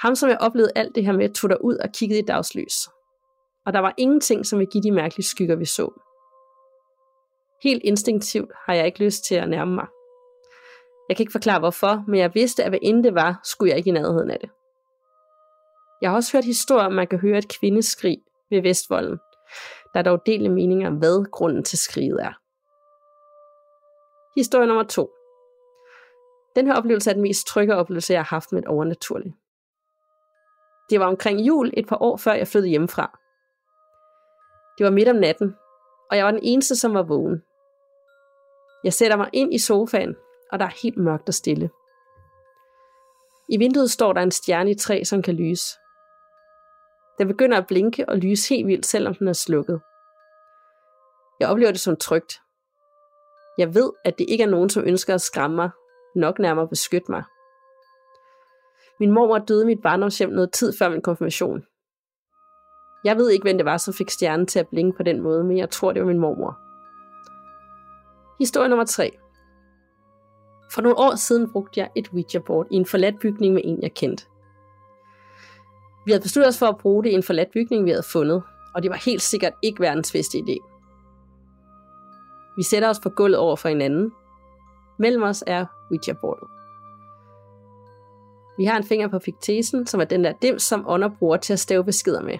Ham, 0.00 0.14
som 0.14 0.28
jeg 0.28 0.38
oplevede 0.40 0.72
alt 0.76 0.94
det 0.94 1.04
her 1.04 1.12
med, 1.12 1.28
tog 1.28 1.50
der 1.50 1.56
ud 1.56 1.76
og 1.76 1.88
kiggede 1.92 2.20
i 2.20 2.24
dagslys. 2.24 2.74
Og 3.66 3.72
der 3.72 3.78
var 3.78 3.94
ingenting, 3.96 4.46
som 4.46 4.58
ville 4.58 4.70
give 4.70 4.82
de 4.82 4.92
mærkelige 4.92 5.26
skygger, 5.26 5.56
vi 5.56 5.64
så. 5.64 5.90
Helt 7.62 7.82
instinktivt 7.84 8.50
har 8.66 8.74
jeg 8.74 8.86
ikke 8.86 9.04
lyst 9.04 9.24
til 9.24 9.34
at 9.34 9.48
nærme 9.48 9.74
mig. 9.74 9.86
Jeg 11.08 11.16
kan 11.16 11.22
ikke 11.22 11.32
forklare 11.32 11.58
hvorfor, 11.58 12.04
men 12.06 12.20
jeg 12.20 12.34
vidste, 12.34 12.64
at 12.64 12.70
hvad 12.70 12.78
end 12.82 13.04
det 13.04 13.14
var, 13.14 13.40
skulle 13.44 13.70
jeg 13.70 13.78
ikke 13.78 13.90
i 13.90 13.92
nærheden 13.92 14.30
af 14.30 14.38
det. 14.40 14.50
Jeg 16.02 16.10
har 16.10 16.16
også 16.16 16.32
hørt 16.32 16.44
historier 16.44 16.86
om, 16.86 16.92
at 16.92 16.96
man 16.96 17.06
kan 17.06 17.18
høre 17.18 17.38
et 17.38 17.48
kvindeskrig 17.60 18.18
ved 18.50 18.62
Vestvolden. 18.62 19.18
Der 19.94 20.00
er 20.00 20.04
dog 20.04 20.26
delte 20.26 20.48
meninger 20.48 20.88
om, 20.88 20.96
hvad 20.96 21.30
grunden 21.30 21.64
til 21.64 21.78
skriget 21.78 22.22
er. 22.22 22.32
Historie 24.40 24.66
nummer 24.66 24.84
to. 24.84 25.10
Den 26.56 26.66
her 26.66 26.74
oplevelse 26.74 27.10
er 27.10 27.14
den 27.14 27.22
mest 27.22 27.46
trygge 27.46 27.76
oplevelse, 27.76 28.12
jeg 28.12 28.20
har 28.20 28.36
haft 28.36 28.52
med 28.52 28.62
et 28.62 28.68
overnaturligt. 28.68 29.34
Det 30.90 31.00
var 31.00 31.06
omkring 31.06 31.40
jul 31.40 31.70
et 31.76 31.86
par 31.88 32.02
år 32.02 32.16
før 32.16 32.32
jeg 32.32 32.48
flyttede 32.48 32.70
hjemmefra. 32.70 33.18
Det 34.78 34.84
var 34.84 34.90
midt 34.90 35.08
om 35.08 35.16
natten, 35.16 35.54
og 36.10 36.16
jeg 36.16 36.24
var 36.24 36.30
den 36.30 36.40
eneste, 36.42 36.76
som 36.76 36.94
var 36.94 37.02
vågen. 37.02 37.42
Jeg 38.84 38.92
sætter 38.92 39.16
mig 39.16 39.30
ind 39.32 39.54
i 39.54 39.58
sofaen, 39.58 40.16
og 40.52 40.58
der 40.58 40.64
er 40.64 40.80
helt 40.82 40.96
mørkt 40.96 41.28
og 41.28 41.34
stille. 41.34 41.70
I 43.48 43.56
vinduet 43.58 43.90
står 43.90 44.12
der 44.12 44.20
en 44.20 44.30
stjerne 44.30 44.70
i 44.70 44.74
træ, 44.74 45.04
som 45.04 45.22
kan 45.22 45.34
lyse. 45.34 45.78
Den 47.18 47.28
begynder 47.28 47.58
at 47.58 47.66
blinke 47.66 48.08
og 48.08 48.16
lyse 48.16 48.54
helt 48.54 48.66
vildt, 48.66 48.86
selvom 48.86 49.14
den 49.14 49.28
er 49.28 49.32
slukket. 49.32 49.80
Jeg 51.40 51.48
oplever 51.48 51.70
det 51.70 51.80
som 51.80 51.96
trygt. 51.96 52.40
Jeg 53.58 53.74
ved, 53.74 53.90
at 54.04 54.18
det 54.18 54.26
ikke 54.28 54.44
er 54.44 54.48
nogen, 54.48 54.70
som 54.70 54.84
ønsker 54.86 55.14
at 55.14 55.20
skræmme 55.20 55.56
mig, 55.56 55.70
nok 56.14 56.38
nærmere 56.38 56.68
beskytte 56.68 57.10
mig. 57.10 57.22
Min 59.00 59.10
mor 59.10 59.38
døde 59.38 59.62
i 59.62 59.66
mit 59.66 59.82
barndomshjem 59.82 60.30
noget 60.30 60.52
tid 60.52 60.72
før 60.78 60.88
min 60.88 61.02
konfirmation. 61.02 61.64
Jeg 63.04 63.16
ved 63.16 63.30
ikke, 63.30 63.42
hvem 63.42 63.58
det 63.58 63.64
var, 63.64 63.76
som 63.76 63.94
fik 63.94 64.10
stjernen 64.10 64.46
til 64.46 64.58
at 64.58 64.68
blinke 64.68 64.96
på 64.96 65.02
den 65.02 65.20
måde, 65.20 65.44
men 65.44 65.58
jeg 65.58 65.70
tror, 65.70 65.92
det 65.92 66.02
var 66.02 66.08
min 66.08 66.18
mormor. 66.18 66.58
Historie 68.38 68.68
nummer 68.68 68.84
3. 68.84 69.18
For 70.72 70.82
nogle 70.82 70.98
år 70.98 71.16
siden 71.16 71.52
brugte 71.52 71.80
jeg 71.80 71.90
et 71.96 72.08
Ouija-board 72.12 72.66
i 72.70 72.76
en 72.76 72.86
forladt 72.86 73.18
bygning 73.20 73.54
med 73.54 73.62
en, 73.64 73.82
jeg 73.82 73.94
kendte. 73.94 74.24
Vi 76.08 76.12
havde 76.12 76.22
besluttet 76.22 76.48
os 76.48 76.58
for 76.58 76.66
at 76.66 76.78
bruge 76.78 77.04
det 77.04 77.10
i 77.10 77.14
en 77.14 77.22
forladt 77.22 77.50
bygning, 77.50 77.84
vi 77.84 77.90
havde 77.90 78.02
fundet, 78.02 78.42
og 78.74 78.82
det 78.82 78.90
var 78.90 78.96
helt 78.96 79.22
sikkert 79.22 79.52
ikke 79.62 79.80
verdens 79.80 80.12
bedste 80.12 80.38
idé. 80.38 80.56
Vi 82.56 82.62
sætter 82.62 82.88
os 82.88 83.00
på 83.00 83.08
gulvet 83.08 83.38
over 83.38 83.56
for 83.56 83.68
hinanden. 83.68 84.12
Mellem 84.98 85.22
os 85.22 85.44
er 85.46 85.66
Ouija-bordet. 85.90 86.48
Vi 88.58 88.64
har 88.64 88.76
en 88.76 88.84
finger 88.84 89.08
på 89.08 89.18
fiktesen, 89.18 89.86
som 89.86 90.00
er 90.00 90.04
den 90.04 90.24
der 90.24 90.32
dims, 90.42 90.62
som 90.62 90.88
ånder 90.88 91.08
bruger 91.18 91.36
til 91.36 91.52
at 91.52 91.60
stave 91.60 91.84
beskeder 91.84 92.22
med. 92.22 92.38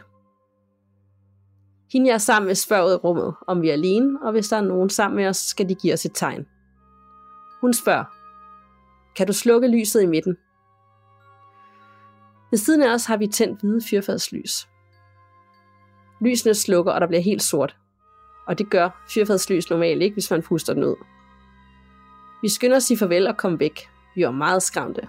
Hende 1.93 2.09
jeg 2.09 2.15
er 2.15 2.19
sammen 2.19 2.47
med 2.47 2.55
spørger 2.55 2.87
ud 2.87 2.93
af 2.93 3.05
rummet, 3.05 3.35
om 3.47 3.63
vi 3.63 3.69
er 3.69 3.73
alene, 3.73 4.19
og 4.23 4.33
hvis 4.33 4.49
der 4.49 4.57
er 4.57 4.61
nogen 4.61 4.91
sammen 4.91 5.17
med 5.17 5.27
os, 5.27 5.37
skal 5.37 5.69
de 5.69 5.75
give 5.75 5.93
os 5.93 6.05
et 6.05 6.13
tegn. 6.15 6.47
Hun 7.61 7.73
spørger, 7.73 8.05
kan 9.17 9.27
du 9.27 9.33
slukke 9.33 9.69
lyset 9.69 10.03
i 10.03 10.07
midten? 10.07 10.37
Ved 12.51 12.59
siden 12.59 12.83
af 12.83 12.95
os 12.95 13.05
har 13.05 13.17
vi 13.17 13.27
tændt 13.27 13.61
hvide 13.61 13.81
fyrfadslys. 13.91 14.69
Lysene 16.21 16.55
slukker, 16.55 16.93
og 16.93 17.01
der 17.01 17.07
bliver 17.07 17.23
helt 17.23 17.43
sort. 17.43 17.77
Og 18.47 18.59
det 18.59 18.71
gør 18.71 19.05
fyrfadslys 19.15 19.71
normalt 19.71 20.03
ikke, 20.03 20.15
hvis 20.15 20.31
man 20.31 20.43
puster 20.43 20.75
den 20.75 20.85
ud. 20.85 20.97
Vi 22.43 22.49
skynder 22.49 22.77
os 22.77 22.85
sige 22.85 22.99
farvel 22.99 23.27
og 23.27 23.37
komme 23.37 23.61
væk. 23.61 23.89
Vi 24.15 24.25
var 24.25 24.31
meget 24.31 24.63
skræmte. 24.63 25.09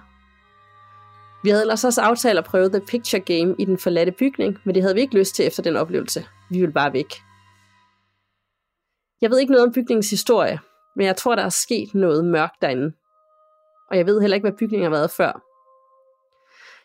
Vi 1.42 1.50
havde 1.50 1.62
ellers 1.62 1.84
også 1.84 2.00
aftalt 2.00 2.38
at 2.38 2.44
prøve 2.44 2.68
The 2.68 2.80
Picture 2.80 3.20
Game 3.20 3.54
i 3.58 3.64
den 3.64 3.78
forladte 3.78 4.12
bygning, 4.12 4.58
men 4.64 4.74
det 4.74 4.82
havde 4.82 4.94
vi 4.94 5.00
ikke 5.00 5.18
lyst 5.18 5.34
til 5.34 5.46
efter 5.46 5.62
den 5.62 5.76
oplevelse. 5.76 6.26
Vi 6.50 6.60
ville 6.60 6.72
bare 6.72 6.92
væk. 6.92 7.14
Jeg 9.20 9.30
ved 9.30 9.38
ikke 9.38 9.52
noget 9.52 9.66
om 9.66 9.72
bygningens 9.72 10.10
historie, 10.10 10.58
men 10.96 11.06
jeg 11.06 11.16
tror, 11.16 11.34
der 11.34 11.42
er 11.42 11.48
sket 11.48 11.94
noget 11.94 12.24
mørkt 12.24 12.62
derinde. 12.62 12.92
Og 13.90 13.96
jeg 13.96 14.06
ved 14.06 14.20
heller 14.20 14.34
ikke, 14.34 14.48
hvad 14.48 14.58
bygningen 14.58 14.84
har 14.84 14.98
været 14.98 15.10
før. 15.10 15.49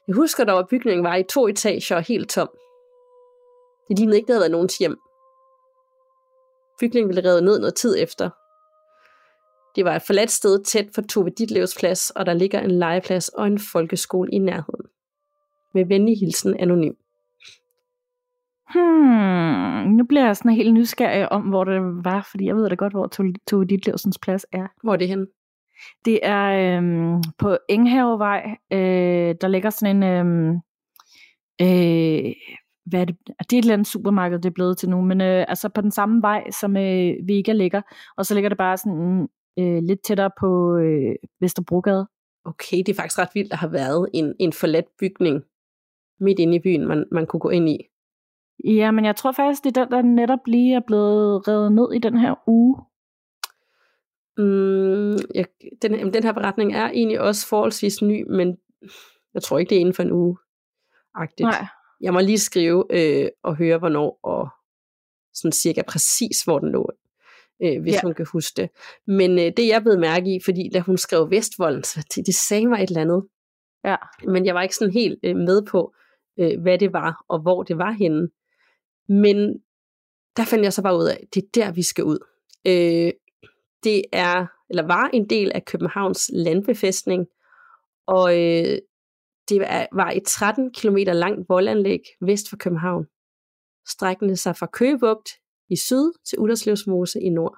Jeg 0.07 0.15
husker 0.15 0.43
dog, 0.43 0.59
at 0.59 0.67
bygningen 0.67 1.03
var 1.03 1.15
i 1.15 1.23
to 1.23 1.47
etager 1.47 1.95
og 1.95 2.01
helt 2.01 2.29
tom. 2.29 2.49
Det 3.89 3.99
lignede 3.99 4.17
ikke, 4.17 4.27
der 4.27 4.33
havde 4.33 4.41
været 4.41 4.51
nogens 4.51 4.77
hjem. 4.77 4.97
Bygningen 6.79 7.09
ville 7.09 7.29
redde 7.29 7.45
ned 7.45 7.59
noget 7.59 7.75
tid 7.75 7.95
efter. 7.99 8.29
Det 9.75 9.85
var 9.85 9.95
et 9.95 10.01
forladt 10.01 10.31
sted 10.31 10.63
tæt 10.63 10.87
på 10.95 11.01
Tove 11.01 11.29
Ditlevs 11.29 11.77
plads, 11.79 12.09
og 12.09 12.25
der 12.25 12.33
ligger 12.33 12.59
en 12.59 12.71
legeplads 12.71 13.29
og 13.29 13.47
en 13.47 13.59
folkeskole 13.59 14.31
i 14.31 14.37
nærheden. 14.37 14.85
Med 15.73 15.85
venlig 15.85 16.19
hilsen 16.19 16.59
anonym. 16.59 16.93
Hmm, 18.73 19.95
nu 19.97 20.03
bliver 20.05 20.25
jeg 20.25 20.37
sådan 20.37 20.51
helt 20.51 20.73
nysgerrig 20.73 21.31
om, 21.31 21.41
hvor 21.41 21.63
det 21.63 21.81
var, 22.05 22.27
fordi 22.31 22.45
jeg 22.45 22.55
ved 22.55 22.69
da 22.69 22.75
godt, 22.75 22.93
hvor 22.93 23.07
Tove 23.47 23.65
Ditlevsens 23.65 24.19
plads 24.19 24.45
er. 24.51 24.67
Hvor 24.83 24.93
er 24.93 24.97
det 24.97 25.07
hen? 25.07 25.27
Det 26.05 26.19
er 26.23 26.77
øhm, 26.77 27.23
på 27.39 27.57
Enghavevej. 27.69 28.55
Øh, 28.73 29.35
der 29.41 29.47
ligger 29.47 29.69
sådan 29.69 29.95
en... 29.95 30.03
Øhm, 30.03 30.53
øh, 31.61 32.33
hvad 32.85 33.01
er 33.01 33.05
det? 33.05 33.17
det 33.27 33.53
er 33.53 33.57
et 33.57 33.63
eller 33.63 33.73
andet 33.73 33.87
supermarked, 33.87 34.39
det 34.39 34.49
er 34.49 34.53
blevet 34.53 34.77
til 34.77 34.89
nu, 34.89 35.01
men 35.01 35.21
øh, 35.21 35.45
altså 35.47 35.69
på 35.69 35.81
den 35.81 35.91
samme 35.91 36.21
vej, 36.21 36.51
som 36.51 36.77
øh, 36.77 37.13
Vega 37.27 37.51
ligger, 37.51 37.81
og 38.17 38.25
så 38.25 38.33
ligger 38.33 38.49
det 38.49 38.57
bare 38.57 38.77
sådan 38.77 39.27
øh, 39.59 39.83
lidt 39.83 39.99
tættere 40.03 40.31
på 40.39 40.77
øh, 40.77 41.15
Vesterbrogade. 41.41 42.07
Okay, 42.45 42.77
det 42.77 42.89
er 42.89 42.95
faktisk 42.95 43.19
ret 43.19 43.29
vildt 43.33 43.53
at 43.53 43.59
have 43.59 43.71
været 43.71 44.09
en, 44.13 44.33
en 44.39 44.53
forladt 44.53 44.85
bygning 44.99 45.43
midt 46.19 46.39
inde 46.39 46.55
i 46.55 46.59
byen, 46.59 46.87
man, 46.87 47.05
man 47.11 47.25
kunne 47.25 47.39
gå 47.39 47.49
ind 47.49 47.69
i. 47.69 47.77
Ja, 48.63 48.91
men 48.91 49.05
jeg 49.05 49.15
tror 49.15 49.31
faktisk, 49.31 49.63
det 49.63 49.77
er 49.77 49.85
den, 49.85 49.91
der 49.91 50.01
netop 50.01 50.39
lige 50.47 50.75
er 50.75 50.81
blevet 50.87 51.47
reddet 51.47 51.71
ned 51.71 51.93
i 51.93 51.99
den 51.99 52.17
her 52.17 52.35
uge. 52.47 52.75
Mm, 54.37 55.17
jeg, 55.35 55.45
den, 55.81 56.13
den 56.13 56.23
her 56.23 56.31
beretning 56.31 56.73
er 56.73 56.89
egentlig 56.89 57.21
også 57.21 57.47
forholdsvis 57.47 58.01
ny, 58.01 58.25
men 58.29 58.57
jeg 59.33 59.43
tror 59.43 59.59
ikke, 59.59 59.69
det 59.69 59.75
er 59.75 59.79
inden 59.79 59.93
for 59.93 60.03
en 60.03 60.11
uge. 60.11 60.37
-agtigt. 61.17 61.41
Nej. 61.41 61.65
Jeg 62.01 62.13
må 62.13 62.19
lige 62.19 62.39
skrive 62.39 62.85
øh, 62.89 63.29
og 63.43 63.55
høre, 63.55 63.77
hvornår 63.77 64.19
og 64.23 64.49
sådan 65.33 65.51
cirka 65.51 65.81
præcis, 65.87 66.43
hvor 66.43 66.59
den 66.59 66.71
lå, 66.71 66.91
øh, 67.63 67.81
hvis 67.81 67.93
ja. 67.93 67.99
hun 68.03 68.13
kan 68.13 68.25
huske 68.31 68.61
det. 68.61 68.69
Men 69.07 69.39
øh, 69.39 69.51
det 69.57 69.67
jeg 69.67 69.81
blev 69.81 69.99
mærke 69.99 70.35
i, 70.35 70.39
fordi 70.45 70.69
da 70.73 70.79
hun 70.79 70.97
skrev 70.97 71.29
Vestvolden, 71.31 71.83
så 71.83 72.07
det, 72.15 72.25
det 72.25 72.35
sagde 72.35 72.67
mig 72.67 72.83
et 72.83 72.89
eller 72.89 73.01
andet. 73.01 73.23
Ja. 73.83 73.95
Men 74.27 74.45
jeg 74.45 74.55
var 74.55 74.61
ikke 74.61 74.75
sådan 74.75 74.93
helt 74.93 75.19
øh, 75.23 75.35
med 75.35 75.65
på, 75.65 75.93
øh, 76.39 76.61
hvad 76.61 76.77
det 76.79 76.93
var, 76.93 77.23
og 77.27 77.39
hvor 77.39 77.63
det 77.63 77.77
var 77.77 77.91
henne. 77.91 78.29
Men 79.09 79.59
der 80.37 80.45
fandt 80.45 80.63
jeg 80.63 80.73
så 80.73 80.81
bare 80.81 80.97
ud 80.97 81.05
af, 81.05 81.19
at 81.21 81.33
det 81.33 81.43
er 81.43 81.47
der, 81.55 81.71
vi 81.71 81.83
skal 81.83 82.03
ud. 82.03 82.19
Øh, 82.67 83.11
det 83.85 84.01
er, 84.11 84.47
eller 84.69 84.83
var 84.83 85.09
en 85.13 85.29
del 85.29 85.51
af 85.55 85.65
Københavns 85.65 86.31
landbefæstning, 86.33 87.27
og 88.07 88.33
øh, 88.33 88.77
det 89.49 89.61
var 89.91 90.11
et 90.15 90.23
13 90.23 90.73
km 90.73 90.97
langt 90.97 91.49
voldanlæg 91.49 91.99
vest 92.21 92.49
for 92.49 92.57
København, 92.57 93.05
strækkende 93.87 94.37
sig 94.37 94.57
fra 94.57 94.65
Køgebugt 94.65 95.29
i 95.69 95.75
syd 95.75 96.11
til 96.29 96.39
Udderslevsmose 96.39 97.21
i 97.21 97.29
nord. 97.29 97.57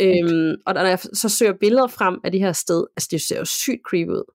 Øhm, 0.00 0.54
og 0.66 0.74
når 0.74 0.80
jeg 0.80 0.98
så 0.98 1.28
søger 1.28 1.52
billeder 1.52 1.86
frem 1.86 2.20
af 2.24 2.32
det 2.32 2.40
her 2.40 2.52
sted, 2.52 2.84
altså 2.96 3.08
det 3.10 3.20
ser 3.20 3.38
jo 3.38 3.44
sygt 3.44 3.82
creepy 3.86 4.10
ud. 4.10 4.32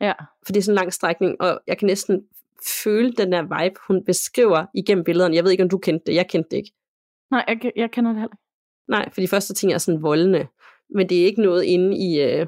Ja. 0.00 0.12
For 0.46 0.52
det 0.52 0.56
er 0.56 0.62
sådan 0.62 0.72
en 0.72 0.80
lang 0.80 0.92
strækning, 0.92 1.40
og 1.40 1.60
jeg 1.66 1.78
kan 1.78 1.86
næsten 1.86 2.22
føle 2.84 3.12
den 3.12 3.32
der 3.32 3.42
vibe, 3.42 3.80
hun 3.88 4.04
beskriver 4.04 4.66
igennem 4.74 5.04
billederne. 5.04 5.36
Jeg 5.36 5.44
ved 5.44 5.50
ikke, 5.50 5.62
om 5.62 5.68
du 5.68 5.78
kendte 5.78 6.06
det. 6.06 6.14
Jeg 6.14 6.28
kendte 6.28 6.50
det 6.50 6.56
ikke. 6.56 6.72
Nej, 7.30 7.44
jeg, 7.48 7.72
jeg 7.76 7.90
kender 7.90 8.12
det 8.12 8.20
heller 8.20 8.36
Nej, 8.88 9.10
for 9.12 9.20
de 9.20 9.28
første 9.28 9.54
ting 9.54 9.72
er 9.72 9.78
sådan 9.78 10.02
voldende. 10.02 10.46
Men 10.90 11.08
det 11.08 11.20
er 11.20 11.24
ikke 11.24 11.42
noget 11.42 11.62
inde 11.62 11.96
i, 11.96 12.20
øh, 12.20 12.46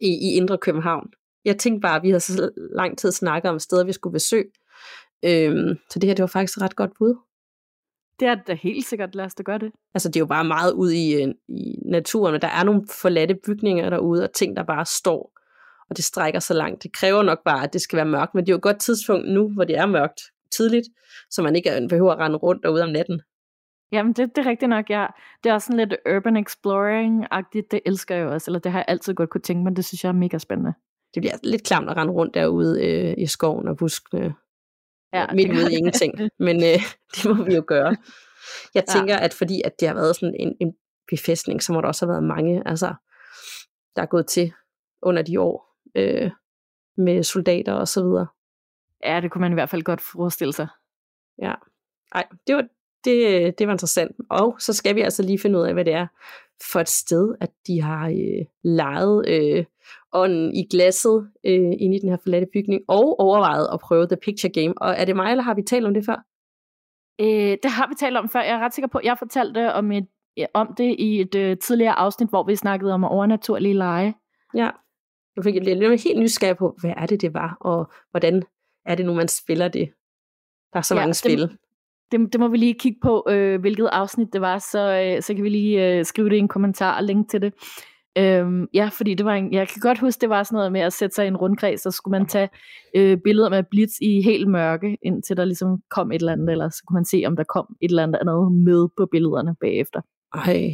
i, 0.00 0.08
i 0.08 0.36
Indre 0.36 0.58
København. 0.58 1.10
Jeg 1.44 1.58
tænkte 1.58 1.80
bare, 1.80 1.96
at 1.96 2.02
vi 2.02 2.08
havde 2.08 2.20
så 2.20 2.50
lang 2.56 2.98
tid 2.98 3.12
snakket 3.12 3.50
om 3.50 3.58
steder, 3.58 3.84
vi 3.84 3.92
skulle 3.92 4.12
besøge. 4.12 4.50
Øhm, 5.24 5.78
så 5.90 5.98
det 5.98 6.08
her, 6.08 6.14
det 6.14 6.22
var 6.22 6.26
faktisk 6.26 6.56
et 6.58 6.62
ret 6.62 6.76
godt 6.76 6.90
bud. 6.98 7.14
Det 8.20 8.28
er 8.28 8.34
da 8.34 8.54
helt 8.54 8.86
sikkert, 8.86 9.14
lad 9.14 9.24
os 9.24 9.34
da 9.34 9.42
gøre 9.42 9.58
det. 9.58 9.72
Altså, 9.94 10.08
det 10.08 10.16
er 10.16 10.20
jo 10.20 10.26
bare 10.26 10.44
meget 10.44 10.72
ude 10.72 10.96
i, 10.96 11.22
øh, 11.22 11.34
i 11.48 11.78
naturen, 11.84 12.32
men 12.32 12.40
der 12.40 12.48
er 12.48 12.64
nogle 12.64 12.82
forladte 12.90 13.34
bygninger 13.46 13.90
derude, 13.90 14.24
og 14.24 14.32
ting, 14.32 14.56
der 14.56 14.62
bare 14.62 14.86
står, 14.86 15.32
og 15.90 15.96
det 15.96 16.04
strækker 16.04 16.40
så 16.40 16.54
langt. 16.54 16.82
Det 16.82 16.92
kræver 16.92 17.22
nok 17.22 17.44
bare, 17.44 17.64
at 17.64 17.72
det 17.72 17.80
skal 17.80 17.96
være 17.96 18.06
mørkt, 18.06 18.34
men 18.34 18.44
det 18.44 18.50
er 18.50 18.54
jo 18.54 18.56
et 18.56 18.62
godt 18.62 18.80
tidspunkt 18.80 19.28
nu, 19.28 19.48
hvor 19.48 19.64
det 19.64 19.76
er 19.76 19.86
mørkt 19.86 20.20
tidligt, 20.50 20.88
så 21.30 21.42
man 21.42 21.56
ikke 21.56 21.86
behøver 21.88 22.12
at 22.12 22.18
rende 22.18 22.36
rundt 22.36 22.62
derude 22.62 22.82
om 22.82 22.90
natten. 22.90 23.22
Jamen, 23.92 24.12
det, 24.12 24.36
det 24.36 24.46
er 24.46 24.50
rigtigt 24.50 24.68
nok, 24.68 24.90
ja. 24.90 25.06
Det 25.44 25.50
er 25.50 25.54
også 25.54 25.66
sådan 25.66 25.88
lidt 25.88 26.00
urban 26.16 26.36
exploring-agtigt. 26.36 27.70
Det 27.70 27.80
elsker 27.86 28.14
jeg 28.14 28.24
jo 28.24 28.32
også, 28.32 28.50
eller 28.50 28.58
det 28.58 28.72
har 28.72 28.78
jeg 28.78 28.84
altid 28.88 29.14
godt 29.14 29.30
kunne 29.30 29.40
tænke 29.40 29.64
mig. 29.64 29.76
Det 29.76 29.84
synes 29.84 30.04
jeg 30.04 30.08
er 30.08 30.12
mega 30.12 30.38
spændende. 30.38 30.74
Det 31.14 31.22
bliver 31.22 31.34
lidt 31.42 31.64
klamt 31.64 31.90
at 31.90 31.96
rende 31.96 32.12
rundt 32.12 32.34
derude 32.34 32.86
øh, 32.86 33.14
i 33.18 33.26
skoven 33.26 33.68
og 33.68 33.76
buskene. 33.76 34.34
Ja, 35.12 35.26
midt 35.34 35.52
ude 35.52 35.72
i 35.72 35.76
ingenting. 35.76 36.14
Men 36.46 36.56
øh, 36.56 36.80
det 37.14 37.36
må 37.36 37.44
vi 37.44 37.54
jo 37.54 37.64
gøre. 37.66 37.96
Jeg 38.74 38.84
tænker, 38.84 39.14
ja. 39.14 39.24
at 39.24 39.34
fordi 39.34 39.62
at 39.64 39.80
det 39.80 39.88
har 39.88 39.94
været 39.94 40.16
sådan 40.16 40.34
en, 40.38 40.56
en 40.60 40.74
befæstning, 41.10 41.62
så 41.62 41.72
må 41.72 41.80
der 41.80 41.88
også 41.88 42.06
have 42.06 42.12
været 42.12 42.24
mange, 42.24 42.62
altså, 42.66 42.94
der 43.96 44.02
er 44.02 44.06
gået 44.06 44.26
til 44.26 44.52
under 45.02 45.22
de 45.22 45.40
år 45.40 45.78
øh, 45.94 46.30
med 46.96 47.22
soldater 47.22 47.72
og 47.72 47.88
så 47.88 48.02
videre. 48.02 48.26
Ja, 49.04 49.20
det 49.20 49.30
kunne 49.30 49.40
man 49.40 49.52
i 49.52 49.54
hvert 49.54 49.70
fald 49.70 49.82
godt 49.82 50.00
forestille 50.00 50.52
sig. 50.52 50.68
Ja. 51.38 51.54
Ej, 52.14 52.26
det 52.46 52.56
var, 52.56 52.66
det, 53.04 53.58
det 53.58 53.66
var 53.66 53.72
interessant. 53.72 54.16
Og 54.30 54.56
så 54.58 54.72
skal 54.72 54.94
vi 54.94 55.00
altså 55.00 55.22
lige 55.22 55.38
finde 55.38 55.58
ud 55.58 55.64
af, 55.64 55.72
hvad 55.72 55.84
det 55.84 55.92
er 55.92 56.06
for 56.72 56.80
et 56.80 56.88
sted, 56.88 57.34
at 57.40 57.50
de 57.66 57.82
har 57.82 58.08
øh, 58.08 58.46
lejet 58.64 59.28
øh, 59.28 59.64
ånden 60.12 60.54
i 60.54 60.66
glasset 60.70 61.30
øh, 61.44 61.72
ind 61.80 61.94
i 61.94 61.98
den 61.98 62.08
her 62.08 62.16
forladte 62.22 62.46
bygning, 62.52 62.82
og 62.88 63.20
overvejet 63.20 63.68
at 63.72 63.80
prøve 63.80 64.06
The 64.06 64.16
Picture 64.16 64.52
Game. 64.52 64.74
Og 64.76 64.94
er 64.98 65.04
det 65.04 65.16
mig, 65.16 65.30
eller 65.30 65.44
har 65.44 65.54
vi 65.54 65.62
talt 65.62 65.86
om 65.86 65.94
det 65.94 66.04
før? 66.04 66.24
Øh, 67.20 67.56
det 67.62 67.70
har 67.70 67.88
vi 67.88 67.94
talt 67.94 68.16
om 68.16 68.28
før. 68.28 68.40
Jeg 68.40 68.54
er 68.54 68.58
ret 68.58 68.74
sikker 68.74 68.88
på, 68.88 68.98
at 68.98 69.04
jeg 69.04 69.18
fortalte 69.18 69.72
om, 69.72 69.92
et, 69.92 70.06
om 70.54 70.74
det 70.78 70.96
i 70.98 71.20
et 71.20 71.34
øh, 71.34 71.56
tidligere 71.58 71.98
afsnit, 71.98 72.28
hvor 72.28 72.42
vi 72.42 72.56
snakkede 72.56 72.92
om 72.92 73.04
overnaturlige 73.04 73.74
lege. 73.74 74.14
Ja. 74.54 74.70
Jeg 75.36 75.44
fik 75.44 75.54
lidt 75.54 76.02
helt 76.02 76.18
nysgerrig 76.18 76.56
på, 76.56 76.76
hvad 76.80 76.92
er 76.96 77.06
det, 77.06 77.20
det 77.20 77.34
var, 77.34 77.56
og 77.60 77.90
hvordan 78.10 78.42
er 78.86 78.94
det 78.94 79.06
nu, 79.06 79.14
man 79.14 79.28
spiller 79.28 79.68
det? 79.68 79.92
Der 80.72 80.78
er 80.78 80.82
så 80.82 80.94
ja, 80.94 81.00
mange 81.00 81.14
spil. 81.14 81.40
Det, 81.40 81.58
det, 82.12 82.32
det 82.32 82.40
må 82.40 82.48
vi 82.48 82.56
lige 82.56 82.74
kigge 82.74 82.98
på, 83.02 83.26
øh, 83.28 83.60
hvilket 83.60 83.88
afsnit 83.92 84.32
det 84.32 84.40
var, 84.40 84.58
så, 84.58 85.02
øh, 85.02 85.22
så 85.22 85.34
kan 85.34 85.44
vi 85.44 85.48
lige 85.48 85.88
øh, 85.88 86.04
skrive 86.04 86.30
det 86.30 86.36
i 86.36 86.38
en 86.38 86.48
kommentar 86.48 86.96
og 86.96 87.04
link 87.04 87.30
til 87.30 87.42
det. 87.42 87.52
Øhm, 88.18 88.66
ja, 88.74 88.90
fordi 88.92 89.14
det 89.14 89.26
var 89.26 89.34
en, 89.34 89.52
jeg 89.52 89.68
kan 89.68 89.80
godt 89.80 89.98
huske, 89.98 90.20
det 90.20 90.28
var 90.28 90.42
sådan 90.42 90.56
noget 90.56 90.72
med 90.72 90.80
at 90.80 90.92
sætte 90.92 91.14
sig 91.14 91.24
i 91.24 91.28
en 91.28 91.36
rundkreds, 91.36 91.80
så 91.82 91.90
skulle 91.90 92.18
man 92.18 92.28
tage 92.28 92.48
øh, 92.96 93.18
billeder 93.24 93.50
med 93.50 93.62
blitz 93.70 93.92
i 94.02 94.22
helt 94.22 94.48
mørke, 94.48 94.98
indtil 95.02 95.36
der 95.36 95.44
ligesom 95.44 95.78
kom 95.90 96.12
et 96.12 96.18
eller 96.18 96.32
andet, 96.32 96.50
eller 96.50 96.68
så 96.68 96.82
kunne 96.86 96.96
man 96.96 97.04
se, 97.04 97.22
om 97.26 97.36
der 97.36 97.44
kom 97.44 97.66
et 97.80 97.88
eller 97.88 98.02
andet 98.02 98.52
med 98.52 98.88
på 98.98 99.06
billederne 99.12 99.54
bagefter. 99.60 100.00
Ej. 100.34 100.70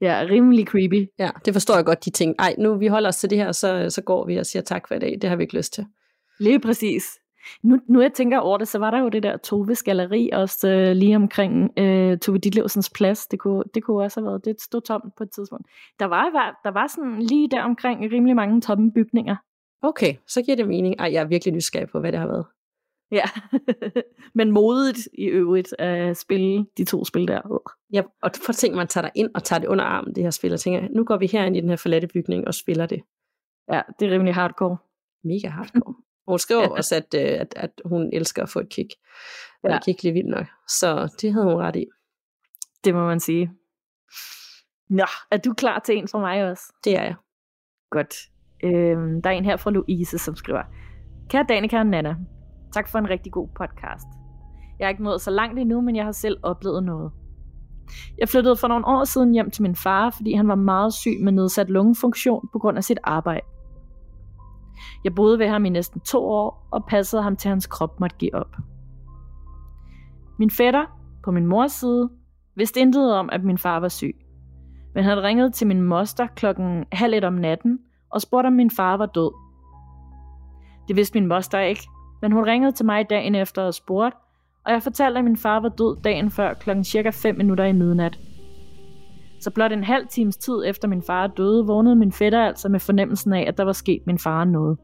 Ja, 0.00 0.26
rimelig 0.30 0.66
creepy. 0.66 1.06
Ja, 1.18 1.30
det 1.44 1.54
forstår 1.54 1.74
jeg 1.74 1.84
godt, 1.84 2.04
de 2.04 2.10
ting. 2.10 2.34
Ej, 2.38 2.54
nu 2.58 2.78
vi 2.78 2.86
holder 2.86 3.08
os 3.08 3.16
til 3.16 3.30
det 3.30 3.38
her, 3.38 3.52
så, 3.52 3.86
så 3.90 4.02
går 4.02 4.26
vi 4.26 4.36
og 4.36 4.46
siger 4.46 4.62
tak 4.62 4.88
for 4.88 4.94
i 4.94 4.98
dag. 4.98 5.18
Det 5.22 5.30
har 5.30 5.36
vi 5.36 5.42
ikke 5.42 5.56
lyst 5.56 5.72
til. 5.72 5.86
Lige 6.40 6.60
præcis. 6.60 7.04
Nu, 7.62 7.78
nu 7.88 8.00
jeg 8.00 8.12
tænker 8.12 8.38
over 8.38 8.58
det, 8.58 8.68
så 8.68 8.78
var 8.78 8.90
der 8.90 8.98
jo 8.98 9.08
det 9.08 9.22
der 9.22 9.36
Toves 9.36 9.82
Galeri 9.82 10.30
også 10.32 10.68
øh, 10.68 10.96
lige 10.96 11.16
omkring 11.16 11.70
øh, 11.78 12.18
Tove 12.18 12.38
Ditlevsens 12.38 12.90
plads. 12.90 13.26
Det 13.26 13.38
kunne, 13.38 13.64
det 13.74 13.82
kunne 13.82 14.02
også 14.02 14.20
have 14.20 14.26
været, 14.26 14.44
det 14.44 14.60
stod 14.60 14.80
tomt 14.80 15.16
på 15.16 15.22
et 15.22 15.30
tidspunkt. 15.30 15.66
Der 15.98 16.04
var, 16.04 16.60
der 16.64 16.70
var 16.70 16.86
sådan 16.86 17.22
lige 17.22 17.48
der 17.50 17.62
omkring 17.62 18.12
rimelig 18.12 18.36
mange 18.36 18.60
tomme 18.60 18.92
bygninger. 18.92 19.36
Okay, 19.82 20.14
så 20.26 20.42
giver 20.42 20.56
det 20.56 20.68
mening. 20.68 20.94
Ej, 20.98 21.12
jeg 21.12 21.22
er 21.22 21.26
virkelig 21.26 21.54
nysgerrig 21.54 21.88
på, 21.88 22.00
hvad 22.00 22.12
det 22.12 22.20
har 22.20 22.26
været. 22.26 22.46
Ja, 23.10 23.24
men 24.38 24.50
modet 24.50 25.08
i 25.18 25.24
øvrigt 25.24 25.74
at 25.78 26.16
spille 26.16 26.66
de 26.76 26.84
to 26.84 27.04
spil 27.04 27.28
der. 27.28 27.70
Ja, 27.92 28.02
og 28.22 28.30
for 28.46 28.52
ting, 28.52 28.74
man 28.74 28.86
tager 28.86 29.02
dig 29.02 29.12
ind 29.14 29.30
og 29.34 29.44
tager 29.44 29.60
det 29.60 29.68
under 29.68 29.84
armen, 29.84 30.14
det 30.14 30.22
her 30.22 30.30
spil, 30.30 30.52
og 30.52 30.60
tænker, 30.60 30.88
nu 30.96 31.04
går 31.04 31.16
vi 31.16 31.26
her 31.26 31.44
ind 31.44 31.56
i 31.56 31.60
den 31.60 31.68
her 31.68 31.76
forladte 31.76 32.06
bygning 32.06 32.46
og 32.46 32.54
spiller 32.54 32.86
det. 32.86 33.00
Ja, 33.72 33.82
det 33.98 34.08
er 34.08 34.12
rimelig 34.12 34.34
hardcore. 34.34 34.76
Mega 35.24 35.48
hardcore. 35.48 35.94
Hun 36.30 36.64
ja. 36.64 36.68
også, 36.68 36.96
at, 36.96 37.14
øh, 37.14 37.40
at, 37.40 37.54
at 37.56 37.70
hun 37.84 38.10
elsker 38.12 38.42
at 38.42 38.48
få 38.48 38.58
et 38.58 38.68
kick. 38.68 38.90
Ja. 39.64 39.76
Et 39.76 39.84
kick 39.84 40.02
lige 40.02 40.12
vildt 40.12 40.28
nok. 40.28 40.46
Så 40.68 41.16
det 41.20 41.32
havde 41.32 41.46
hun 41.46 41.54
ret 41.54 41.76
i. 41.76 41.86
Det 42.84 42.94
må 42.94 43.06
man 43.06 43.20
sige. 43.20 43.50
Nå, 44.90 45.06
er 45.30 45.36
du 45.36 45.54
klar 45.54 45.78
til 45.78 45.96
en 45.98 46.08
fra 46.08 46.18
mig 46.18 46.50
også? 46.50 46.62
Det 46.84 46.96
er 46.96 47.02
jeg. 47.02 47.14
Godt. 47.90 48.14
Øhm, 48.64 49.22
der 49.22 49.30
er 49.30 49.34
en 49.34 49.44
her 49.44 49.56
fra 49.56 49.70
Louise, 49.70 50.18
som 50.18 50.36
skriver, 50.36 50.62
Kære 51.28 51.46
Danika 51.48 51.78
og 51.78 51.86
Nana, 51.86 52.16
tak 52.74 52.88
for 52.88 52.98
en 52.98 53.10
rigtig 53.10 53.32
god 53.32 53.48
podcast. 53.48 54.06
Jeg 54.78 54.84
er 54.84 54.88
ikke 54.88 55.02
nået 55.02 55.20
så 55.20 55.30
langt 55.30 55.58
endnu, 55.58 55.80
men 55.80 55.96
jeg 55.96 56.04
har 56.04 56.12
selv 56.12 56.36
oplevet 56.42 56.82
noget. 56.82 57.12
Jeg 58.18 58.28
flyttede 58.28 58.56
for 58.56 58.68
nogle 58.68 58.86
år 58.86 59.04
siden 59.04 59.32
hjem 59.32 59.50
til 59.50 59.62
min 59.62 59.76
far, 59.76 60.10
fordi 60.10 60.32
han 60.32 60.48
var 60.48 60.54
meget 60.54 60.94
syg 60.94 61.16
med 61.20 61.32
nedsat 61.32 61.70
lungefunktion 61.70 62.48
på 62.52 62.58
grund 62.58 62.76
af 62.76 62.84
sit 62.84 62.98
arbejde. 63.04 63.46
Jeg 65.04 65.14
boede 65.14 65.38
ved 65.38 65.48
ham 65.48 65.64
i 65.64 65.68
næsten 65.68 66.00
to 66.00 66.24
år 66.24 66.68
og 66.70 66.84
passede 66.86 67.22
ham 67.22 67.36
til 67.36 67.48
hans 67.48 67.66
krop 67.66 68.00
måtte 68.00 68.16
give 68.16 68.34
op. 68.34 68.56
Min 70.38 70.50
fætter, 70.50 70.84
på 71.24 71.30
min 71.30 71.46
mors 71.46 71.72
side, 71.72 72.10
vidste 72.56 72.80
intet 72.80 73.14
om, 73.14 73.28
at 73.32 73.44
min 73.44 73.58
far 73.58 73.80
var 73.80 73.88
syg. 73.88 74.16
Men 74.94 75.04
han 75.04 75.22
ringede 75.22 75.50
til 75.50 75.66
min 75.66 75.82
moster 75.82 76.26
klokken 76.26 76.84
halv 76.92 77.14
et 77.14 77.24
om 77.24 77.32
natten 77.32 77.78
og 78.10 78.20
spurgte, 78.20 78.46
om 78.46 78.52
min 78.52 78.70
far 78.70 78.96
var 78.96 79.06
død. 79.06 79.32
Det 80.88 80.96
vidste 80.96 81.20
min 81.20 81.28
moster 81.28 81.58
ikke, 81.58 81.88
men 82.22 82.32
hun 82.32 82.44
ringede 82.44 82.72
til 82.72 82.86
mig 82.86 83.10
dagen 83.10 83.34
efter 83.34 83.62
og 83.62 83.74
spurgte, 83.74 84.16
og 84.66 84.72
jeg 84.72 84.82
fortalte, 84.82 85.18
at 85.18 85.24
min 85.24 85.36
far 85.36 85.60
var 85.60 85.68
død 85.68 86.02
dagen 86.02 86.30
før 86.30 86.54
klokken 86.54 86.84
cirka 86.84 87.10
5 87.10 87.36
minutter 87.36 87.64
i 87.64 87.72
midnat. 87.72 88.18
Så 89.40 89.50
blot 89.50 89.72
en 89.72 89.84
halv 89.84 90.06
times 90.06 90.36
tid 90.36 90.62
efter 90.66 90.88
min 90.88 91.02
far 91.02 91.26
døde, 91.26 91.66
vågnede 91.66 91.96
min 91.96 92.12
fætter 92.12 92.40
altså 92.40 92.68
med 92.68 92.80
fornemmelsen 92.80 93.32
af, 93.32 93.44
at 93.48 93.58
der 93.58 93.64
var 93.64 93.72
sket 93.72 94.02
min 94.06 94.18
far 94.18 94.44
noget. 94.44 94.78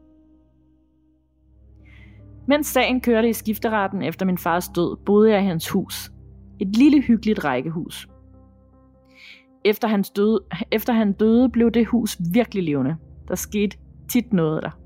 Mens 2.47 2.67
sagen 2.67 3.01
kørte 3.01 3.29
i 3.29 3.33
skifteretten 3.33 4.01
efter 4.01 4.25
min 4.25 4.37
fars 4.37 4.69
død, 4.69 4.97
boede 5.05 5.31
jeg 5.31 5.41
i 5.41 5.45
hans 5.45 5.69
hus. 5.69 6.11
Et 6.59 6.75
lille 6.75 7.01
hyggeligt 7.01 7.45
rækkehus. 7.45 8.07
Efter, 9.65 9.87
hans 9.87 10.09
døde, 10.09 10.39
efter 10.71 10.93
han 10.93 11.13
døde, 11.13 11.49
blev 11.49 11.71
det 11.71 11.87
hus 11.87 12.17
virkelig 12.33 12.63
levende. 12.63 12.95
Der 13.27 13.35
skete 13.35 13.77
tit 14.09 14.33
noget 14.33 14.63
der. 14.63 14.79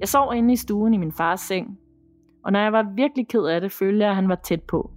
Jeg 0.00 0.08
sov 0.08 0.34
inde 0.34 0.52
i 0.52 0.56
stuen 0.56 0.94
i 0.94 0.96
min 0.96 1.12
fars 1.12 1.40
seng, 1.40 1.78
og 2.44 2.52
når 2.52 2.60
jeg 2.60 2.72
var 2.72 2.92
virkelig 2.96 3.28
ked 3.28 3.44
af 3.44 3.60
det, 3.60 3.72
følte 3.72 4.02
jeg, 4.04 4.10
at 4.10 4.16
han 4.16 4.28
var 4.28 4.40
tæt 4.44 4.62
på. 4.62 4.90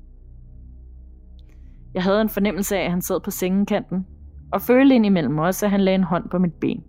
Jeg 1.94 2.04
havde 2.04 2.22
en 2.22 2.30
fornemmelse 2.30 2.78
af, 2.78 2.86
at 2.86 2.92
han 2.92 3.02
sad 3.02 3.20
på 3.20 3.32
sengekanten, 3.32 4.08
og 4.52 4.62
følte 4.62 4.96
indimellem 4.96 5.38
også, 5.38 5.66
at 5.66 5.72
han 5.72 5.82
lagde 5.82 5.96
en 5.96 6.04
hånd 6.04 6.30
på 6.30 6.38
mit 6.38 6.54
ben. 6.54 6.84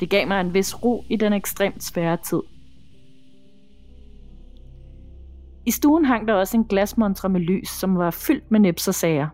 Det 0.00 0.10
gav 0.10 0.28
mig 0.28 0.40
en 0.40 0.54
vis 0.54 0.84
ro 0.84 1.04
i 1.10 1.16
den 1.16 1.32
ekstremt 1.32 1.82
svære 1.82 2.16
tid. 2.16 2.40
I 5.66 5.70
stuen 5.70 6.04
hang 6.04 6.28
der 6.28 6.34
også 6.34 6.56
en 6.56 6.64
glasmontre 6.64 7.28
med 7.28 7.40
lys, 7.40 7.68
som 7.68 7.96
var 7.96 8.10
fyldt 8.10 8.50
med 8.50 8.60
nips 8.60 8.88
og 8.88 8.94
sager. 8.94 9.28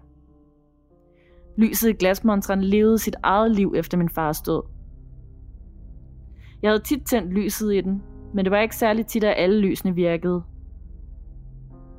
Lyset 1.56 1.90
i 1.90 1.92
glasmontren 1.92 2.64
levede 2.64 2.98
sit 2.98 3.16
eget 3.22 3.50
liv 3.50 3.74
efter 3.76 3.98
min 3.98 4.08
fars 4.08 4.42
død. 4.42 4.62
Jeg 6.62 6.70
havde 6.70 6.82
tit 6.82 7.06
tændt 7.06 7.32
lyset 7.32 7.74
i 7.74 7.80
den, 7.80 8.02
men 8.34 8.44
det 8.44 8.50
var 8.50 8.60
ikke 8.60 8.76
særlig 8.76 9.06
tit, 9.06 9.24
at 9.24 9.34
alle 9.36 9.60
lysene 9.60 9.94
virkede. 9.94 10.42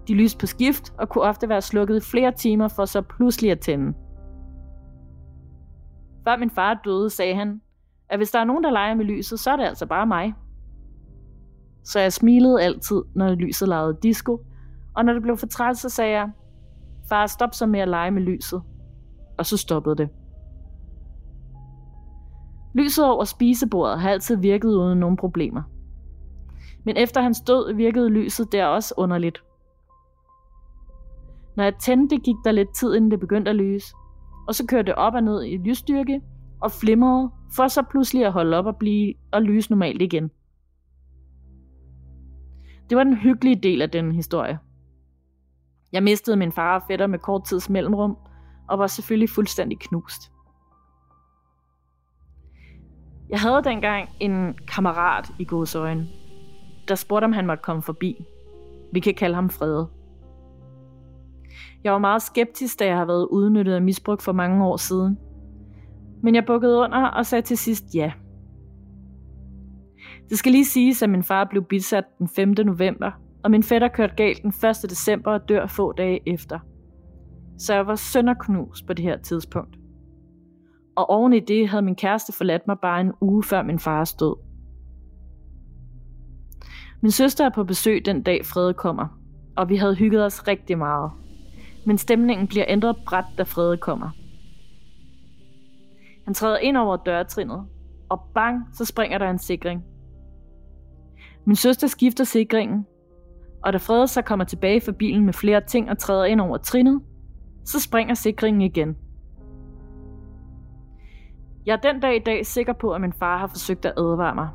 De 0.08 0.14
lyste 0.14 0.38
på 0.38 0.46
skift 0.46 0.94
og 0.98 1.10
kunne 1.10 1.24
ofte 1.24 1.50
være 1.50 1.62
slukket 1.62 1.98
i 1.98 2.10
flere 2.12 2.32
timer 2.32 2.68
for 2.68 2.86
så 2.86 3.02
pludselig 3.02 3.52
at 3.52 3.60
tænde. 3.60 3.94
Før 6.24 6.38
min 6.38 6.50
far 6.50 6.82
døde, 6.86 7.10
sagde 7.10 7.36
han, 7.36 7.62
at 8.10 8.20
hvis 8.20 8.32
der 8.32 8.40
er 8.40 8.44
nogen, 8.44 8.64
der 8.64 8.72
leger 8.72 8.96
med 8.96 9.06
lyset, 9.06 9.40
så 9.40 9.52
er 9.52 9.56
det 9.56 9.64
altså 9.64 9.86
bare 9.86 10.08
mig. 10.08 10.34
Så 11.84 12.00
jeg 12.00 12.14
smilede 12.14 12.62
altid, 12.62 13.02
når 13.16 13.36
lyset 13.36 13.68
legede 13.68 13.98
disco, 14.04 14.40
og 14.96 15.06
når 15.06 15.14
det 15.14 15.22
blev 15.22 15.38
for 15.38 15.48
træt, 15.48 15.78
så 15.78 15.90
sagde 15.90 16.12
jeg, 16.12 16.30
far, 17.10 17.28
stop 17.28 17.54
så 17.54 17.66
med 17.66 17.80
at 17.80 17.88
lege 17.88 18.12
med 18.12 18.22
lyset. 18.22 18.62
Og 19.38 19.46
så 19.46 19.58
stoppede 19.58 19.96
det. 19.96 20.10
Lyset 22.76 23.06
over 23.06 23.24
spisebordet 23.24 24.00
har 24.00 24.10
altid 24.10 24.38
virket 24.38 24.70
uden 24.70 25.00
nogen 25.00 25.18
problemer. 25.18 25.62
Men 26.86 26.98
efter 26.98 27.22
hans 27.22 27.42
død 27.42 27.74
virkede 27.74 28.10
lyset 28.10 28.52
der 28.52 28.66
også 28.66 28.94
underligt. 28.98 29.44
Når 31.56 31.64
jeg 31.64 31.76
tændte, 31.76 32.18
gik 32.18 32.36
der 32.46 32.52
lidt 32.52 32.76
tid, 32.76 32.96
inden 32.96 33.12
det 33.12 33.20
begyndte 33.20 33.50
at 33.50 33.56
lyse, 33.56 33.94
og 34.48 34.56
så 34.56 34.66
kørte 34.68 34.86
det 34.86 34.96
op 34.96 35.14
og 35.14 35.24
ned 35.24 35.44
i 35.44 35.58
lysstyrke 35.58 36.22
og 36.62 36.72
flimrede, 36.72 37.32
for 37.56 37.68
så 37.68 37.84
pludselig 37.92 38.26
at 38.26 38.32
holde 38.32 38.58
op 38.58 38.66
og 38.66 38.76
blive 38.76 39.14
og 39.32 39.42
lyse 39.42 39.72
normalt 39.72 40.02
igen. 40.02 40.32
Det 42.90 42.98
var 42.98 43.04
den 43.04 43.18
hyggelige 43.18 43.62
del 43.64 43.82
af 43.82 43.90
den 43.90 44.12
historie. 44.12 44.60
Jeg 45.92 46.04
mistede 46.04 46.38
min 46.38 46.52
far 46.52 46.80
og 46.80 46.84
fætter 46.88 47.08
med 47.08 47.20
kort 47.20 47.46
tids 47.46 47.70
mellemrum, 47.70 48.18
og 48.70 48.80
var 48.80 48.88
selvfølgelig 48.88 49.30
fuldstændig 49.30 49.80
knust. 49.80 50.32
Jeg 53.30 53.40
havde 53.40 53.64
dengang 53.64 54.10
en 54.20 54.54
kammerat 54.68 55.32
i 55.40 55.46
godsøjen, 55.46 56.08
der 56.88 56.96
spurgte, 56.96 57.26
om 57.26 57.34
han 57.34 57.48
måtte 57.48 57.64
komme 57.64 57.82
forbi. 57.82 58.26
Vi 58.94 59.00
kan 59.00 59.16
kalde 59.16 59.36
ham 59.36 59.50
Frede. 59.50 59.90
Jeg 61.84 61.94
var 61.94 62.00
meget 62.00 62.22
skeptisk, 62.22 62.80
da 62.80 62.86
jeg 62.86 62.98
har 62.98 63.06
været 63.06 63.28
udnyttet 63.32 63.74
af 63.74 63.82
misbrug 63.82 64.22
for 64.22 64.32
mange 64.32 64.66
år 64.66 64.78
siden. 64.78 65.18
Men 66.24 66.36
jeg 66.36 66.46
bukkede 66.46 66.78
under 66.78 67.08
og 67.08 67.26
sagde 67.26 67.42
til 67.42 67.58
sidst 67.58 67.96
ja. 67.96 68.12
Det 70.30 70.38
skal 70.38 70.52
lige 70.52 70.66
siges, 70.66 71.04
at 71.04 71.10
min 71.10 71.24
far 71.24 71.48
blev 71.50 71.64
bisat 71.64 72.04
den 72.20 72.28
5. 72.28 72.50
november, 72.66 73.12
og 73.44 73.52
min 73.52 73.64
fætter 73.64 73.88
kørte 73.88 74.16
galt 74.16 74.42
den 74.42 74.50
1. 74.50 74.90
december 74.90 75.32
og 75.32 75.50
dør 75.50 75.68
få 75.68 75.92
dage 75.92 76.30
efter. 76.30 76.60
Så 77.58 77.74
jeg 77.74 77.88
var 77.88 77.96
sønderknus 77.96 78.82
på 78.82 78.94
det 78.94 79.06
her 79.06 79.18
tidspunkt. 79.18 79.78
Og 80.96 81.10
oven 81.10 81.34
i 81.34 81.40
det 81.40 81.70
havde 81.70 81.86
min 81.86 81.96
kæreste 81.96 82.34
forladt 82.34 82.68
mig 82.68 82.78
bare 82.82 83.02
en 83.02 83.12
uge 83.22 83.44
før 83.44 83.64
min 83.64 83.80
fars 83.80 84.14
død. 84.14 84.36
Min 87.02 87.12
søster 87.12 87.46
er 87.46 87.50
på 87.50 87.64
besøg 87.64 88.06
den 88.06 88.24
dag 88.24 88.46
Frede 88.46 88.74
kommer, 88.74 89.20
og 89.58 89.70
vi 89.70 89.76
havde 89.76 89.96
hygget 89.96 90.26
os 90.26 90.48
rigtig 90.48 90.78
meget. 90.78 91.12
Men 91.86 91.98
stemningen 91.98 92.48
bliver 92.48 92.66
ændret 92.68 92.96
bræt, 93.06 93.26
da 93.38 93.44
Frede 93.44 93.78
kommer. 93.78 94.10
Han 96.26 96.34
træder 96.34 96.58
ind 96.58 96.78
over 96.78 96.98
dørtrinnet, 96.98 97.66
og 98.10 98.22
bang, 98.34 98.66
så 98.74 98.86
springer 98.86 99.18
der 99.18 99.30
en 99.30 99.40
sikring. 99.40 99.84
Min 101.46 101.56
søster 101.56 101.88
skifter 101.88 102.24
sikringen, 102.24 102.86
og 103.64 103.74
da 103.74 103.78
Frede 103.78 104.08
så 104.08 104.22
kommer 104.22 104.46
tilbage 104.46 104.82
fra 104.82 104.92
bilen 104.92 105.26
med 105.26 105.34
flere 105.34 105.62
ting 105.62 105.90
og 105.90 105.98
træder 105.98 106.26
ind 106.26 106.42
over 106.42 106.58
trinnet, 106.58 107.02
så 107.66 107.80
springer 107.80 108.14
sikringen 108.14 108.62
igen. 108.62 108.98
Jeg 111.66 111.74
er 111.74 111.92
den 111.92 112.00
dag 112.00 112.16
i 112.16 112.20
dag 112.20 112.46
sikker 112.46 112.74
på, 112.74 112.92
at 112.92 113.02
min 113.02 113.14
far 113.14 113.38
har 113.38 113.48
forsøgt 113.48 113.86
at 113.86 113.94
advare 113.98 114.36
mig. 114.36 114.50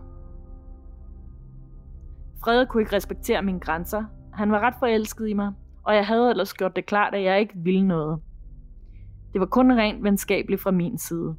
Frede 2.45 2.66
kunne 2.66 2.83
ikke 2.83 2.97
respektere 2.97 3.43
mine 3.43 3.61
grænser. 3.61 4.05
Han 4.33 4.53
var 4.53 4.61
ret 4.61 4.74
forelsket 4.79 5.29
i 5.29 5.33
mig, 5.33 5.53
og 5.89 5.95
jeg 5.95 6.07
havde 6.07 6.30
ellers 6.30 6.55
gjort 6.55 6.76
det 6.76 6.86
klart, 6.86 7.14
at 7.14 7.22
jeg 7.22 7.41
ikke 7.41 7.55
ville 7.57 7.86
noget. 7.86 8.20
Det 9.32 9.41
var 9.41 9.47
kun 9.47 9.72
rent 9.72 10.05
venskabeligt 10.05 10.61
fra 10.61 10.70
min 10.70 10.99
side. 10.99 11.36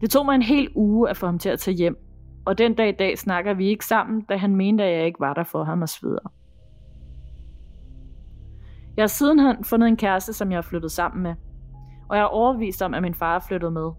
Det 0.00 0.10
tog 0.10 0.24
mig 0.24 0.34
en 0.34 0.42
hel 0.42 0.68
uge 0.74 1.10
at 1.10 1.16
få 1.16 1.26
ham 1.26 1.38
til 1.38 1.48
at 1.48 1.58
tage 1.58 1.76
hjem, 1.76 1.96
og 2.44 2.58
den 2.58 2.74
dag 2.74 2.88
i 2.88 2.96
dag 2.98 3.18
snakker 3.18 3.54
vi 3.54 3.68
ikke 3.68 3.86
sammen, 3.86 4.20
da 4.20 4.36
han 4.36 4.56
mente, 4.56 4.84
at 4.84 4.98
jeg 4.98 5.06
ikke 5.06 5.20
var 5.20 5.34
der 5.34 5.44
for 5.44 5.64
ham 5.64 5.82
og 5.82 5.88
så 5.88 5.98
videre. 6.02 6.28
Jeg 8.96 9.02
har 9.02 9.06
sidenhen 9.06 9.64
fundet 9.64 9.88
en 9.88 9.96
kæreste, 9.96 10.32
som 10.32 10.50
jeg 10.50 10.56
har 10.56 10.62
flyttet 10.62 10.92
sammen 10.92 11.22
med, 11.22 11.34
og 12.08 12.16
jeg 12.16 12.22
er 12.22 12.26
overbevist 12.26 12.82
om, 12.82 12.94
at 12.94 13.02
min 13.02 13.14
far 13.14 13.34
er 13.34 13.44
flyttet 13.48 13.72
med. 13.72 13.90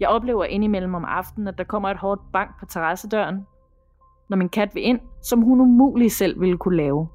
Jeg 0.00 0.08
oplever 0.08 0.44
indimellem 0.44 0.94
om 0.94 1.04
aftenen, 1.04 1.48
at 1.48 1.58
der 1.58 1.64
kommer 1.64 1.88
et 1.88 1.98
hårdt 1.98 2.20
bank 2.32 2.50
på 2.60 2.66
terrassedøren, 2.66 3.46
når 4.28 4.36
min 4.36 4.48
kat 4.48 4.74
vil 4.74 4.82
ind, 4.84 5.00
som 5.22 5.42
hun 5.42 5.60
umuligt 5.60 6.12
selv 6.12 6.40
ville 6.40 6.58
kunne 6.58 6.76
lave. 6.76 7.08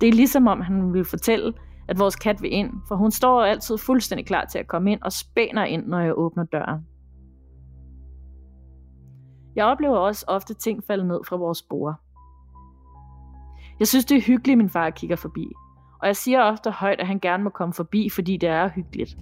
Det 0.00 0.08
er 0.08 0.12
ligesom 0.12 0.46
om, 0.46 0.60
han 0.60 0.92
vil 0.92 1.04
fortælle, 1.04 1.52
at 1.88 1.98
vores 1.98 2.16
kat 2.16 2.42
vil 2.42 2.52
ind, 2.52 2.72
for 2.88 2.96
hun 2.96 3.10
står 3.10 3.42
altid 3.42 3.78
fuldstændig 3.78 4.26
klar 4.26 4.44
til 4.44 4.58
at 4.58 4.66
komme 4.66 4.92
ind 4.92 5.02
og 5.02 5.12
spænder 5.12 5.64
ind, 5.64 5.86
når 5.86 6.00
jeg 6.00 6.18
åbner 6.18 6.44
døren. 6.44 6.80
Jeg 9.56 9.64
oplever 9.64 9.96
også 9.96 10.24
ofte 10.28 10.54
ting 10.54 10.84
falde 10.84 11.08
ned 11.08 11.20
fra 11.28 11.36
vores 11.36 11.62
bord. 11.62 11.94
Jeg 13.78 13.86
synes, 13.86 14.04
det 14.04 14.16
er 14.16 14.22
hyggeligt, 14.22 14.54
at 14.54 14.58
min 14.58 14.70
far 14.70 14.90
kigger 14.90 15.16
forbi. 15.16 15.46
Og 16.00 16.06
jeg 16.06 16.16
siger 16.16 16.42
ofte 16.42 16.70
højt, 16.70 17.00
at 17.00 17.06
han 17.06 17.18
gerne 17.20 17.44
må 17.44 17.50
komme 17.50 17.74
forbi, 17.74 18.10
fordi 18.10 18.36
det 18.36 18.48
er 18.48 18.68
hyggeligt. 18.68 19.16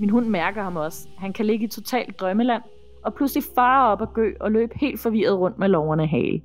Min 0.00 0.10
hund 0.10 0.26
mærker 0.26 0.62
ham 0.62 0.76
også. 0.76 1.08
Han 1.18 1.32
kan 1.32 1.46
ligge 1.46 1.64
i 1.64 1.68
totalt 1.68 2.20
drømmeland, 2.20 2.62
og 3.04 3.14
pludselig 3.14 3.44
fare 3.54 3.92
op 3.92 4.00
og 4.00 4.12
gø 4.12 4.32
og 4.40 4.52
løb 4.52 4.72
helt 4.74 5.00
forvirret 5.00 5.38
rundt 5.38 5.58
med 5.58 5.68
loverne 5.68 6.06
hale. 6.06 6.42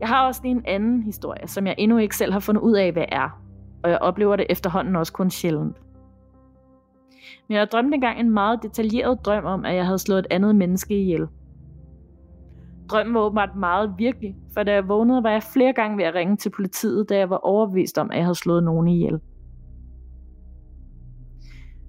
Jeg 0.00 0.08
har 0.08 0.26
også 0.26 0.40
lige 0.42 0.54
en 0.54 0.64
anden 0.66 1.02
historie, 1.02 1.48
som 1.48 1.66
jeg 1.66 1.74
endnu 1.78 1.98
ikke 1.98 2.16
selv 2.16 2.32
har 2.32 2.40
fundet 2.40 2.62
ud 2.62 2.72
af, 2.72 2.92
hvad 2.92 3.04
er. 3.08 3.40
Og 3.84 3.90
jeg 3.90 3.98
oplever 3.98 4.36
det 4.36 4.46
efterhånden 4.50 4.96
også 4.96 5.12
kun 5.12 5.30
sjældent. 5.30 5.76
Men 7.48 7.58
jeg 7.58 7.68
drømte 7.72 7.94
engang 7.94 8.20
en 8.20 8.30
meget 8.30 8.62
detaljeret 8.62 9.18
drøm 9.24 9.44
om, 9.44 9.64
at 9.64 9.74
jeg 9.74 9.86
havde 9.86 9.98
slået 9.98 10.18
et 10.18 10.26
andet 10.30 10.56
menneske 10.56 11.00
ihjel. 11.00 11.26
Drømmen 12.90 13.14
var 13.14 13.20
åbenbart 13.20 13.56
meget 13.56 13.94
virkelig, 13.98 14.36
for 14.54 14.62
da 14.62 14.72
jeg 14.72 14.88
vågnede, 14.88 15.22
var 15.22 15.30
jeg 15.30 15.42
flere 15.42 15.72
gange 15.72 15.96
ved 15.96 16.04
at 16.04 16.14
ringe 16.14 16.36
til 16.36 16.50
politiet, 16.50 17.08
da 17.08 17.18
jeg 17.18 17.30
var 17.30 17.36
overbevist 17.36 17.98
om, 17.98 18.10
at 18.10 18.16
jeg 18.16 18.24
havde 18.24 18.34
slået 18.34 18.64
nogen 18.64 18.88
ihjel. 18.88 19.20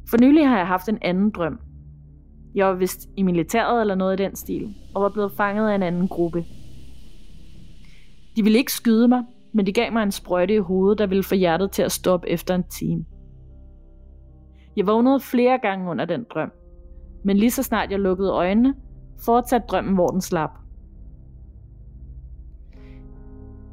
For 0.09 0.17
nylig 0.21 0.47
har 0.47 0.57
jeg 0.57 0.67
haft 0.67 0.89
en 0.89 0.97
anden 1.01 1.29
drøm. 1.29 1.59
Jeg 2.55 2.67
var 2.67 2.73
vist 2.73 3.09
i 3.17 3.23
militæret 3.23 3.81
eller 3.81 3.95
noget 3.95 4.19
i 4.19 4.23
den 4.23 4.35
stil, 4.35 4.75
og 4.95 5.01
var 5.01 5.09
blevet 5.09 5.31
fanget 5.31 5.69
af 5.69 5.75
en 5.75 5.83
anden 5.83 6.07
gruppe. 6.07 6.45
De 8.35 8.43
ville 8.43 8.57
ikke 8.57 8.71
skyde 8.71 9.07
mig, 9.07 9.23
men 9.53 9.65
de 9.65 9.73
gav 9.73 9.93
mig 9.93 10.03
en 10.03 10.11
sprøjte 10.11 10.53
i 10.53 10.57
hovedet, 10.57 10.97
der 10.97 11.07
ville 11.07 11.23
få 11.23 11.35
hjertet 11.35 11.71
til 11.71 11.83
at 11.83 11.91
stoppe 11.91 12.29
efter 12.29 12.55
en 12.55 12.63
time. 12.63 13.05
Jeg 14.75 14.87
vågnede 14.87 15.19
flere 15.19 15.59
gange 15.61 15.89
under 15.89 16.05
den 16.05 16.25
drøm, 16.33 16.51
men 17.23 17.37
lige 17.37 17.51
så 17.51 17.63
snart 17.63 17.91
jeg 17.91 17.99
lukkede 17.99 18.31
øjnene, 18.31 18.75
fortsatte 19.25 19.67
drømmen, 19.67 19.93
hvor 19.93 20.07
den 20.07 20.21
slap. 20.21 20.49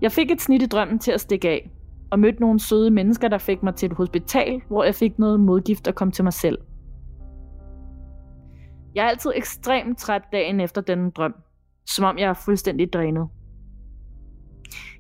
Jeg 0.01 0.13
fik 0.13 0.31
et 0.31 0.41
snit 0.41 0.63
i 0.63 0.67
drømmen 0.67 0.99
til 0.99 1.13
at 1.13 1.21
stikke 1.21 1.49
af, 1.49 1.71
og 2.11 2.19
mødte 2.19 2.41
nogle 2.41 2.61
søde 2.61 2.91
mennesker, 2.91 3.29
der 3.29 3.39
fik 3.39 3.63
mig 3.63 3.75
til 3.75 3.87
et 3.91 3.97
hospital, 3.97 4.61
hvor 4.69 4.85
jeg 4.85 4.95
fik 4.95 5.19
noget 5.19 5.41
modgift 5.41 5.89
og 5.89 5.95
kom 5.95 6.11
til 6.11 6.25
mig 6.25 6.33
selv. 6.33 6.59
Jeg 8.95 9.05
er 9.05 9.09
altid 9.09 9.33
ekstremt 9.35 9.99
træt 9.99 10.23
dagen 10.33 10.61
efter 10.61 10.81
denne 10.81 11.11
drøm, 11.11 11.35
som 11.87 12.05
om 12.05 12.19
jeg 12.19 12.29
er 12.29 12.35
fuldstændig 12.35 12.93
drænet. 12.93 13.29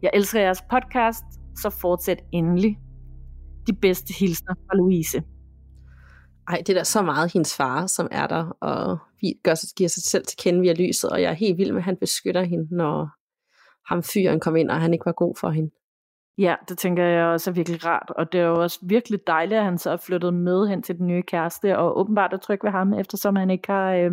Jeg 0.02 0.10
elsker 0.14 0.40
jeres 0.40 0.62
podcast, 0.70 1.24
så 1.56 1.70
fortsæt 1.70 2.22
endelig. 2.32 2.78
De 3.66 3.72
bedste 3.72 4.14
hilsner 4.18 4.54
fra 4.54 4.76
Louise. 4.76 5.22
Ej, 6.48 6.62
det 6.66 6.68
er 6.68 6.74
da 6.74 6.84
så 6.84 7.02
meget 7.02 7.32
hendes 7.32 7.56
far, 7.56 7.86
som 7.86 8.08
er 8.10 8.26
der, 8.26 8.44
og 8.60 8.98
vi 9.20 9.34
gør, 9.44 9.74
giver 9.76 9.88
sig 9.88 10.02
selv 10.02 10.26
til 10.26 10.38
kende 10.38 10.60
via 10.60 10.72
lyset, 10.72 11.10
og 11.10 11.22
jeg 11.22 11.30
er 11.30 11.34
helt 11.34 11.58
vild 11.58 11.72
med, 11.72 11.78
at 11.78 11.84
han 11.84 11.96
beskytter 11.96 12.42
hende, 12.42 12.76
når 12.76 13.08
ham 13.92 14.02
fyren 14.02 14.40
kom 14.40 14.56
ind, 14.56 14.70
og 14.70 14.80
han 14.80 14.92
ikke 14.92 15.06
var 15.06 15.12
god 15.12 15.34
for 15.40 15.50
hende. 15.50 15.70
Ja, 16.40 16.54
det 16.68 16.78
tænker 16.78 17.04
jeg 17.04 17.24
også 17.26 17.50
er 17.50 17.54
virkelig 17.54 17.86
rart, 17.86 18.10
og 18.16 18.32
det 18.32 18.40
er 18.40 18.44
jo 18.44 18.62
også 18.62 18.78
virkelig 18.82 19.26
dejligt, 19.26 19.58
at 19.58 19.64
han 19.64 19.78
så 19.78 19.90
er 19.90 19.96
flyttet 19.96 20.34
med 20.34 20.68
hen 20.68 20.82
til 20.82 20.98
den 20.98 21.06
nye 21.06 21.22
kæreste, 21.22 21.78
og 21.78 21.98
åbenbart 21.98 22.32
er 22.32 22.36
tryg 22.36 22.64
ved 22.64 22.70
ham, 22.70 22.92
eftersom 22.94 23.36
han 23.36 23.50
ikke 23.50 23.72
har, 23.72 23.92
øh, 23.92 24.12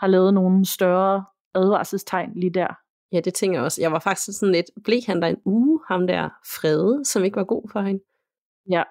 har 0.00 0.06
lavet 0.06 0.34
nogen 0.34 0.64
større 0.64 1.24
advarselstegn 1.54 2.32
lige 2.36 2.54
der. 2.54 2.66
Ja, 3.12 3.20
det 3.20 3.34
tænker 3.34 3.58
jeg 3.58 3.64
også. 3.64 3.82
Jeg 3.82 3.92
var 3.92 3.98
faktisk 3.98 4.38
sådan 4.38 4.52
lidt, 4.52 4.66
blev 4.84 5.00
han 5.06 5.22
der 5.22 5.28
en 5.28 5.40
uge, 5.44 5.80
ham 5.88 6.06
der 6.06 6.28
Frede, 6.56 7.04
som 7.04 7.24
ikke 7.24 7.36
var 7.36 7.44
god 7.44 7.68
for 7.72 7.80
hende? 7.80 8.02
Ja, 8.70 8.82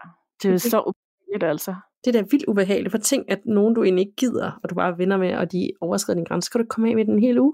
det 0.44 0.54
er 0.54 0.58
så 0.58 0.80
ubehageligt 0.80 1.52
altså. 1.52 1.76
Det 2.06 2.16
er 2.16 2.22
da 2.22 2.28
vildt 2.32 2.46
ubehageligt, 2.48 2.92
for 2.92 2.98
tænk, 2.98 3.26
at 3.28 3.46
nogen 3.46 3.76
du 3.76 3.84
egentlig 3.84 4.06
ikke 4.06 4.16
gider, 4.16 4.60
og 4.64 4.70
du 4.70 4.76
bare 4.76 4.98
vinder 4.98 5.18
med, 5.18 5.36
og 5.36 5.52
de 5.52 5.72
overskrider 5.82 6.18
din 6.18 6.26
grænse, 6.26 6.46
skal 6.46 6.62
du 6.62 6.66
komme 6.70 6.90
af 6.90 6.96
med 6.96 7.06
den 7.06 7.20
hele 7.20 7.42
uge? 7.42 7.54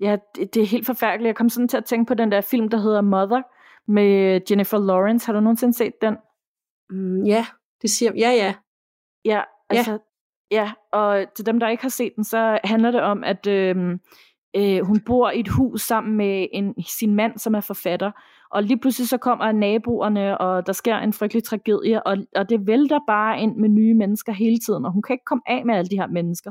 Ja, 0.00 0.16
det, 0.34 0.54
det 0.54 0.62
er 0.62 0.66
helt 0.66 0.86
forfærdeligt. 0.86 1.26
Jeg 1.26 1.36
kom 1.36 1.48
sådan 1.48 1.68
til 1.68 1.76
at 1.76 1.84
tænke 1.84 2.08
på 2.08 2.14
den 2.14 2.32
der 2.32 2.40
film, 2.40 2.68
der 2.68 2.78
hedder 2.78 3.00
Mother, 3.00 3.42
med 3.88 4.40
Jennifer 4.50 4.78
Lawrence. 4.78 5.26
Har 5.26 5.32
du 5.32 5.40
nogensinde 5.40 5.74
set 5.74 5.92
den? 6.02 6.16
Mm, 6.90 7.24
ja, 7.24 7.46
det 7.82 7.90
siger 7.90 8.12
ja, 8.16 8.30
ja. 8.30 8.54
Ja, 9.24 9.42
altså, 9.70 9.98
ja. 10.50 10.56
ja, 10.56 10.72
og 10.92 11.24
til 11.36 11.46
dem, 11.46 11.60
der 11.60 11.68
ikke 11.68 11.82
har 11.82 11.90
set 11.90 12.12
den, 12.16 12.24
så 12.24 12.58
handler 12.64 12.90
det 12.90 13.00
om, 13.00 13.24
at 13.24 13.46
øh, 13.46 13.98
øh, 14.56 14.80
hun 14.86 15.00
bor 15.06 15.30
i 15.30 15.40
et 15.40 15.48
hus 15.48 15.82
sammen 15.82 16.16
med 16.16 16.46
en, 16.52 16.74
sin 16.98 17.14
mand, 17.14 17.38
som 17.38 17.54
er 17.54 17.60
forfatter, 17.60 18.10
og 18.50 18.62
lige 18.62 18.80
pludselig 18.80 19.08
så 19.08 19.18
kommer 19.18 19.52
naboerne, 19.52 20.38
og 20.38 20.66
der 20.66 20.72
sker 20.72 20.96
en 20.96 21.12
frygtelig 21.12 21.44
tragedie, 21.44 22.06
og, 22.06 22.16
og 22.36 22.48
det 22.48 22.66
vælter 22.66 22.98
bare 23.06 23.40
ind 23.40 23.56
med 23.56 23.68
nye 23.68 23.94
mennesker 23.94 24.32
hele 24.32 24.58
tiden, 24.58 24.84
og 24.84 24.92
hun 24.92 25.02
kan 25.02 25.14
ikke 25.14 25.24
komme 25.24 25.42
af 25.46 25.64
med 25.66 25.74
alle 25.74 25.88
de 25.88 26.00
her 26.00 26.06
mennesker. 26.06 26.50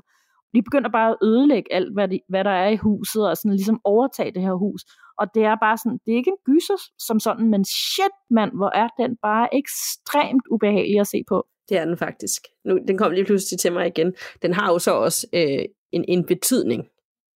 De 0.56 0.62
begynder 0.62 0.89
bare 0.89 1.10
at 1.12 1.18
ødelægge 1.24 1.74
alt, 1.74 1.93
hvad, 1.93 2.08
de, 2.08 2.20
hvad 2.30 2.43
der 2.43 2.52
er 2.52 2.70
i 2.70 2.76
huset, 2.76 3.30
og 3.30 3.38
sådan 3.38 3.52
ligesom 3.52 3.82
overtage 3.84 4.32
det 4.32 4.41
her 4.41 4.54
hus. 4.54 4.82
Og 5.20 5.28
det 5.36 5.43
er 5.43 5.56
bare 5.62 5.78
sådan, 5.78 6.00
det 6.06 6.12
er 6.14 6.18
ikke 6.18 6.32
en 6.36 6.43
gyser 6.45 6.80
som 7.08 7.20
sådan, 7.20 7.50
men 7.50 7.66
shit 7.66 8.16
mand, 8.30 8.52
hvor 8.56 8.72
er 8.76 8.88
den 9.00 9.18
bare 9.22 9.56
ekstremt 9.56 10.43
ubehagelig 10.52 11.00
at 11.00 11.08
se 11.08 11.24
på. 11.28 11.48
Det 11.70 11.78
er 11.78 11.86
den 11.86 11.98
faktisk. 11.98 12.41
Nu, 12.66 12.80
den 12.88 12.98
kom 12.98 13.12
lige 13.12 13.26
pludselig 13.26 13.60
til 13.60 13.74
mig 13.74 13.88
igen. 13.88 14.14
Den 14.41 14.54
har 14.54 14.72
jo 14.72 14.80
så 14.80 14.91
også 14.91 15.28
øh, 15.34 15.66
en, 15.91 16.06
en 16.08 16.26
betydning, 16.26 16.88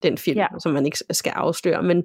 den 0.02 0.18
film, 0.18 0.38
ja. 0.38 0.46
som 0.58 0.72
man 0.72 0.86
ikke 0.86 0.98
skal 1.10 1.32
afsløre, 1.36 1.82
men 1.82 2.04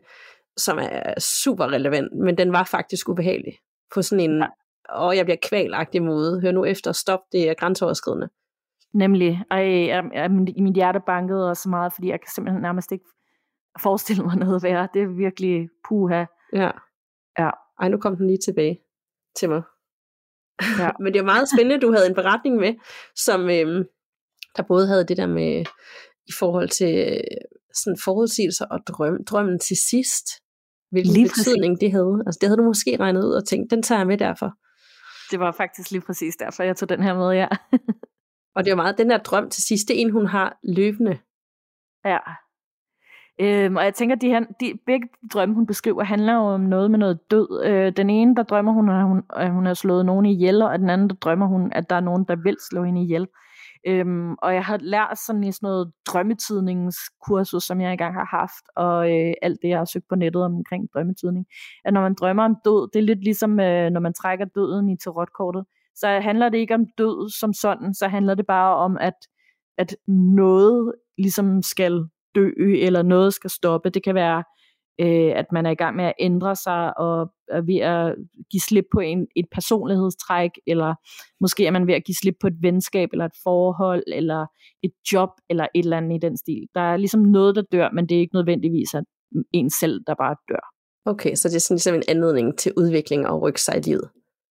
som 0.58 0.78
er 0.82 1.20
super 1.20 1.72
relevant, 1.72 2.14
men 2.14 2.38
den 2.38 2.52
var 2.52 2.64
faktisk 2.64 3.10
ubehagelig 3.10 3.54
på 3.94 4.02
sådan 4.02 4.30
en, 4.30 4.38
ja. 4.40 4.48
og 4.90 5.18
jeg 5.18 5.26
bliver 5.26 5.38
kvalagtig 5.50 6.04
måde. 6.04 6.42
Hør 6.42 6.52
nu 6.52 6.66
efter, 6.66 6.92
stop, 6.92 7.20
det 7.32 7.50
er 7.50 7.54
grænseoverskridende. 7.54 8.30
Nemlig, 8.94 9.44
ej, 9.52 9.88
jeg, 9.88 10.04
jeg, 10.14 10.32
mit 10.32 10.76
hjerte 10.76 11.00
bankede 11.06 11.50
også 11.50 11.64
så 11.64 11.70
meget, 11.70 11.94
fordi 11.94 12.08
jeg 12.10 12.20
kan 12.20 12.30
simpelthen 12.36 12.62
nærmest 12.62 12.92
ikke 12.92 13.06
forestille 13.80 14.24
mig 14.24 14.36
noget 14.36 14.64
værre. 14.64 14.88
Det 14.94 15.02
er 15.02 15.08
virkelig 15.18 15.70
puha. 15.88 16.26
Ja. 16.54 16.72
Ja. 17.40 17.50
Ej, 17.80 17.90
nu 17.90 17.98
kom 17.98 18.16
den 18.16 18.28
lige 18.28 18.40
tilbage 18.46 18.80
til 19.40 19.50
mig. 19.50 19.62
Ja. 20.80 20.90
Men 21.04 21.14
det 21.14 21.20
er 21.20 21.24
meget 21.24 21.50
spændende, 21.50 21.82
du 21.82 21.92
havde 21.92 22.08
en 22.08 22.16
beretning 22.16 22.56
med, 22.56 22.74
som 23.16 23.50
øhm, 23.50 23.84
der 24.58 24.64
både 24.68 24.88
havde 24.88 25.08
det 25.08 25.18
der 25.18 25.28
med 25.28 25.66
i 26.28 26.32
forhold 26.40 26.70
til 26.70 27.22
sådan 27.74 27.98
forudsigelser 28.04 28.66
og 28.66 28.80
drøm, 28.88 29.24
drømmen 29.26 29.60
til 29.60 29.78
sidst. 29.90 30.28
Hvilken 30.92 31.14
lige 31.14 31.30
betydning 31.30 31.74
præcis. 31.74 31.80
det 31.80 31.92
havde. 31.92 32.24
Altså 32.26 32.38
det 32.42 32.50
havde 32.50 32.58
du 32.58 32.64
måske 32.64 32.98
regnet 33.00 33.24
ud 33.24 33.34
og 33.34 33.48
tænkt, 33.48 33.72
den 33.72 33.84
tager 33.84 34.00
jeg 34.00 34.08
med 34.08 34.18
derfor. 34.18 34.52
Det 35.32 35.40
var 35.40 35.52
faktisk 35.52 35.92
lige 35.92 36.02
præcis 36.02 36.36
derfor, 36.36 36.64
jeg 36.64 36.76
tog 36.76 36.90
den 36.90 37.04
her 37.04 37.14
med, 37.16 37.32
ja. 37.32 37.48
og 38.58 38.66
det 38.66 38.72
er 38.72 38.76
meget 38.76 38.98
den 38.98 39.10
der 39.10 39.18
drøm 39.18 39.50
til 39.50 39.64
sidst, 39.64 39.88
det 39.88 39.98
er 39.98 40.02
en, 40.02 40.12
hun 40.12 40.26
har 40.26 40.58
løbende. 40.64 41.18
Ja. 42.06 42.18
Øhm, 43.42 43.76
og 43.76 43.84
jeg 43.84 43.94
tænker, 43.94 44.16
de, 44.16 44.28
her, 44.28 44.40
de 44.40 44.74
begge 44.86 45.08
drømme, 45.34 45.56
hun 45.56 45.66
beskriver, 45.66 46.04
handler 46.04 46.34
jo 46.34 46.40
om 46.40 46.62
noget 46.62 46.92
med 46.92 47.00
noget 47.00 47.20
død. 47.32 47.64
Øh, 47.66 47.92
den 47.98 48.10
ene, 48.10 48.36
der 48.36 48.44
drømmer 48.44 48.72
hun, 48.72 48.90
at 48.90 49.04
hun, 49.04 49.24
at 49.36 49.52
hun 49.52 49.66
har 49.66 49.74
slået 49.74 50.06
nogen 50.06 50.26
ihjel, 50.26 50.62
og 50.62 50.80
den 50.80 50.90
anden, 50.90 51.10
der 51.10 51.16
drømmer 51.16 51.46
hun, 51.48 51.72
at 51.72 51.90
der 51.90 51.96
er 51.96 52.00
nogen, 52.00 52.26
der 52.28 52.36
vil 52.36 52.58
slå 52.70 52.84
hende 52.84 53.02
ihjel. 53.02 53.28
Øhm, 53.88 54.34
og 54.34 54.54
jeg 54.54 54.66
har 54.66 54.78
lært 54.78 55.18
sådan 55.26 55.44
i 55.44 55.52
sådan 55.52 55.68
noget 55.68 55.92
drømmetidningskursus, 56.08 57.64
som 57.64 57.82
jeg 57.82 57.92
engang 57.92 58.14
har 58.14 58.38
haft, 58.40 58.66
og 58.76 59.12
øh, 59.12 59.34
alt 59.42 59.60
det, 59.62 59.70
jeg 59.70 59.78
har 59.78 59.86
søgt 59.86 60.06
på 60.10 60.16
nettet 60.16 60.44
omkring 60.44 60.88
drømmetidning, 60.94 61.46
at 61.86 61.94
når 61.94 62.02
man 62.02 62.16
drømmer 62.20 62.44
om 62.44 62.56
død, 62.66 62.90
det 62.94 63.00
er 63.00 63.04
lidt 63.04 63.24
ligesom, 63.24 63.60
øh, 63.60 63.90
når 63.90 64.00
man 64.00 64.14
trækker 64.14 64.46
døden 64.46 64.90
i 64.90 64.98
tarotkortet, 64.98 65.66
så 66.00 66.08
handler 66.08 66.50
det 66.50 66.58
ikke 66.58 66.74
om 66.74 66.86
død 66.98 67.30
som 67.40 67.54
sådan, 67.54 67.94
så 67.94 68.08
handler 68.08 68.36
det 68.36 68.48
bare 68.48 68.76
om, 68.76 68.98
at, 69.02 69.14
at 69.78 69.96
noget 70.08 70.94
ligesom 71.18 71.62
skal 71.62 72.06
dø, 72.36 72.52
eller 72.58 73.02
noget 73.02 73.34
skal 73.34 73.50
stoppe. 73.50 73.90
Det 73.90 74.04
kan 74.04 74.16
være, 74.16 74.44
øh, 75.02 75.32
at 75.36 75.46
man 75.52 75.66
er 75.66 75.72
i 75.72 75.76
gang 75.76 75.96
med 75.96 76.06
at 76.06 76.14
ændre 76.20 76.56
sig, 76.56 76.98
og 76.98 77.32
er 77.48 77.62
ved 77.62 77.78
at 77.78 78.16
give 78.52 78.62
slip 78.62 78.86
på 78.94 79.00
en, 79.00 79.28
et 79.36 79.46
personlighedstræk, 79.52 80.52
eller 80.68 80.96
måske 81.42 81.66
er 81.66 81.72
man 81.72 81.88
ved 81.88 81.94
at 81.94 82.04
give 82.06 82.16
slip 82.16 82.36
på 82.42 82.48
et 82.48 82.58
venskab, 82.62 83.10
eller 83.12 83.26
et 83.26 83.38
forhold, 83.44 84.04
eller 84.08 84.46
et 84.84 84.92
job, 85.14 85.30
eller 85.50 85.68
et 85.76 85.84
eller 85.84 85.98
andet 85.98 86.16
i 86.16 86.20
den 86.28 86.38
stil. 86.38 86.68
Der 86.76 86.82
er 86.82 86.98
ligesom 86.98 87.22
noget, 87.22 87.56
der 87.56 87.62
dør, 87.72 87.90
men 87.94 88.10
det 88.10 88.16
er 88.16 88.20
ikke 88.20 88.36
nødvendigvis 88.36 88.94
at 88.94 89.04
en 89.54 89.70
selv, 89.70 90.02
der 90.08 90.16
bare 90.16 90.36
dør. 90.50 90.74
Okay, 91.06 91.36
så 91.36 91.50
det 91.50 91.56
er 91.56 91.60
sådan 91.60 91.76
ligesom 91.76 91.96
en 91.96 92.04
anledning 92.08 92.58
til 92.58 92.74
udvikling 92.78 93.28
og 93.28 93.42
rykke 93.42 93.62
sig 93.62 93.78
i 93.78 93.82
livet. 93.82 94.10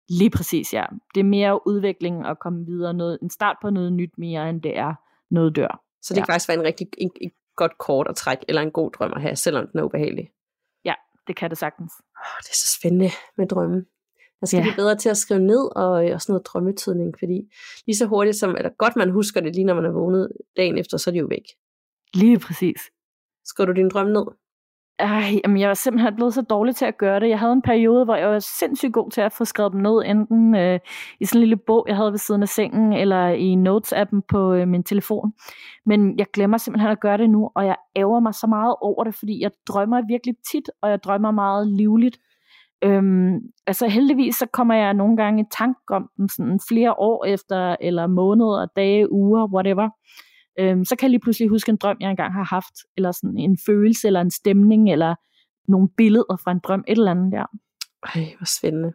Lige 0.10 0.30
præcis, 0.30 0.74
ja. 0.74 0.86
Det 1.16 1.20
er 1.20 1.26
mere 1.26 1.68
udvikling 1.68 2.26
at 2.26 2.40
komme 2.40 2.66
videre, 2.66 2.94
noget, 2.94 3.20
en 3.22 3.30
start 3.30 3.58
på 3.62 3.70
noget 3.70 3.94
nyt 3.94 4.18
mere, 4.18 4.50
end 4.50 4.62
det 4.62 4.78
er 4.78 4.94
noget 5.30 5.56
dør. 5.56 5.84
Så 6.02 6.14
det 6.14 6.20
ja. 6.20 6.26
kan 6.26 6.34
faktisk 6.34 6.50
være 6.50 6.58
en 6.58 6.64
rigtig 6.64 6.88
en, 6.98 7.12
en 7.22 7.32
godt 7.56 7.78
kort 7.78 8.08
at 8.08 8.16
trække, 8.16 8.46
eller 8.48 8.62
en 8.62 8.72
god 8.72 8.92
drøm 8.92 9.14
at 9.16 9.22
have, 9.22 9.36
selvom 9.36 9.68
den 9.68 9.80
er 9.80 9.84
ubehagelig. 9.84 10.32
Ja, 10.86 10.94
det 11.28 11.36
kan 11.36 11.50
det 11.50 11.58
sagtens. 11.58 11.94
Oh, 12.00 12.40
det 12.40 12.50
er 12.50 12.56
så 12.56 12.78
spændende 12.80 13.10
med 13.38 13.48
drømme. 13.48 13.86
Jeg 14.42 14.48
skal 14.48 14.58
ja. 14.58 14.64
blive 14.64 14.76
bedre 14.76 14.96
til 14.96 15.10
at 15.10 15.18
skrive 15.18 15.40
ned 15.40 15.76
og, 15.76 15.92
og 15.92 16.22
sådan 16.22 16.34
noget 16.34 16.46
drømmetydning, 16.46 17.16
fordi 17.20 17.52
lige 17.86 17.98
så 17.98 18.06
hurtigt 18.06 18.38
som, 18.38 18.56
eller 18.56 18.70
godt 18.78 18.96
man 18.96 19.10
husker 19.10 19.42
det 19.42 19.56
lige 19.56 19.66
når 19.66 19.74
man 19.74 19.86
er 19.86 19.92
vågnet 19.92 20.32
dagen 20.58 20.78
efter, 20.78 20.98
så 20.98 21.10
er 21.10 21.12
det 21.12 21.20
jo 21.20 21.28
væk. 21.30 21.46
Lige 22.14 22.40
præcis. 22.40 22.82
Skriver 23.46 23.66
du 23.66 23.74
din 23.74 23.90
drøm 23.90 24.08
ned? 24.08 24.26
Ej, 25.00 25.40
jamen 25.44 25.60
jeg 25.60 25.68
var 25.68 25.74
simpelthen 25.74 26.16
blevet 26.16 26.34
så 26.34 26.42
dårlig 26.42 26.76
til 26.76 26.86
at 26.86 26.98
gøre 26.98 27.20
det. 27.20 27.30
Jeg 27.30 27.40
havde 27.40 27.54
en 27.54 27.62
periode, 27.62 28.06
hvor 28.06 28.16
jeg 28.16 28.28
var 28.28 28.40
sindssygt 28.40 28.94
god 28.94 29.12
til 29.12 29.22
at 29.22 29.32
få 29.34 29.46
skrevet 29.46 29.74
dem 29.74 29.82
ned, 29.82 30.04
enten 30.06 30.56
øh, 30.56 30.80
i 31.20 31.26
sådan 31.26 31.38
en 31.38 31.42
lille 31.42 31.58
bog, 31.58 31.86
jeg 31.88 31.96
havde 31.96 32.12
ved 32.12 32.18
siden 32.18 32.42
af 32.42 32.50
sengen, 32.50 32.94
eller 32.94 33.28
i 33.28 33.56
Notes-appen 33.56 34.22
på 34.28 34.54
øh, 34.54 34.68
min 34.68 34.84
telefon. 34.84 35.34
Men 35.86 36.20
jeg 36.20 36.26
glemmer 36.34 36.58
simpelthen 36.58 36.92
at 36.92 37.00
gøre 37.00 37.18
det 37.18 37.30
nu, 37.30 37.50
og 37.56 37.66
jeg 37.66 37.76
ærger 37.96 38.20
mig 38.20 38.34
så 38.34 38.48
meget 38.48 38.76
over 38.82 39.04
det, 39.04 39.16
fordi 39.16 39.42
jeg 39.42 39.52
drømmer 39.68 40.02
virkelig 40.08 40.36
tit, 40.52 40.70
og 40.82 40.90
jeg 40.90 41.04
drømmer 41.04 41.32
meget 41.32 41.68
livligt. 41.68 42.18
Øhm, 42.84 43.40
altså 43.68 43.88
heldigvis 43.88 44.36
så 44.36 44.46
kommer 44.46 44.76
jeg 44.76 44.94
nogle 44.94 45.18
gange 45.18 45.42
i 45.42 45.46
tanke 45.58 45.80
om 45.90 46.10
dem 46.18 46.30
sådan 46.30 46.60
flere 46.70 46.94
år 46.94 47.26
efter, 47.26 47.76
eller 47.82 48.08
måneder, 48.08 48.66
dage, 48.76 49.12
uger, 49.12 49.48
whatever 49.54 49.90
øhm, 50.60 50.86
så 50.86 50.96
kan 50.96 51.06
jeg 51.06 51.12
lige 51.12 51.22
pludselig 51.22 51.50
huske 51.50 51.70
en 51.70 51.78
drøm, 51.78 51.98
jeg 52.00 52.10
engang 52.10 52.34
har 52.34 52.44
haft, 52.44 52.74
eller 52.98 53.12
sådan 53.12 53.38
en 53.38 53.58
følelse, 53.66 54.08
eller 54.08 54.22
en 54.22 54.32
stemning, 54.32 54.92
eller 54.92 55.16
nogle 55.68 55.90
billeder 55.98 56.38
fra 56.44 56.52
en 56.52 56.60
drøm, 56.64 56.84
et 56.88 56.98
eller 56.98 57.12
andet 57.12 57.32
der. 57.32 57.46
Ej, 58.16 58.36
hvor 58.38 58.46
spændende. 58.60 58.94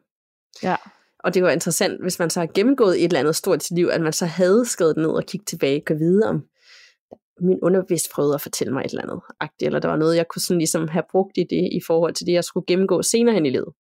Ja. 0.63 0.77
Og 1.19 1.35
det 1.35 1.43
var 1.43 1.51
interessant, 1.51 2.03
hvis 2.03 2.19
man 2.19 2.31
så 2.31 2.41
har 2.41 2.47
gennemgået 2.55 2.99
et 2.99 3.05
eller 3.05 3.21
andet 3.21 3.37
stort 3.37 3.71
i 3.71 3.75
liv, 3.75 3.89
at 3.93 4.01
man 4.01 4.13
så 4.13 4.27
havde 4.27 4.65
skrevet 4.65 4.97
ned 4.97 5.11
og 5.11 5.25
kigget 5.25 5.47
tilbage 5.47 5.83
og 5.91 5.99
vide 5.99 6.29
om, 6.29 6.45
min 7.41 7.59
underbevidst 7.63 8.11
prøvede 8.15 8.35
at 8.35 8.41
fortælle 8.41 8.73
mig 8.73 8.81
et 8.81 8.91
eller 8.91 9.03
andet, 9.03 9.21
agtigt, 9.41 9.67
eller 9.67 9.81
der 9.81 9.89
var 9.89 9.97
noget, 9.97 10.17
jeg 10.17 10.29
kunne 10.29 10.43
sådan 10.43 10.59
ligesom 10.59 10.89
have 10.89 11.05
brugt 11.11 11.33
i 11.37 11.45
det, 11.51 11.69
i 11.73 11.81
forhold 11.87 12.15
til 12.15 12.27
det, 12.27 12.33
jeg 12.33 12.45
skulle 12.45 12.67
gennemgå 12.67 13.03
senere 13.03 13.35
hen 13.35 13.47
i 13.47 13.51
livet. 13.51 13.73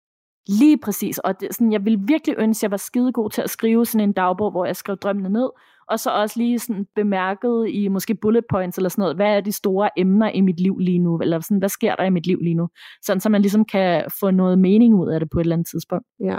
Lige 0.49 0.79
præcis, 0.79 1.18
og 1.18 1.41
det, 1.41 1.55
sådan, 1.55 1.72
jeg 1.72 1.85
ville 1.85 2.01
virkelig 2.07 2.37
ønske, 2.39 2.59
at 2.59 2.62
jeg 2.62 2.70
var 2.70 2.77
skidegod 2.77 3.31
til 3.31 3.43
at 3.43 3.51
skrive 3.51 3.87
sådan 3.87 4.09
en 4.09 4.12
dagbog, 4.12 4.51
hvor 4.51 4.64
jeg 4.64 4.77
skrev 4.77 4.97
drømmene 4.97 5.29
ned, 5.29 5.51
og 5.89 6.01
så 6.01 6.11
også 6.11 6.39
lige 6.39 6.59
sådan 6.59 6.87
bemærket 6.95 7.68
i 7.68 7.89
måske 7.89 8.14
bullet 8.14 8.45
points 8.51 8.76
eller 8.76 8.89
sådan 8.89 9.03
noget, 9.03 9.16
hvad 9.16 9.37
er 9.37 9.41
de 9.41 9.53
store 9.53 9.91
emner 9.97 10.30
i 10.30 10.41
mit 10.41 10.61
liv 10.61 10.78
lige 10.78 10.99
nu, 10.99 11.18
eller 11.18 11.41
sådan, 11.41 11.59
hvad 11.59 11.68
sker 11.68 11.95
der 11.95 12.05
i 12.05 12.11
mit 12.11 12.26
liv 12.26 12.39
lige 12.41 12.55
nu, 12.55 12.68
sådan 13.03 13.20
så 13.20 13.28
man 13.28 13.43
ligesom 13.43 13.64
kan 13.64 14.05
få 14.20 14.30
noget 14.30 14.59
mening 14.59 14.95
ud 14.95 15.09
af 15.09 15.20
det 15.20 15.30
på 15.30 15.39
et 15.39 15.45
eller 15.45 15.57
andet 15.57 15.68
tidspunkt. 15.68 16.07
Ja. 16.20 16.39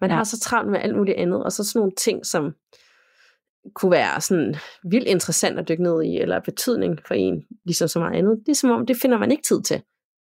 Man 0.00 0.10
ja. 0.10 0.16
har 0.16 0.24
så 0.24 0.40
travlt 0.40 0.70
med 0.70 0.80
alt 0.80 0.96
muligt 0.96 1.16
andet, 1.16 1.44
og 1.44 1.52
så 1.52 1.64
sådan 1.64 1.78
nogle 1.80 1.92
ting, 1.98 2.26
som 2.26 2.54
kunne 3.74 3.92
være 3.92 4.20
sådan 4.20 4.54
vildt 4.90 5.08
interessant 5.08 5.58
at 5.58 5.68
dykke 5.68 5.82
ned 5.82 6.02
i, 6.02 6.16
eller 6.16 6.40
betydning 6.40 6.98
for 7.06 7.14
en, 7.14 7.44
ligesom 7.64 7.88
så 7.88 7.98
meget 7.98 8.18
andet. 8.18 8.42
Det 8.46 8.52
er 8.52 8.54
som 8.54 8.70
om, 8.70 8.86
det 8.86 8.96
finder 9.02 9.18
man 9.18 9.30
ikke 9.30 9.42
tid 9.42 9.62
til. 9.62 9.82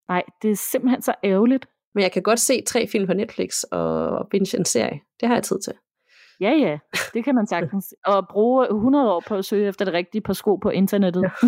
Nej, 0.10 0.24
det 0.42 0.52
er 0.52 0.56
simpelthen 0.72 1.02
så 1.02 1.14
ærgerligt. 1.24 1.66
Men 1.96 2.02
jeg 2.04 2.12
kan 2.12 2.24
godt 2.24 2.40
se 2.40 2.62
tre 2.68 2.88
film 2.88 3.08
på 3.08 3.14
Netflix 3.14 3.64
og 3.72 4.28
binge 4.32 4.58
en 4.58 4.66
serie. 4.66 5.00
Det 5.20 5.28
har 5.28 5.36
jeg 5.36 5.44
tid 5.44 5.60
til. 5.60 5.74
Ja, 6.42 6.52
ja, 6.52 6.78
det 7.14 7.24
kan 7.24 7.36
man 7.36 7.48
sagtens. 7.48 7.94
Og 8.06 8.28
bruge 8.32 8.68
100 8.70 9.12
år 9.12 9.24
på 9.28 9.36
at 9.36 9.46
søge 9.46 9.68
efter 9.68 9.86
det 9.86 9.94
rigtige 9.94 10.22
par 10.22 10.34
sko 10.34 10.56
på 10.56 10.70
internettet. 10.70 11.22
Ja. 11.22 11.48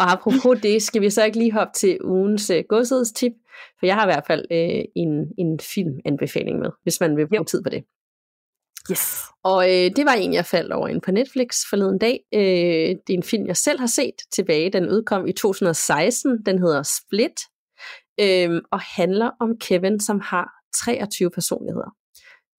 og 0.00 0.12
apropos 0.12 0.60
det, 0.62 0.82
skal 0.82 1.02
vi 1.02 1.10
så 1.10 1.24
ikke 1.24 1.38
lige 1.38 1.52
hoppe 1.52 1.72
til 1.74 1.98
ugens 2.04 2.50
uh, 2.50 2.56
godshedstip? 2.68 3.32
For 3.78 3.86
jeg 3.86 3.94
har 3.94 4.04
i 4.04 4.06
hvert 4.06 4.26
fald 4.26 4.44
uh, 4.50 4.84
en, 4.96 5.32
en 5.38 5.60
filmanbefaling 5.60 6.58
med, 6.58 6.70
hvis 6.82 7.00
man 7.00 7.16
vil 7.16 7.28
bruge 7.28 7.38
jo. 7.38 7.44
tid 7.44 7.62
på 7.62 7.70
det. 7.70 7.84
Yes. 8.90 9.22
Og 9.44 9.64
øh, 9.64 9.90
det 9.96 10.04
var 10.06 10.12
en, 10.12 10.32
jeg 10.32 10.46
faldt 10.46 10.72
over 10.72 10.88
ind 10.88 11.02
på 11.02 11.10
Netflix 11.10 11.56
forleden 11.70 11.98
dag. 11.98 12.20
Øh, 12.34 12.40
det 13.06 13.10
er 13.10 13.14
en 13.14 13.22
film, 13.22 13.46
jeg 13.46 13.56
selv 13.56 13.80
har 13.80 13.86
set 13.86 14.14
tilbage. 14.32 14.72
Den 14.72 14.88
udkom 14.88 15.26
i 15.26 15.32
2016. 15.32 16.44
Den 16.46 16.58
hedder 16.58 16.82
Split, 16.82 17.40
øh, 18.20 18.62
og 18.72 18.80
handler 18.80 19.30
om 19.40 19.58
Kevin, 19.58 20.00
som 20.00 20.20
har 20.20 20.50
23 20.84 21.30
personligheder 21.30 21.90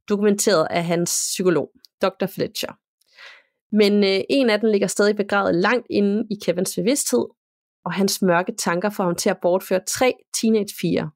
dokumenteret 0.10 0.68
af 0.70 0.84
hans 0.84 1.10
psykolog, 1.10 1.72
Dr. 2.01 2.26
Fletcher. 2.26 2.74
Men 3.72 4.03
øh, 4.03 4.20
en 4.30 4.49
af 4.49 4.60
dem 4.60 4.70
ligger 4.70 4.88
stadig 4.88 5.16
begravet 5.16 5.55
langt 5.55 5.88
inde 5.89 6.28
i 6.32 6.36
Kevins 6.45 6.76
bevidsthed, 6.76 7.26
og 7.86 7.93
hans 7.93 8.22
mørke 8.22 8.55
tanker 8.55 8.89
får 8.89 9.03
ham 9.03 9.16
til 9.16 9.30
at 9.30 9.38
bortføre 9.41 9.80
tre 9.88 10.14
teenagepiger, 10.41 11.08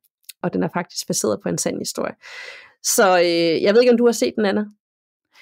og 0.44 0.54
den 0.54 0.64
er 0.64 0.70
faktisk 0.74 1.08
baseret 1.08 1.40
på 1.44 1.50
en 1.50 1.58
sand 1.58 1.78
historie. 1.78 2.14
Så 2.84 3.20
øh, 3.20 3.64
jeg 3.64 3.74
ved 3.74 3.82
ikke, 3.82 3.92
om 3.92 3.98
du 3.98 4.06
har 4.06 4.12
set 4.12 4.34
den, 4.38 4.46
Anna? 4.46 4.66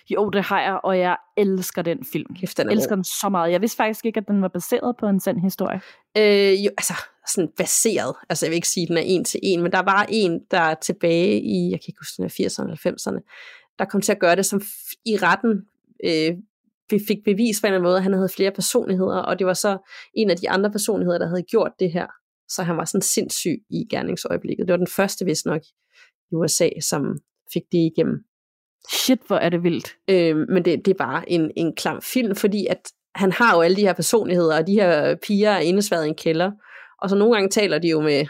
Jo, 0.10 0.30
det 0.30 0.43
har 0.43 0.62
jeg, 0.62 0.80
og 0.84 1.00
jeg 1.00 1.18
elsker 1.38 1.82
den 1.82 2.06
film. 2.12 2.36
Kæft, 2.36 2.58
den 2.58 2.68
jeg 2.68 2.74
elsker 2.74 2.95
den 2.95 3.04
så 3.04 3.30
meget. 3.32 3.52
Jeg 3.52 3.62
vidste 3.62 3.78
faktisk 3.78 4.06
ikke, 4.06 4.18
at 4.18 4.28
den 4.28 4.41
var 4.41 4.47
baseret 4.47 4.95
på 5.00 5.06
en 5.06 5.20
sand 5.20 5.39
historie. 5.39 5.82
Øh, 6.18 6.66
jo, 6.66 6.72
altså, 6.78 6.93
sådan 7.36 7.49
baseret. 7.57 8.15
Altså, 8.30 8.45
jeg 8.45 8.51
vil 8.51 8.55
ikke 8.55 8.67
sige, 8.67 8.84
at 8.84 8.88
den 8.88 8.97
er 8.97 9.01
en 9.05 9.23
til 9.23 9.39
en, 9.43 9.61
men 9.61 9.71
der 9.71 9.80
var 9.80 10.05
en, 10.09 10.39
der 10.51 10.59
er 10.59 10.75
tilbage 10.75 11.41
i, 11.41 11.69
jeg 11.71 11.80
kan 11.80 11.86
ikke 11.88 11.99
huske, 11.99 12.17
den 12.17 12.25
er 12.25 12.30
80'erne 12.30 12.63
eller 12.63 13.19
90'erne, 13.19 13.75
der 13.80 13.86
kom 13.86 14.01
til 14.01 14.11
at 14.11 14.19
gøre 14.19 14.36
det, 14.36 14.45
som 14.45 14.61
i 15.05 15.17
retten 15.17 15.65
øh, 16.03 16.38
vi 16.89 16.99
fik 17.07 17.17
bevis 17.25 17.61
på 17.61 17.67
en 17.67 17.67
eller 17.67 17.77
anden 17.77 17.89
måde, 17.89 17.97
at 17.97 18.03
han 18.03 18.13
havde 18.13 18.30
flere 18.30 18.51
personligheder, 18.51 19.17
og 19.17 19.39
det 19.39 19.47
var 19.47 19.53
så 19.53 19.77
en 20.13 20.30
af 20.30 20.38
de 20.38 20.49
andre 20.49 20.71
personligheder, 20.71 21.19
der 21.19 21.27
havde 21.27 21.43
gjort 21.43 21.71
det 21.80 21.91
her. 21.91 22.07
Så 22.47 22.63
han 22.63 22.77
var 22.77 22.86
sådan 22.86 23.01
sindssyg 23.01 23.57
i 23.69 23.86
gerningsøjeblikket. 23.89 24.67
Det 24.67 24.71
var 24.71 24.77
den 24.77 24.88
første, 24.88 25.25
vist 25.25 25.45
nok, 25.45 25.61
i 26.32 26.36
USA, 26.36 26.69
som 26.82 27.17
fik 27.53 27.63
det 27.71 27.77
igennem. 27.77 28.23
Shit, 28.89 29.19
hvor 29.27 29.36
er 29.36 29.49
det 29.49 29.63
vildt. 29.63 29.95
Øh, 30.07 30.36
men 30.38 30.65
det, 30.65 30.86
det 30.86 30.91
er 30.91 30.97
bare 30.97 31.30
en, 31.32 31.51
en 31.55 31.75
klam 31.75 32.01
film, 32.01 32.36
fordi 32.36 32.65
at 32.69 32.91
han 33.15 33.32
har 33.32 33.55
jo 33.55 33.61
alle 33.61 33.77
de 33.77 33.82
her 33.82 33.93
personligheder, 33.93 34.57
og 34.57 34.67
de 34.67 34.73
her 34.73 35.15
piger 35.15 35.49
er 35.49 35.59
indesværet 35.59 36.05
i 36.05 36.09
en 36.09 36.15
kælder. 36.15 36.51
Og 37.02 37.10
så 37.10 37.16
nogle 37.16 37.34
gange 37.34 37.50
taler 37.50 37.80
de 37.80 37.88
jo 37.88 38.02
med 38.02 38.26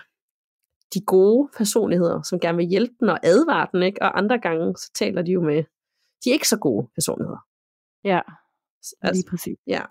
de 0.93 1.01
gode 1.01 1.49
personligheder, 1.57 2.21
som 2.21 2.39
gerne 2.39 2.57
vil 2.57 2.65
hjælpe 2.65 2.93
den 2.99 3.09
og 3.09 3.19
advare 3.23 3.67
den, 3.71 3.83
ikke? 3.83 4.01
og 4.01 4.17
andre 4.17 4.39
gange 4.39 4.77
så 4.77 4.91
taler 4.95 5.21
de 5.21 5.31
jo 5.31 5.41
med 5.41 5.63
de 6.23 6.29
ikke 6.29 6.47
så 6.47 6.57
gode 6.57 6.87
personligheder. 6.95 7.45
Ja, 8.03 8.21
altså, 9.01 9.21
lige 9.21 9.29
præcis. 9.29 9.57
Ja. 9.67 9.81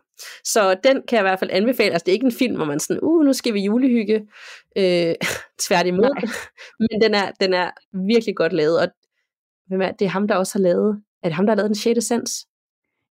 Så 0.44 0.76
den 0.84 1.02
kan 1.08 1.16
jeg 1.16 1.20
i 1.20 1.28
hvert 1.28 1.38
fald 1.38 1.50
anbefale. 1.50 1.92
Altså 1.92 2.04
det 2.04 2.12
er 2.12 2.14
ikke 2.14 2.26
en 2.26 2.32
film, 2.32 2.56
hvor 2.56 2.64
man 2.64 2.80
sådan, 2.80 3.02
uh, 3.02 3.24
nu 3.24 3.32
skal 3.32 3.54
vi 3.54 3.60
julehygge. 3.60 4.28
Øh, 4.76 5.14
tværtimod. 5.66 6.14
Nej. 6.14 6.22
Men 6.90 7.02
den 7.02 7.14
er, 7.14 7.30
den 7.40 7.54
er 7.54 7.70
virkelig 8.06 8.36
godt 8.36 8.52
lavet, 8.52 8.80
og 8.80 8.88
hvem 9.66 9.80
er, 9.80 9.92
det 9.92 10.04
er 10.04 10.08
ham, 10.08 10.28
der 10.28 10.34
også 10.34 10.58
har 10.58 10.62
lavet, 10.62 11.02
er 11.22 11.28
det 11.28 11.36
ham, 11.36 11.46
der 11.46 11.50
har 11.50 11.56
lavet 11.56 11.68
den 11.68 11.74
6. 11.74 12.06
sens? 12.06 12.46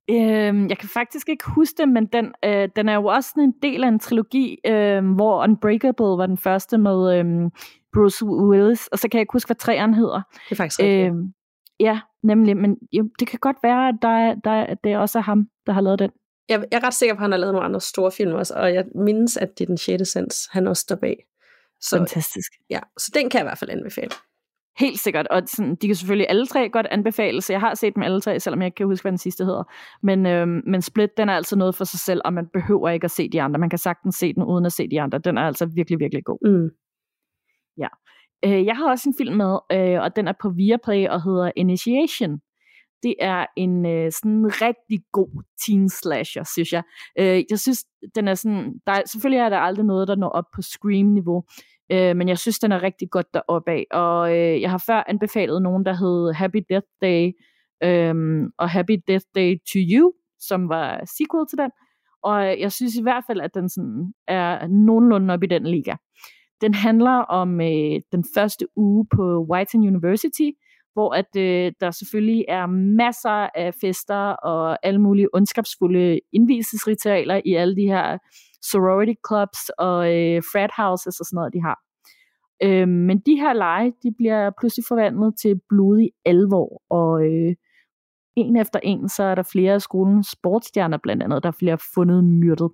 Øhm, 0.09 0.69
jeg 0.69 0.77
kan 0.77 0.89
faktisk 0.89 1.29
ikke 1.29 1.43
huske 1.47 1.77
det, 1.77 1.89
men 1.89 2.05
den, 2.05 2.33
øh, 2.45 2.69
den 2.75 2.89
er 2.89 2.95
jo 2.95 3.05
også 3.05 3.33
en 3.37 3.53
del 3.61 3.83
af 3.83 3.87
en 3.87 3.99
trilogi, 3.99 4.57
øh, 4.65 5.05
hvor 5.15 5.43
Unbreakable 5.43 6.17
var 6.17 6.25
den 6.25 6.37
første 6.37 6.77
med 6.77 7.19
øh, 7.19 7.51
Bruce 7.93 8.25
Willis, 8.25 8.87
og 8.87 8.99
så 8.99 9.09
kan 9.09 9.17
jeg 9.17 9.21
ikke 9.21 9.33
huske, 9.33 9.47
hvad 9.47 9.55
træerne 9.55 9.95
hedder. 9.95 10.21
Det 10.31 10.51
er 10.51 10.55
faktisk 10.55 10.79
rigtigt. 10.79 11.13
Øh, 11.13 11.13
ja, 11.79 11.99
nemlig, 12.23 12.57
men 12.57 12.77
jo, 12.91 13.09
det 13.19 13.27
kan 13.27 13.39
godt 13.39 13.57
være, 13.63 13.87
at 13.87 13.95
der, 14.01 14.35
der, 14.43 14.75
det 14.83 14.91
er 14.91 14.97
også 14.97 15.19
ham, 15.19 15.47
der 15.65 15.73
har 15.73 15.81
lavet 15.81 15.99
den. 15.99 16.11
Jeg, 16.49 16.65
jeg 16.71 16.77
er 16.77 16.83
ret 16.83 16.93
sikker 16.93 17.15
på, 17.15 17.17
at 17.17 17.21
han 17.21 17.31
har 17.31 17.37
lavet 17.37 17.53
nogle 17.53 17.65
andre 17.65 17.81
store 17.81 18.11
film 18.11 18.33
også, 18.33 18.53
og 18.53 18.73
jeg 18.73 18.85
mindes, 18.95 19.37
at 19.37 19.49
det 19.57 19.63
er 19.63 19.67
den 19.67 19.77
6. 19.77 20.11
sens, 20.11 20.47
han 20.51 20.67
også 20.67 20.81
står 20.81 20.95
bag. 20.95 21.17
Så, 21.81 21.97
Fantastisk. 21.97 22.51
Ja, 22.69 22.79
så 22.97 23.11
den 23.13 23.29
kan 23.29 23.37
jeg 23.37 23.45
i 23.45 23.49
hvert 23.49 23.57
fald 23.57 23.69
anbefale. 23.69 24.09
Helt 24.79 24.99
sikkert, 24.99 25.27
og 25.27 25.41
sådan, 25.45 25.75
de 25.75 25.87
kan 25.87 25.95
selvfølgelig 25.95 26.29
alle 26.29 26.47
tre 26.47 26.69
godt 26.69 26.87
anbefales. 26.91 27.49
Jeg 27.49 27.59
har 27.59 27.75
set 27.75 27.95
dem 27.95 28.03
alle 28.03 28.21
tre, 28.21 28.39
selvom 28.39 28.61
jeg 28.61 28.67
ikke 28.67 28.75
kan 28.75 28.85
huske, 28.85 29.03
hvad 29.03 29.11
den 29.11 29.17
sidste 29.17 29.45
hedder. 29.45 29.63
Men, 30.03 30.25
øhm, 30.25 30.61
men 30.65 30.81
Split, 30.81 31.17
den 31.17 31.29
er 31.29 31.33
altså 31.33 31.55
noget 31.55 31.75
for 31.75 31.83
sig 31.83 31.99
selv, 31.99 32.21
og 32.25 32.33
man 32.33 32.47
behøver 32.53 32.89
ikke 32.89 33.05
at 33.05 33.11
se 33.11 33.29
de 33.29 33.41
andre. 33.41 33.59
Man 33.59 33.69
kan 33.69 33.79
sagtens 33.79 34.15
se 34.15 34.33
den, 34.33 34.43
uden 34.43 34.65
at 34.65 34.73
se 34.73 34.87
de 34.87 35.01
andre. 35.01 35.17
Den 35.17 35.37
er 35.37 35.41
altså 35.41 35.65
virkelig, 35.65 35.99
virkelig 35.99 36.23
god. 36.23 36.49
Mm. 36.49 36.69
Ja. 37.77 37.87
Øh, 38.45 38.65
jeg 38.65 38.75
har 38.75 38.89
også 38.89 39.09
en 39.09 39.15
film 39.17 39.35
med, 39.35 39.57
øh, 39.71 40.01
og 40.01 40.15
den 40.15 40.27
er 40.27 40.33
på 40.41 40.49
Viaplay 40.49 41.07
og 41.07 41.23
hedder 41.23 41.51
Initiation. 41.55 42.39
Det 43.03 43.15
er 43.19 43.45
en 43.57 43.85
øh, 43.85 44.11
sådan 44.11 44.45
rigtig 44.61 44.99
god 45.11 45.43
teen 45.65 45.89
slasher, 45.89 46.43
synes 46.43 46.73
jeg. 46.73 46.83
Øh, 47.19 47.43
jeg 47.49 47.59
synes, 47.59 47.79
den 48.15 48.27
er 48.27 48.33
sådan, 48.33 48.73
der 48.87 48.93
er, 48.93 49.01
selvfølgelig 49.05 49.39
er 49.39 49.49
der 49.49 49.57
aldrig 49.57 49.85
noget, 49.85 50.07
der 50.07 50.15
når 50.15 50.29
op 50.29 50.45
på 50.55 50.61
Scream-niveau, 50.61 51.43
Øh, 51.91 52.15
men 52.15 52.29
jeg 52.29 52.37
synes, 52.37 52.59
den 52.59 52.71
er 52.71 52.83
rigtig 52.83 53.09
godt 53.09 53.33
deroppe 53.33 53.71
af. 53.71 53.85
Og 53.91 54.37
øh, 54.37 54.61
jeg 54.61 54.71
har 54.71 54.83
før 54.87 55.03
anbefalet 55.07 55.61
nogen, 55.61 55.85
der 55.85 55.93
hed 55.93 56.33
Happy 56.33 56.59
Death 56.69 56.87
Day 57.01 57.31
øh, 57.83 58.43
og 58.57 58.69
Happy 58.69 58.97
Death 59.07 59.25
Day 59.35 59.55
to 59.73 59.79
You, 59.91 60.13
som 60.39 60.69
var 60.69 61.01
sequel 61.17 61.47
til 61.49 61.57
den. 61.57 61.71
Og 62.23 62.51
øh, 62.51 62.59
jeg 62.59 62.71
synes 62.71 62.95
i 62.95 63.01
hvert 63.01 63.23
fald, 63.27 63.41
at 63.41 63.53
den 63.53 63.69
sådan 63.69 64.13
er 64.27 64.67
nogenlunde 64.67 65.33
op 65.33 65.43
i 65.43 65.47
den 65.47 65.65
liga. 65.65 65.95
Den 66.61 66.73
handler 66.73 67.17
om 67.41 67.61
øh, 67.61 68.01
den 68.11 68.25
første 68.35 68.67
uge 68.75 69.07
på 69.15 69.47
Whiten 69.51 69.87
University, 69.87 70.49
hvor 70.93 71.13
at 71.13 71.35
øh, 71.37 71.71
der 71.79 71.91
selvfølgelig 71.91 72.45
er 72.47 72.65
masser 72.97 73.49
af 73.55 73.73
fester 73.81 74.29
og 74.29 74.85
alle 74.85 75.01
mulige 75.01 75.27
ondskabsfulde 75.33 76.19
indvisningsritualer 76.33 77.41
i 77.45 77.53
alle 77.53 77.75
de 77.75 77.81
her 77.81 78.17
sorority 78.61 79.15
clubs 79.27 79.69
og 79.69 79.99
øh, 80.15 80.43
frat 80.51 80.71
houses 80.77 81.19
og 81.19 81.25
sådan 81.25 81.35
noget, 81.35 81.53
de 81.53 81.61
har. 81.61 81.77
Øh, 82.63 82.87
men 82.87 83.19
de 83.19 83.35
her 83.35 83.53
lege, 83.53 83.93
de 84.03 84.11
bliver 84.17 84.51
pludselig 84.59 84.85
forvandlet 84.87 85.33
til 85.41 85.61
blodig 85.69 86.09
alvor, 86.25 86.81
og 86.89 87.25
øh, 87.25 87.55
en 88.37 88.55
efter 88.55 88.79
en, 88.83 89.09
så 89.09 89.23
er 89.23 89.35
der 89.35 89.43
flere 89.43 89.73
af 89.73 89.81
skolens 89.81 90.27
sportsstjerner 90.27 90.97
blandt 91.03 91.23
andet, 91.23 91.43
der 91.43 91.51
bliver 91.57 91.77
fundet 91.95 92.23
myrdet. 92.23 92.71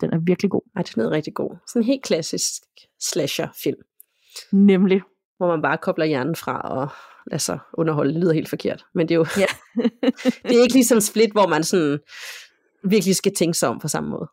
Den 0.00 0.12
er 0.12 0.18
virkelig 0.18 0.50
god. 0.50 0.62
Ej, 0.76 0.82
den 0.94 1.02
er 1.02 1.10
rigtig 1.10 1.34
god. 1.34 1.56
Sådan 1.68 1.82
en 1.82 1.86
helt 1.86 2.02
klassisk 2.04 2.62
slasher-film. 3.00 3.78
Nemlig. 4.52 5.02
Hvor 5.36 5.48
man 5.48 5.62
bare 5.62 5.78
kobler 5.78 6.04
hjernen 6.04 6.36
fra 6.36 6.60
og 6.60 6.88
lader 7.26 7.38
sig 7.38 7.58
underholde. 7.74 8.14
Det 8.14 8.20
lyder 8.20 8.32
helt 8.32 8.48
forkert. 8.48 8.84
Men 8.94 9.08
det 9.08 9.14
er 9.14 9.18
jo 9.18 9.26
Ja. 9.36 9.46
det 10.48 10.56
er 10.56 10.62
ikke 10.62 10.74
ligesom 10.74 11.00
Split, 11.00 11.32
hvor 11.32 11.46
man 11.46 11.64
sådan 11.64 11.98
virkelig 12.84 13.16
skal 13.16 13.34
tænke 13.34 13.58
sig 13.58 13.68
om 13.68 13.78
på 13.78 13.88
samme 13.88 14.10
måde. 14.10 14.28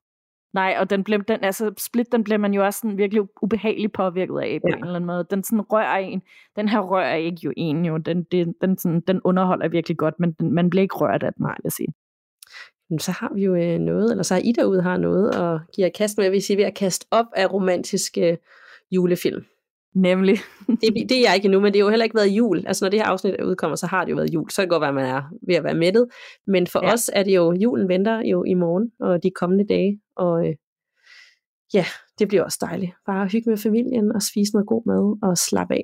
Nej, 0.54 0.76
og 0.80 0.89
den, 0.89 1.04
blev, 1.04 1.24
den, 1.24 1.43
altså 1.43 1.74
Split, 1.78 2.12
den 2.12 2.24
bliver 2.24 2.38
man 2.38 2.54
jo 2.54 2.66
også 2.66 2.80
sådan 2.80 2.97
virkelig 2.97 3.24
ubehageligt 3.41 3.93
påvirket 3.93 4.39
af 4.39 4.60
på 4.62 4.68
Ja. 4.70 4.76
en 4.76 4.84
eller 4.84 4.95
anden 4.95 5.08
måde. 5.08 5.28
Den 5.30 5.43
sådan 5.43 5.62
rører 5.62 5.97
en. 5.97 6.22
Den 6.56 6.70
her 6.70 6.80
rører 6.80 7.16
ikke 7.16 7.39
jo 7.43 7.54
en 7.58 7.86
jo. 7.86 7.97
Den, 7.97 8.24
den, 8.24 8.54
den, 8.62 8.78
sådan, 8.78 9.02
den 9.08 9.22
underholder 9.24 9.68
virkelig 9.68 9.97
godt, 9.97 10.20
men 10.20 10.32
den, 10.32 10.54
man 10.54 10.70
bliver 10.70 10.82
ikke 10.82 10.95
rørt 10.95 11.24
af 11.24 11.34
den, 11.34 11.45
vil 11.45 11.54
jeg 11.64 11.72
sige. 11.72 11.93
Så 13.00 13.12
har 13.12 13.32
vi 13.34 13.43
jo 13.43 13.56
øh, 13.56 13.80
noget, 13.80 14.12
eller 14.12 14.24
så 14.24 14.34
har 14.34 14.41
I 14.41 14.52
derude 14.52 14.82
har 14.82 14.97
noget 14.97 15.36
at 15.36 15.62
give 15.76 15.86
jer 15.86 15.91
kast 15.97 16.18
med, 16.18 16.30
hvis 16.30 16.50
I 16.50 16.54
er 16.54 16.58
ved 16.58 16.66
at 16.66 16.76
kaste 16.76 17.06
op 17.12 17.26
af 17.36 17.54
romantiske 17.54 18.38
julefilm. 18.91 19.45
Nemlig. 19.96 20.38
Det, 20.68 21.10
det 21.10 21.18
er 21.18 21.22
jeg 21.22 21.36
ikke 21.36 21.46
endnu, 21.46 21.60
men 21.60 21.74
det 21.74 21.82
har 21.82 21.86
jo 21.86 21.90
heller 21.90 22.04
ikke 22.04 22.16
været 22.16 22.28
jul. 22.28 22.64
Altså 22.68 22.86
når 22.86 22.90
det 22.90 23.00
her 23.00 23.06
afsnit 23.06 23.42
udkommer, 23.42 23.76
så 23.76 23.88
har 23.88 24.06
det 24.06 24.12
jo 24.12 24.16
været 24.16 24.34
jul. 24.34 24.50
Så 24.50 24.56
kan 24.56 24.64
det 24.64 24.70
godt 24.70 24.82
være, 24.82 24.90
at 24.90 24.96
man 24.96 25.06
er 25.06 25.24
ved 25.48 25.56
at 25.56 25.64
være 25.64 25.74
mættet. 25.74 26.08
Men 26.48 26.68
for 26.68 26.86
ja. 26.86 26.94
Os 26.94 27.10
er 27.14 27.24
det 27.24 27.36
jo, 27.36 27.54
julen 27.54 27.90
venter 27.90 28.22
jo 28.26 28.44
i 28.44 28.54
morgen 28.54 28.92
og 29.00 29.24
de 29.24 29.32
kommende 29.32 29.68
dage. 29.68 30.00
Og 30.16 30.48
øh, 30.48 30.56
ja, 31.74 31.86
det 32.20 32.28
bliver 32.28 32.44
også 32.44 32.58
dejligt. 32.62 32.92
Bare 33.06 33.28
hygge 33.28 33.50
med 33.50 33.58
familien 33.58 34.16
og 34.16 34.22
spise 34.22 34.54
noget 34.54 34.68
god 34.68 34.84
mad 34.86 35.30
og 35.30 35.38
slappe 35.38 35.74
af. 35.74 35.84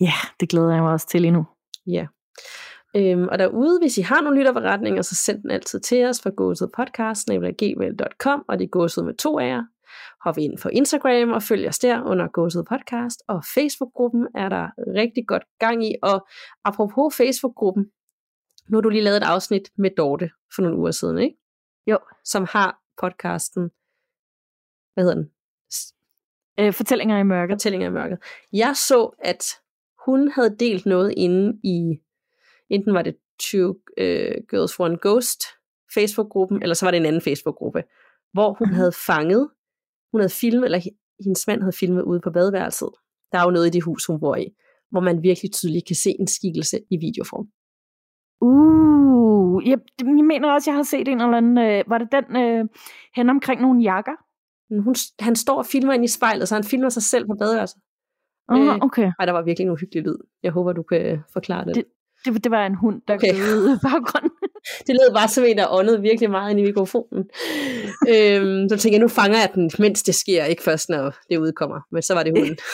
Ja, 0.00 0.12
det 0.40 0.48
glæder 0.48 0.74
jeg 0.74 0.82
mig 0.82 0.92
også 0.92 1.08
til 1.08 1.24
endnu. 1.24 1.46
Ja. 1.86 2.06
Øhm, 2.96 3.28
og 3.28 3.38
derude, 3.38 3.78
hvis 3.80 3.98
I 3.98 4.00
har 4.00 4.20
nogle 4.20 4.38
lytterberetninger, 4.38 5.02
så 5.02 5.14
send 5.14 5.42
den 5.42 5.50
altid 5.50 5.80
til 5.80 6.04
os 6.04 6.22
fra 6.22 6.30
gåsedpodcast.gmail.com 6.30 8.44
og 8.48 8.58
det 8.58 8.64
er 8.64 8.68
gåset 8.68 9.04
med 9.04 9.14
to 9.14 9.38
af 9.38 9.48
jer. 9.48 9.62
Hop 10.26 10.38
ind 10.38 10.58
på 10.62 10.68
Instagram 10.68 11.32
og 11.32 11.42
følg 11.42 11.68
os 11.68 11.78
der 11.78 12.02
under 12.02 12.28
Gåset 12.28 12.64
Podcast, 12.68 13.22
og 13.28 13.44
Facebook-gruppen 13.54 14.28
er 14.34 14.48
der 14.48 14.66
rigtig 15.00 15.26
godt 15.26 15.42
gang 15.58 15.84
i. 15.86 15.94
Og 16.02 16.26
apropos 16.64 17.16
Facebook-gruppen, 17.16 17.84
nu 18.68 18.76
har 18.76 18.82
du 18.82 18.88
lige 18.88 19.02
lavet 19.02 19.16
et 19.16 19.22
afsnit 19.22 19.70
med 19.78 19.90
Dorte 19.96 20.30
for 20.54 20.62
nogle 20.62 20.78
uger 20.78 20.90
siden, 20.90 21.18
ikke? 21.18 21.36
Jo. 21.86 21.98
Som 22.24 22.46
har 22.50 22.78
podcasten, 23.00 23.62
hvad 24.94 25.04
hedder 25.04 25.14
den? 25.14 25.30
Øh, 26.60 26.72
fortællinger 26.72 27.18
i 27.18 27.22
mørket. 27.22 27.54
Fortællinger 27.54 27.88
i 27.88 27.92
mørket. 27.92 28.18
Jeg 28.52 28.76
så, 28.76 29.10
at 29.18 29.44
hun 30.06 30.30
havde 30.30 30.56
delt 30.56 30.86
noget 30.86 31.14
inde 31.16 31.60
i, 31.64 32.00
enten 32.70 32.94
var 32.94 33.02
det 33.02 33.16
Two 33.40 33.68
uh, 33.70 34.36
Girls 34.50 34.80
One 34.80 34.98
Ghost 35.02 35.42
Facebook-gruppen, 35.94 36.62
eller 36.62 36.74
så 36.74 36.86
var 36.86 36.90
det 36.90 36.98
en 36.98 37.06
anden 37.06 37.22
Facebook-gruppe, 37.22 37.84
hvor 38.32 38.52
hun 38.58 38.68
Mhm. 38.68 38.74
havde 38.74 38.92
fanget, 39.06 39.50
hun 40.16 40.20
havde 40.20 40.32
filmet, 40.42 40.64
eller 40.64 40.78
he- 40.78 41.16
hendes 41.24 41.46
mand 41.46 41.60
havde 41.60 41.76
filmet 41.80 42.02
ude 42.02 42.20
på 42.20 42.30
badeværelset. 42.30 42.88
Der 43.32 43.38
er 43.38 43.44
jo 43.44 43.50
noget 43.50 43.66
i 43.66 43.70
det 43.70 43.82
hus, 43.84 44.06
hun 44.06 44.20
bor 44.20 44.36
i, 44.36 44.46
hvor 44.90 45.00
man 45.00 45.22
virkelig 45.22 45.52
tydeligt 45.52 45.86
kan 45.86 45.96
se 45.96 46.10
en 46.20 46.26
skikkelse 46.26 46.76
i 46.90 46.96
videoform. 46.96 47.46
Uh, 48.40 49.68
jeg, 49.68 49.78
jeg 50.00 50.24
mener 50.24 50.52
også, 50.52 50.70
jeg 50.70 50.76
har 50.76 50.82
set 50.82 51.08
en 51.08 51.20
eller 51.20 51.36
anden, 51.36 51.58
øh, 51.58 51.84
var 51.86 51.98
det 51.98 52.08
den 52.12 52.36
øh, 52.36 52.64
hen 53.16 53.30
omkring 53.30 53.60
nogle 53.60 53.82
jakker? 53.82 54.12
Hun, 54.84 54.94
han 55.20 55.36
står 55.36 55.58
og 55.58 55.66
filmer 55.66 55.92
ind 55.92 56.04
i 56.04 56.08
spejlet, 56.08 56.48
så 56.48 56.54
han 56.54 56.64
filmer 56.64 56.88
sig 56.88 57.02
selv 57.02 57.26
på 57.26 57.34
badeværelset. 57.38 57.78
Uh, 58.52 58.58
Øh, 58.60 58.78
okay. 58.82 59.12
Ej, 59.18 59.24
der 59.26 59.32
var 59.32 59.42
virkelig 59.42 59.64
en 59.64 59.70
uhyggelig 59.72 60.02
lyd. 60.02 60.16
Jeg 60.42 60.52
håber, 60.52 60.72
du 60.72 60.82
kan 60.82 61.18
forklare 61.32 61.64
det. 61.64 61.74
Det- 61.74 61.84
Det, 62.24 62.44
det 62.44 62.50
var 62.52 62.66
en 62.66 62.74
hund, 62.74 63.02
der 63.08 63.14
Okay. 63.14 63.32
gød 63.34 63.76
i 63.76 63.78
baggrunden. 63.82 64.30
Det 64.86 64.88
lød 64.88 65.14
bare 65.14 65.28
som 65.28 65.44
en, 65.44 65.58
der 65.58 65.66
åndede 65.70 66.00
virkelig 66.02 66.30
meget 66.30 66.50
ind 66.50 66.60
i 66.60 66.62
mikrofonen. 66.62 67.24
øhm, 68.08 68.68
så 68.68 68.76
tænkte 68.76 68.90
jeg, 68.90 68.98
nu 68.98 69.08
fanger 69.08 69.38
jeg 69.38 69.50
den, 69.54 69.70
mens 69.78 70.02
det 70.02 70.14
sker, 70.14 70.44
ikke 70.44 70.62
først, 70.62 70.88
når 70.88 71.14
det 71.30 71.36
udkommer. 71.36 71.80
Men 71.92 72.02
så 72.02 72.14
var 72.14 72.22
det 72.22 72.32
hunden. 72.38 72.56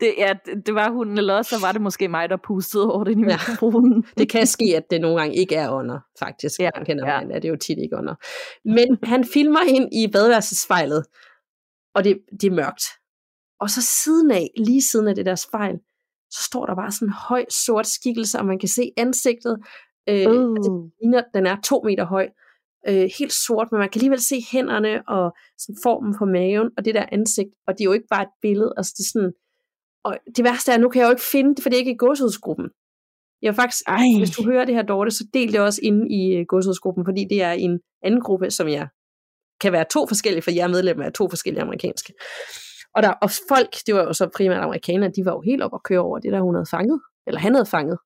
Det, 0.00 0.14
ja, 0.18 0.32
det, 0.66 0.74
var 0.74 0.90
hunden, 0.90 1.18
eller 1.18 1.34
også 1.34 1.56
så 1.58 1.66
var 1.66 1.72
det 1.72 1.80
måske 1.80 2.08
mig, 2.08 2.28
der 2.30 2.36
pustede 2.46 2.92
over 2.92 3.04
det 3.04 3.10
i 3.12 3.14
Ja. 3.20 3.24
mikrofonen. 3.24 4.04
Det 4.18 4.28
kan 4.28 4.46
ske, 4.46 4.64
at 4.76 4.82
det 4.90 5.00
nogle 5.00 5.18
gange 5.20 5.36
ikke 5.36 5.54
er 5.54 5.70
under, 5.70 5.98
faktisk. 6.18 6.60
Ja, 6.60 6.70
kender 6.84 7.08
ja. 7.12 7.20
man, 7.20 7.30
er 7.30 7.38
det 7.38 7.48
jo 7.48 7.56
tit 7.56 7.78
ikke 7.78 7.96
under. 7.96 8.14
Men 8.64 8.98
han 9.02 9.24
filmer 9.24 9.60
ind 9.68 9.88
i 9.94 10.06
badeværelsespejlet, 10.12 11.04
og 11.94 12.04
det, 12.04 12.18
det 12.40 12.46
er 12.46 12.50
mørkt. 12.54 12.82
Og 13.60 13.70
så 13.70 13.82
siden 14.04 14.30
af, 14.30 14.50
lige 14.56 14.82
siden 14.82 15.08
af 15.08 15.14
det 15.14 15.26
der 15.26 15.34
spejl, 15.34 15.74
så 16.30 16.42
står 16.44 16.66
der 16.66 16.74
bare 16.74 16.92
sådan 16.92 17.08
en 17.08 17.12
høj 17.28 17.44
sort 17.50 17.86
skikkelse, 17.86 18.38
og 18.38 18.46
man 18.46 18.58
kan 18.58 18.68
se 18.68 18.92
ansigtet. 18.96 19.58
Øh, 20.08 20.26
Uh. 20.26 20.90
ligner, 21.00 21.22
den 21.34 21.46
er 21.46 21.56
to 21.64 21.82
meter 21.84 22.04
høj, 22.04 22.28
øh, 22.88 23.08
helt 23.18 23.32
sort, 23.32 23.68
men 23.70 23.78
man 23.78 23.88
kan 23.88 23.98
alligevel 23.98 24.20
se 24.20 24.36
hænderne 24.52 25.08
og 25.08 25.36
sådan 25.58 25.80
formen 25.82 26.14
på 26.18 26.24
maven 26.24 26.70
og 26.76 26.84
det 26.84 26.94
der 26.94 27.06
ansigt, 27.12 27.50
og 27.66 27.72
det 27.74 27.80
er 27.80 27.84
jo 27.90 27.92
ikke 27.92 28.10
bare 28.10 28.22
et 28.22 28.34
billede, 28.42 28.72
altså 28.76 28.92
det 28.96 29.04
er 29.04 29.10
sådan, 29.12 29.32
og 30.04 30.12
det 30.36 30.44
værste 30.44 30.72
er, 30.72 30.78
nu 30.78 30.88
kan 30.88 31.00
jeg 31.00 31.06
jo 31.06 31.10
ikke 31.16 31.30
finde 31.34 31.54
det, 31.54 31.62
for 31.62 31.68
det 31.68 31.76
er 31.76 31.84
ikke 31.84 31.96
i 31.96 32.02
godshusgruppen. 32.04 32.68
Jeg 33.42 33.54
faktisk, 33.54 33.82
Ej. 33.86 34.02
hvis 34.18 34.36
du 34.36 34.42
hører 34.50 34.64
det 34.64 34.74
her, 34.74 34.82
Dorte, 34.82 35.10
så 35.10 35.24
del 35.34 35.52
det 35.52 35.60
også 35.60 35.80
inde 35.82 36.02
i 36.18 36.44
godshusgruppen, 36.48 37.04
fordi 37.04 37.26
det 37.30 37.42
er 37.42 37.52
en 37.52 37.80
anden 38.02 38.20
gruppe, 38.20 38.50
som 38.50 38.68
jeg 38.68 38.88
kan 39.60 39.72
være 39.72 39.84
to 39.90 40.06
forskellige, 40.06 40.42
for 40.42 40.50
jeg 40.50 40.64
er 40.64 40.68
medlem 40.68 41.00
af 41.00 41.12
to 41.12 41.28
forskellige 41.28 41.62
amerikanske. 41.62 42.12
Og, 42.94 43.02
der, 43.02 43.12
og 43.24 43.30
folk, 43.48 43.72
det 43.86 43.94
var 43.94 44.02
jo 44.02 44.12
så 44.12 44.28
primært 44.36 44.62
amerikanere, 44.62 45.10
de 45.16 45.24
var 45.24 45.32
jo 45.32 45.40
helt 45.40 45.62
op 45.62 45.74
at 45.74 45.82
køre 45.82 46.00
over 46.00 46.18
det 46.18 46.32
der, 46.32 46.40
hun 46.40 46.54
havde 46.54 46.70
fanget, 46.70 47.00
eller 47.26 47.40
han 47.40 47.54
havde 47.54 47.66
fanget. 47.66 47.98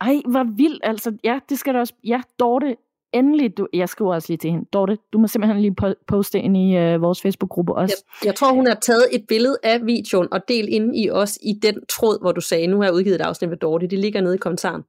Ej, 0.00 0.16
hvor 0.30 0.56
vildt. 0.56 0.80
Altså, 0.84 1.16
ja, 1.24 1.38
det 1.48 1.58
skal 1.58 1.74
du 1.74 1.78
også. 1.78 1.94
Ja, 2.04 2.20
Dorte, 2.40 2.76
endelig. 3.12 3.56
Du, 3.58 3.68
jeg 3.72 3.88
skriver 3.88 4.14
også 4.14 4.28
lige 4.28 4.38
til 4.38 4.50
hende. 4.50 4.64
Dorte, 4.72 4.98
du 5.12 5.18
må 5.18 5.26
simpelthen 5.26 5.60
lige 5.62 5.74
po- 5.82 6.04
poste 6.08 6.40
ind 6.40 6.56
i 6.56 6.76
øh, 6.76 7.02
vores 7.02 7.22
Facebook-gruppe 7.22 7.74
også. 7.74 8.04
Jeg, 8.22 8.26
jeg 8.26 8.34
tror, 8.34 8.52
hun 8.52 8.66
har 8.66 8.74
taget 8.74 9.06
et 9.12 9.24
billede 9.28 9.58
af 9.62 9.86
videoen 9.86 10.28
og 10.32 10.40
delt 10.48 10.68
ind 10.68 10.96
i 10.96 11.10
os 11.10 11.38
i 11.42 11.52
den 11.62 11.86
tråd, 11.86 12.20
hvor 12.20 12.32
du 12.32 12.40
sagde, 12.40 12.66
nu 12.66 12.76
har 12.76 12.84
jeg 12.84 12.94
udgivet 12.94 13.14
et 13.14 13.20
afsnit 13.20 13.50
med 13.50 13.56
Dorte. 13.56 13.86
Det 13.86 13.98
ligger 13.98 14.20
nede 14.20 14.34
i 14.34 14.38
kommentaren. 14.38 14.82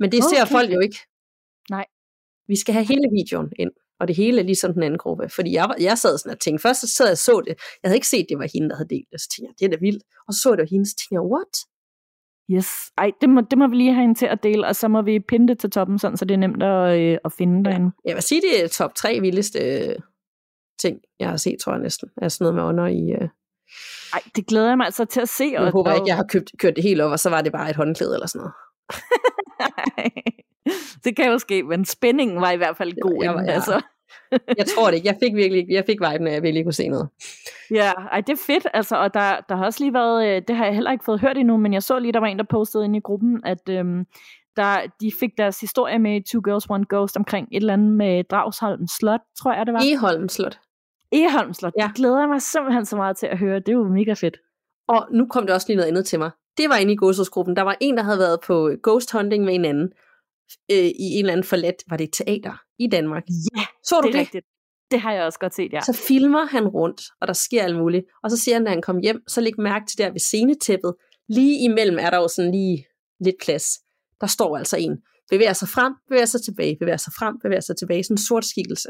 Men 0.00 0.12
det 0.12 0.24
ser 0.24 0.42
Okay. 0.42 0.52
folk 0.52 0.72
jo 0.74 0.80
ikke. 0.80 0.96
Nej. 1.70 1.84
Vi 2.48 2.56
skal 2.56 2.72
have 2.74 2.84
hele 2.86 3.08
videoen 3.12 3.48
ind. 3.58 3.70
Og 4.00 4.08
det 4.08 4.16
hele 4.16 4.40
er 4.40 4.44
ligesom 4.44 4.72
den 4.72 4.82
anden 4.82 4.98
gruppe. 4.98 5.28
Fordi 5.28 5.52
jeg, 5.52 5.64
var- 5.68 5.76
jeg 5.80 5.98
sad 5.98 6.18
sådan 6.18 6.32
og 6.32 6.40
tænkte, 6.40 6.62
først 6.62 6.80
så 6.80 6.86
sad 6.88 7.06
jeg 7.06 7.12
og 7.12 7.18
så 7.18 7.42
det. 7.46 7.54
Jeg 7.82 7.88
havde 7.88 7.96
ikke 7.96 8.08
set, 8.08 8.26
det 8.28 8.38
var 8.38 8.48
hende, 8.54 8.68
der 8.70 8.76
havde 8.76 8.88
delt 8.88 9.08
det. 9.12 9.20
Så 9.20 9.28
tænkte 9.32 9.48
jeg, 9.48 9.54
det 9.58 9.64
er 9.74 9.76
da 9.78 9.80
vildt. 9.86 10.02
Og 10.28 10.32
så 10.34 10.40
så 10.42 10.48
jeg, 10.50 10.58
det 10.58 10.62
var 10.62 10.68
hende, 10.74 10.86
så 10.90 10.94
tænkte 11.00 11.14
jeg, 11.18 11.22
what? 11.34 11.54
Yes. 12.50 12.92
Ej, 12.98 13.10
det 13.20 13.28
må, 13.28 13.40
det 13.40 13.58
må 13.58 13.66
vi 13.66 13.76
lige 13.76 13.92
have 13.92 14.00
hende 14.00 14.14
til 14.18 14.26
at 14.26 14.42
dele, 14.42 14.66
og 14.66 14.76
så 14.76 14.88
må 14.88 15.02
vi 15.02 15.20
pinde 15.20 15.48
det 15.48 15.58
til 15.58 15.70
toppen, 15.70 15.98
sådan, 15.98 16.16
så 16.16 16.24
det 16.24 16.34
er 16.34 16.38
nemt 16.38 16.62
at, 16.62 16.98
øh, 17.00 17.18
at 17.24 17.32
finde 17.32 17.64
derinde. 17.64 17.90
Jeg 18.04 18.14
vil 18.14 18.22
sige, 18.22 18.40
det 18.40 18.64
er 18.64 18.68
top 18.68 18.94
tre 18.94 19.20
vildeste 19.20 19.58
øh, 19.58 19.96
ting, 20.80 20.98
jeg 21.20 21.28
har 21.28 21.36
set, 21.36 21.56
tror 21.60 21.72
jeg 21.72 21.82
næsten. 21.82 22.08
Er 22.22 22.28
sådan 22.28 22.44
noget 22.44 22.54
med 22.54 22.62
ånder 22.62 22.86
i... 22.86 23.22
Øh, 23.22 23.28
Ej, 24.12 24.22
det 24.36 24.46
glæder 24.46 24.68
jeg 24.68 24.76
mig 24.76 24.84
altså 24.84 25.04
til 25.04 25.20
at 25.20 25.28
se. 25.28 25.44
jeg 25.52 25.70
håber 25.70 25.92
ikke, 25.94 26.06
jeg 26.08 26.16
har 26.16 26.24
købt, 26.30 26.50
kørt 26.58 26.76
det 26.76 26.84
helt 26.84 27.00
op, 27.00 27.10
og 27.10 27.18
så 27.18 27.30
var 27.30 27.42
det 27.42 27.52
bare 27.52 27.70
et 27.70 27.76
håndklæde 27.76 28.14
eller 28.14 28.26
sådan 28.26 28.38
noget. 28.40 28.54
det 31.04 31.16
kan 31.16 31.30
jo 31.30 31.38
ske, 31.38 31.62
men 31.62 31.84
spændingen 31.84 32.40
var 32.40 32.50
i 32.50 32.56
hvert 32.56 32.76
fald 32.76 33.00
god. 33.00 33.22
jeg 33.22 33.30
var- 33.34 33.40
inden, 33.40 33.48
ja. 33.50 33.54
altså. 33.54 33.80
Jeg 34.58 34.66
tror 34.66 34.86
det 34.86 34.94
ikke. 34.94 35.08
Jeg 35.08 35.16
fik 35.22 35.34
virkelig 35.34 35.66
jeg 35.70 35.84
fik 35.86 36.00
viben, 36.00 36.26
at 36.26 36.32
jeg 36.32 36.42
virkelig 36.42 36.64
kunne 36.64 36.72
se 36.72 36.88
noget. 36.88 37.08
Ja, 37.70 37.90
ej, 38.12 38.20
det 38.20 38.32
er 38.32 38.42
fedt, 38.46 38.66
altså, 38.74 38.96
og 38.96 39.14
der, 39.14 39.36
der 39.48 39.56
har 39.56 39.64
også 39.64 39.84
lige 39.84 39.94
været, 39.94 40.26
øh, 40.28 40.42
det 40.48 40.56
har 40.56 40.64
jeg 40.64 40.74
heller 40.74 40.92
ikke 40.92 41.04
fået 41.04 41.20
hørt 41.20 41.36
endnu, 41.38 41.56
men 41.56 41.72
jeg 41.72 41.82
så 41.82 41.98
lige, 41.98 42.12
der 42.12 42.20
var 42.20 42.26
en, 42.26 42.38
der 42.38 42.44
postede 42.50 42.84
ind 42.84 42.96
i 42.96 43.00
gruppen, 43.00 43.40
at 43.44 43.68
øhm, 43.68 44.04
der, 44.56 44.76
de 45.00 45.12
fik 45.20 45.30
deres 45.38 45.60
historie 45.60 45.98
med 45.98 46.20
Two 46.32 46.40
Girls, 46.44 46.66
One 46.70 46.84
Ghost 46.88 47.16
omkring 47.16 47.48
et 47.52 47.56
eller 47.60 47.72
andet 47.72 47.92
med 47.92 48.24
Dragsholm 48.24 48.86
Slot, 48.98 49.20
tror 49.42 49.52
jeg, 49.52 49.66
det 49.66 49.74
var. 49.74 49.80
Eholm 49.92 50.28
Slot. 50.28 50.58
Eholm 51.12 51.54
Slot, 51.54 51.72
Ja. 51.78 51.86
det 51.86 51.94
glæder 51.94 52.18
jeg 52.18 52.28
mig 52.28 52.42
simpelthen 52.42 52.84
så 52.84 52.96
meget 52.96 53.16
til 53.16 53.26
at 53.26 53.38
høre, 53.38 53.58
det 53.58 53.68
er 53.68 53.72
jo 53.72 53.88
mega 53.88 54.12
fedt. 54.12 54.36
Og 54.88 55.06
nu 55.12 55.26
kom 55.26 55.46
der 55.46 55.54
også 55.54 55.66
lige 55.68 55.76
noget 55.76 55.88
andet 55.88 56.06
til 56.06 56.18
mig. 56.18 56.30
Det 56.58 56.68
var 56.68 56.76
inde 56.76 56.92
i 56.92 56.96
Gåsåsgruppen. 56.96 57.56
Der 57.56 57.62
var 57.62 57.76
en, 57.80 57.96
der 57.96 58.02
havde 58.02 58.18
været 58.18 58.38
på 58.46 58.70
ghost 58.82 59.12
hunting 59.12 59.44
med 59.44 59.54
en 59.54 59.64
anden. 59.64 59.92
Øh, 60.72 60.76
I 60.78 60.92
en 60.98 61.18
eller 61.24 61.32
anden 61.32 61.44
forladt, 61.44 61.76
var 61.88 61.96
det 61.96 62.04
et 62.04 62.12
teater 62.12 62.62
i 62.78 62.86
Danmark. 62.86 63.22
Ja, 63.56 63.64
Så 63.84 64.00
du 64.00 64.06
det 64.06 64.12
det? 64.14 64.20
rigtigt. 64.20 64.46
Det 64.90 65.00
har 65.00 65.12
jeg 65.12 65.24
også 65.24 65.38
godt 65.38 65.54
set, 65.54 65.72
ja. 65.72 65.80
Så 65.80 65.92
filmer 66.08 66.44
han 66.46 66.68
rundt, 66.68 67.00
og 67.20 67.26
der 67.28 67.32
sker 67.32 67.62
alt 67.64 67.76
muligt. 67.76 68.04
Og 68.22 68.30
så 68.30 68.36
siger 68.36 68.54
han, 68.54 68.62
når 68.62 68.70
han 68.70 68.82
kom 68.82 68.98
hjem, 68.98 69.22
så 69.28 69.40
læg 69.40 69.60
mærke 69.60 69.86
til 69.86 69.98
der 69.98 70.10
ved 70.10 70.20
scenetæppet. 70.20 70.94
Lige 71.28 71.64
imellem 71.64 71.98
er 72.00 72.10
der 72.10 72.16
jo 72.16 72.28
sådan 72.28 72.50
lige 72.50 72.86
lidt 73.20 73.36
plads. 73.44 73.66
Der 74.20 74.26
står 74.26 74.56
altså 74.56 74.76
en. 74.76 74.96
Bevæger 75.30 75.52
sig 75.52 75.68
frem, 75.68 75.92
bevæger 76.08 76.24
sig 76.24 76.42
tilbage, 76.42 76.76
bevæger 76.80 76.96
sig 76.96 77.12
frem, 77.18 77.34
bevæger 77.42 77.60
sig 77.60 77.76
tilbage. 77.76 78.04
Sådan 78.04 78.14
en 78.14 78.18
sort 78.18 78.44
skikkelse. 78.44 78.88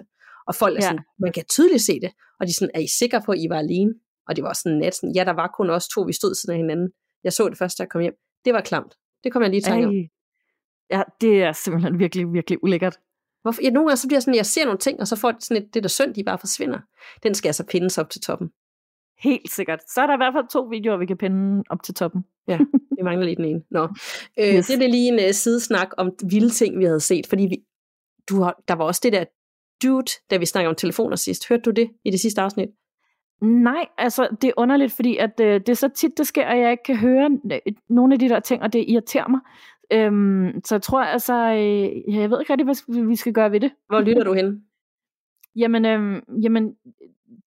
Og 0.49 0.55
folk 0.55 0.73
er 0.79 0.83
Ja. 0.83 0.89
sådan, 0.89 1.05
man 1.21 1.33
kan 1.33 1.45
tydeligt 1.51 1.83
se 1.83 2.01
det. 2.01 2.11
Og 2.41 2.47
de 2.47 2.51
er 2.51 2.55
sådan, 2.55 2.71
er 2.75 2.81
I 2.81 2.87
sikre 2.99 3.23
på, 3.27 3.33
at 3.33 3.39
I 3.39 3.47
var 3.51 3.59
alene? 3.59 3.93
Og 4.29 4.37
det 4.37 4.45
var 4.45 4.53
sådan 4.53 4.73
en 4.73 4.79
nat, 4.79 4.95
sådan, 4.95 5.13
ja, 5.15 5.25
der 5.25 5.33
var 5.33 5.53
kun 5.57 5.71
os 5.71 5.89
to, 5.89 6.01
vi 6.03 6.13
stod 6.13 6.35
siden 6.35 6.53
af 6.53 6.57
hinanden. 6.57 6.89
Jeg 7.25 7.33
så 7.33 7.49
det 7.49 7.59
først, 7.59 7.79
da 7.79 7.83
jeg 7.83 7.89
kom 7.91 8.01
hjem. 8.01 8.15
Det 8.45 8.53
var 8.53 8.61
klamt. 8.61 8.93
Det 9.25 9.33
kom 9.33 9.43
jeg 9.43 9.51
lige 9.51 9.59
i 9.59 9.63
tanke 9.63 9.87
om. 9.87 9.95
Ja, 10.91 11.03
det 11.21 11.43
er 11.43 11.53
simpelthen 11.53 11.99
virkelig, 11.99 12.33
virkelig 12.33 12.65
ulækkert. 12.65 12.97
Hvorfor? 13.43 13.63
Ja, 13.63 13.71
nogle 13.71 13.89
gange 13.89 13.97
så 13.97 14.09
bliver 14.09 14.21
sådan, 14.21 14.35
jeg 14.35 14.47
ser 14.47 14.65
nogle 14.65 14.79
ting, 14.79 15.01
og 15.01 15.09
så 15.09 15.17
får 15.17 15.33
det 15.33 15.43
sådan 15.45 15.63
et, 15.63 15.75
det 15.75 15.83
der 15.83 15.89
synd, 15.89 16.15
de 16.15 16.25
bare 16.25 16.39
forsvinder. 16.39 16.79
Den 17.23 17.35
skal 17.35 17.49
altså 17.49 17.65
pindes 17.67 17.99
op 17.99 18.11
til 18.11 18.21
toppen. 18.21 18.51
Helt 19.19 19.51
sikkert. 19.51 19.81
Så 19.95 20.01
er 20.01 20.07
der 20.07 20.15
i 20.15 20.17
hvert 20.17 20.35
fald 20.35 20.47
to 20.53 20.61
videoer, 20.61 20.97
vi 20.97 21.07
kan 21.07 21.17
pinde 21.17 21.65
op 21.71 21.83
til 21.83 21.95
toppen. 21.95 22.25
Ja, 22.49 22.59
vi 22.99 23.03
mangler 23.03 23.25
lige 23.25 23.37
den 23.37 23.45
ene. 23.45 23.63
Nå. 23.71 23.83
Øh, 24.39 24.55
Yes. 24.55 24.67
Det 24.67 24.83
er 24.83 24.89
lige 24.89 25.09
en 25.09 25.15
uh, 25.15 25.31
sidesnak 25.33 25.89
om 25.97 26.13
vilde 26.31 26.51
ting, 26.51 26.79
vi 26.79 26.85
havde 26.85 27.01
set, 27.01 27.27
fordi 27.27 27.43
vi, 27.43 27.57
du 28.29 28.43
har, 28.43 28.63
der 28.69 28.75
var 28.75 28.85
også 28.85 29.01
det 29.05 29.13
der 29.13 29.25
dude, 29.83 30.13
da 30.31 30.37
vi 30.37 30.47
snakkede 30.47 30.69
om 30.69 30.75
telefoner 30.75 31.17
sidst. 31.17 31.49
Hørte 31.49 31.63
du 31.63 31.71
det 31.71 31.91
i 32.05 32.11
det 32.11 32.21
sidste 32.21 32.41
afsnit? 32.41 32.69
Nej, 33.43 33.87
altså 33.99 34.29
det 34.43 34.49
er 34.49 34.53
underligt, 34.57 34.93
fordi 34.93 35.17
at, 35.17 35.41
øh, 35.41 35.61
det 35.61 35.69
er 35.69 35.75
så 35.75 35.89
tit, 35.89 36.19
det 36.19 36.27
sker, 36.27 36.47
at 36.47 36.59
jeg 36.59 36.71
ikke 36.71 36.83
kan 36.83 36.97
høre 36.97 37.31
øh, 37.53 37.73
nogle 37.89 38.15
af 38.15 38.19
de 38.19 38.29
der 38.29 38.41
ting, 38.41 38.63
og 38.63 38.73
det 38.73 38.85
irriterer 38.89 39.29
mig. 39.29 39.41
Øhm, 39.93 40.61
så 40.65 40.75
jeg 40.75 40.83
tror 40.83 41.03
altså, 41.03 41.35
øh, 41.35 42.15
jeg 42.15 42.31
ved 42.31 42.41
ikke 42.41 42.53
rigtig, 42.53 42.65
hvad 42.65 43.07
vi 43.09 43.17
skal 43.17 43.33
gøre 43.33 43.53
ved 43.53 43.61
det. 43.61 43.73
Hvor 43.89 44.01
lytter 44.01 44.25
du 44.25 44.33
hen? 44.33 44.63
Jamen, 45.61 45.85
øhm, 45.85 46.21
jamen 46.43 46.75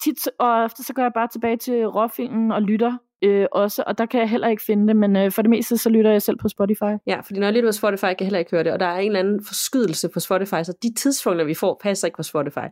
tit 0.03 0.27
og 0.39 0.63
ofte 0.63 0.83
så 0.83 0.93
går 0.93 1.01
jeg 1.01 1.11
bare 1.13 1.27
tilbage 1.27 1.57
til 1.57 1.87
råfilmen 1.87 2.51
og 2.51 2.61
lytter 2.61 2.97
øh, 3.21 3.45
også, 3.51 3.83
og 3.87 3.97
der 3.97 4.05
kan 4.05 4.19
jeg 4.19 4.29
heller 4.29 4.47
ikke 4.47 4.63
finde 4.63 4.87
det, 4.87 4.95
men 4.95 5.15
øh, 5.15 5.31
for 5.31 5.41
det 5.41 5.49
meste 5.49 5.77
så 5.77 5.89
lytter 5.89 6.11
jeg 6.11 6.21
selv 6.21 6.37
på 6.37 6.49
Spotify. 6.49 6.93
Ja, 7.07 7.19
fordi 7.19 7.39
når 7.39 7.47
jeg 7.47 7.53
lytter 7.53 7.69
på 7.69 7.73
Spotify, 7.73 8.05
kan 8.05 8.15
jeg 8.19 8.25
heller 8.25 8.39
ikke 8.39 8.51
høre 8.51 8.63
det, 8.63 8.71
og 8.71 8.79
der 8.79 8.85
er 8.85 8.97
en 8.97 9.05
eller 9.07 9.19
anden 9.19 9.43
forskydelse 9.43 10.09
på 10.09 10.19
Spotify, 10.19 10.63
så 10.63 10.73
de 10.83 10.93
tidspunkter, 10.93 11.45
vi 11.45 11.53
får, 11.53 11.79
passer 11.83 12.07
ikke 12.07 12.17
på 12.17 12.23
Spotify. 12.23 12.67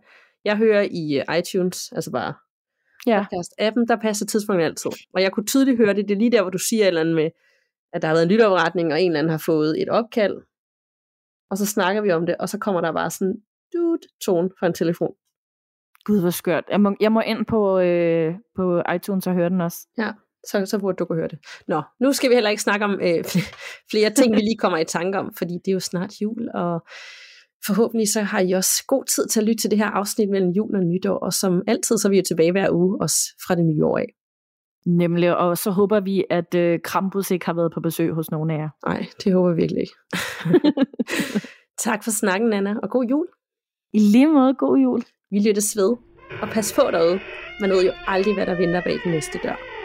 Jeg 0.45 0.57
hører 0.57 0.88
i 0.91 1.22
uh, 1.30 1.38
iTunes, 1.38 1.91
altså 1.91 2.11
bare 2.11 2.34
Ja. 3.07 3.22
podcast-appen, 3.22 3.86
der 3.88 3.97
passer 4.01 4.26
tidspunktet 4.26 4.65
altid. 4.65 4.91
Og 5.13 5.22
jeg 5.22 5.32
kunne 5.32 5.45
tydeligt 5.45 5.78
høre 5.78 5.93
det, 5.93 6.07
det 6.07 6.15
er 6.15 6.20
lige 6.20 6.32
der, 6.32 6.41
hvor 6.41 6.51
du 6.51 6.57
siger 6.57 6.84
et 6.84 6.88
eller 6.88 7.01
andet 7.01 7.15
med, 7.15 7.30
at 7.94 8.02
der 8.02 8.08
har 8.08 8.16
været 8.16 8.24
en 8.24 8.32
lytopretning, 8.32 8.94
og 8.94 9.02
en 9.02 9.12
eller 9.12 9.20
anden 9.20 9.32
har 9.32 9.44
fået 9.46 9.82
et 9.82 9.90
opkald, 9.90 10.38
og 11.50 11.58
så 11.58 11.66
snakker 11.66 12.02
vi 12.02 12.12
om 12.12 12.26
det, 12.26 12.36
og 12.40 12.50
så 12.50 12.58
kommer 12.58 12.82
der 12.82 12.92
bare 12.92 13.10
sådan, 13.10 13.36
dude, 13.74 14.00
tone 14.26 14.50
fra 14.60 14.68
en 14.68 14.74
telefon. 14.74 15.14
Gud, 16.06 16.22
hvor 16.22 16.30
skørt. 16.30 16.64
Jeg 16.70 16.82
må, 16.82 16.96
jeg 17.00 17.12
må 17.12 17.22
ind 17.22 17.46
på, 17.46 17.80
øh, 17.80 18.34
på 18.56 18.82
iTunes 18.96 19.28
og 19.28 19.34
høre 19.34 19.50
den 19.50 19.62
også. 19.62 19.78
Så, 20.48 20.66
så 20.66 20.80
burde 20.80 20.96
du 20.96 21.06
kunne 21.06 21.18
høre 21.18 21.28
det. 21.28 21.40
Nå, 21.68 21.82
nu 22.00 22.14
skal 22.14 22.30
vi 22.30 22.36
heller 22.36 22.50
ikke 22.50 22.62
snakke 22.62 22.86
om 22.86 23.00
øh, 23.02 23.24
flere 23.92 24.10
ting, 24.10 24.36
vi 24.36 24.40
lige 24.40 24.58
kommer 24.58 24.78
i 24.78 24.86
tanke 24.86 25.20
om, 25.20 25.34
fordi 25.38 25.54
det 25.54 25.72
er 25.72 25.74
jo 25.74 25.80
snart 25.80 26.22
jul, 26.22 26.50
og 26.54 26.88
forhåbentlig 27.66 28.14
så 28.14 28.22
har 28.22 28.40
I 28.40 28.52
også 28.52 28.84
god 28.88 29.06
tid 29.06 29.28
til 29.28 29.40
at 29.40 29.46
lytte 29.46 29.62
til 29.62 29.72
det 29.72 29.80
her 29.80 29.86
afsnit 29.86 30.30
mellem 30.30 30.50
jul 30.50 30.76
og 30.76 30.84
nytår, 30.84 31.18
og 31.18 31.34
som 31.34 31.62
altid, 31.68 31.98
så 31.98 32.08
er 32.08 32.10
vi 32.10 32.18
jo 32.18 32.24
tilbage 32.28 32.52
hver 32.52 32.72
uge, 32.72 33.02
også 33.02 33.18
fra 33.48 33.56
det 33.56 33.66
nye 33.66 33.86
år 33.86 33.98
af. 33.98 34.10
Nemlig, 34.88 35.38
og 35.38 35.58
så 35.58 35.72
håber 35.72 36.00
vi, 36.00 36.26
at 36.30 36.56
øh, 36.56 36.80
Krampus 36.84 37.32
ikke 37.32 37.46
har 37.46 37.54
været 37.54 37.72
på 37.74 37.80
besøg 37.80 38.14
hos 38.14 38.32
nogen 38.32 38.52
af 38.52 38.58
jer. 38.58 38.70
Nej, 38.86 39.06
det 39.24 39.34
håber 39.34 39.50
jeg 39.50 39.58
virkelig 39.58 39.82
ikke. 39.82 39.94
tak 41.86 42.04
for 42.04 42.12
snakken, 42.12 42.54
Anna, 42.54 42.76
og 42.84 42.90
god 42.90 43.06
jul. 43.06 43.28
I 43.94 44.00
lige 44.00 44.28
måde, 44.28 44.54
god 44.54 44.78
jul. 44.78 45.02
Vi 45.32 45.40
lyttes 45.40 45.78
ved, 45.78 45.96
og 46.42 46.48
pas 46.52 46.74
på 46.74 46.82
derude. 46.92 47.20
Man 47.62 47.70
ved 47.70 47.86
jo 47.86 47.92
aldrig, 48.08 48.34
hvad 48.34 48.46
der 48.46 48.58
venter 48.58 48.82
bag 48.82 49.00
den 49.04 49.12
næste 49.12 49.40
dør. 49.44 49.76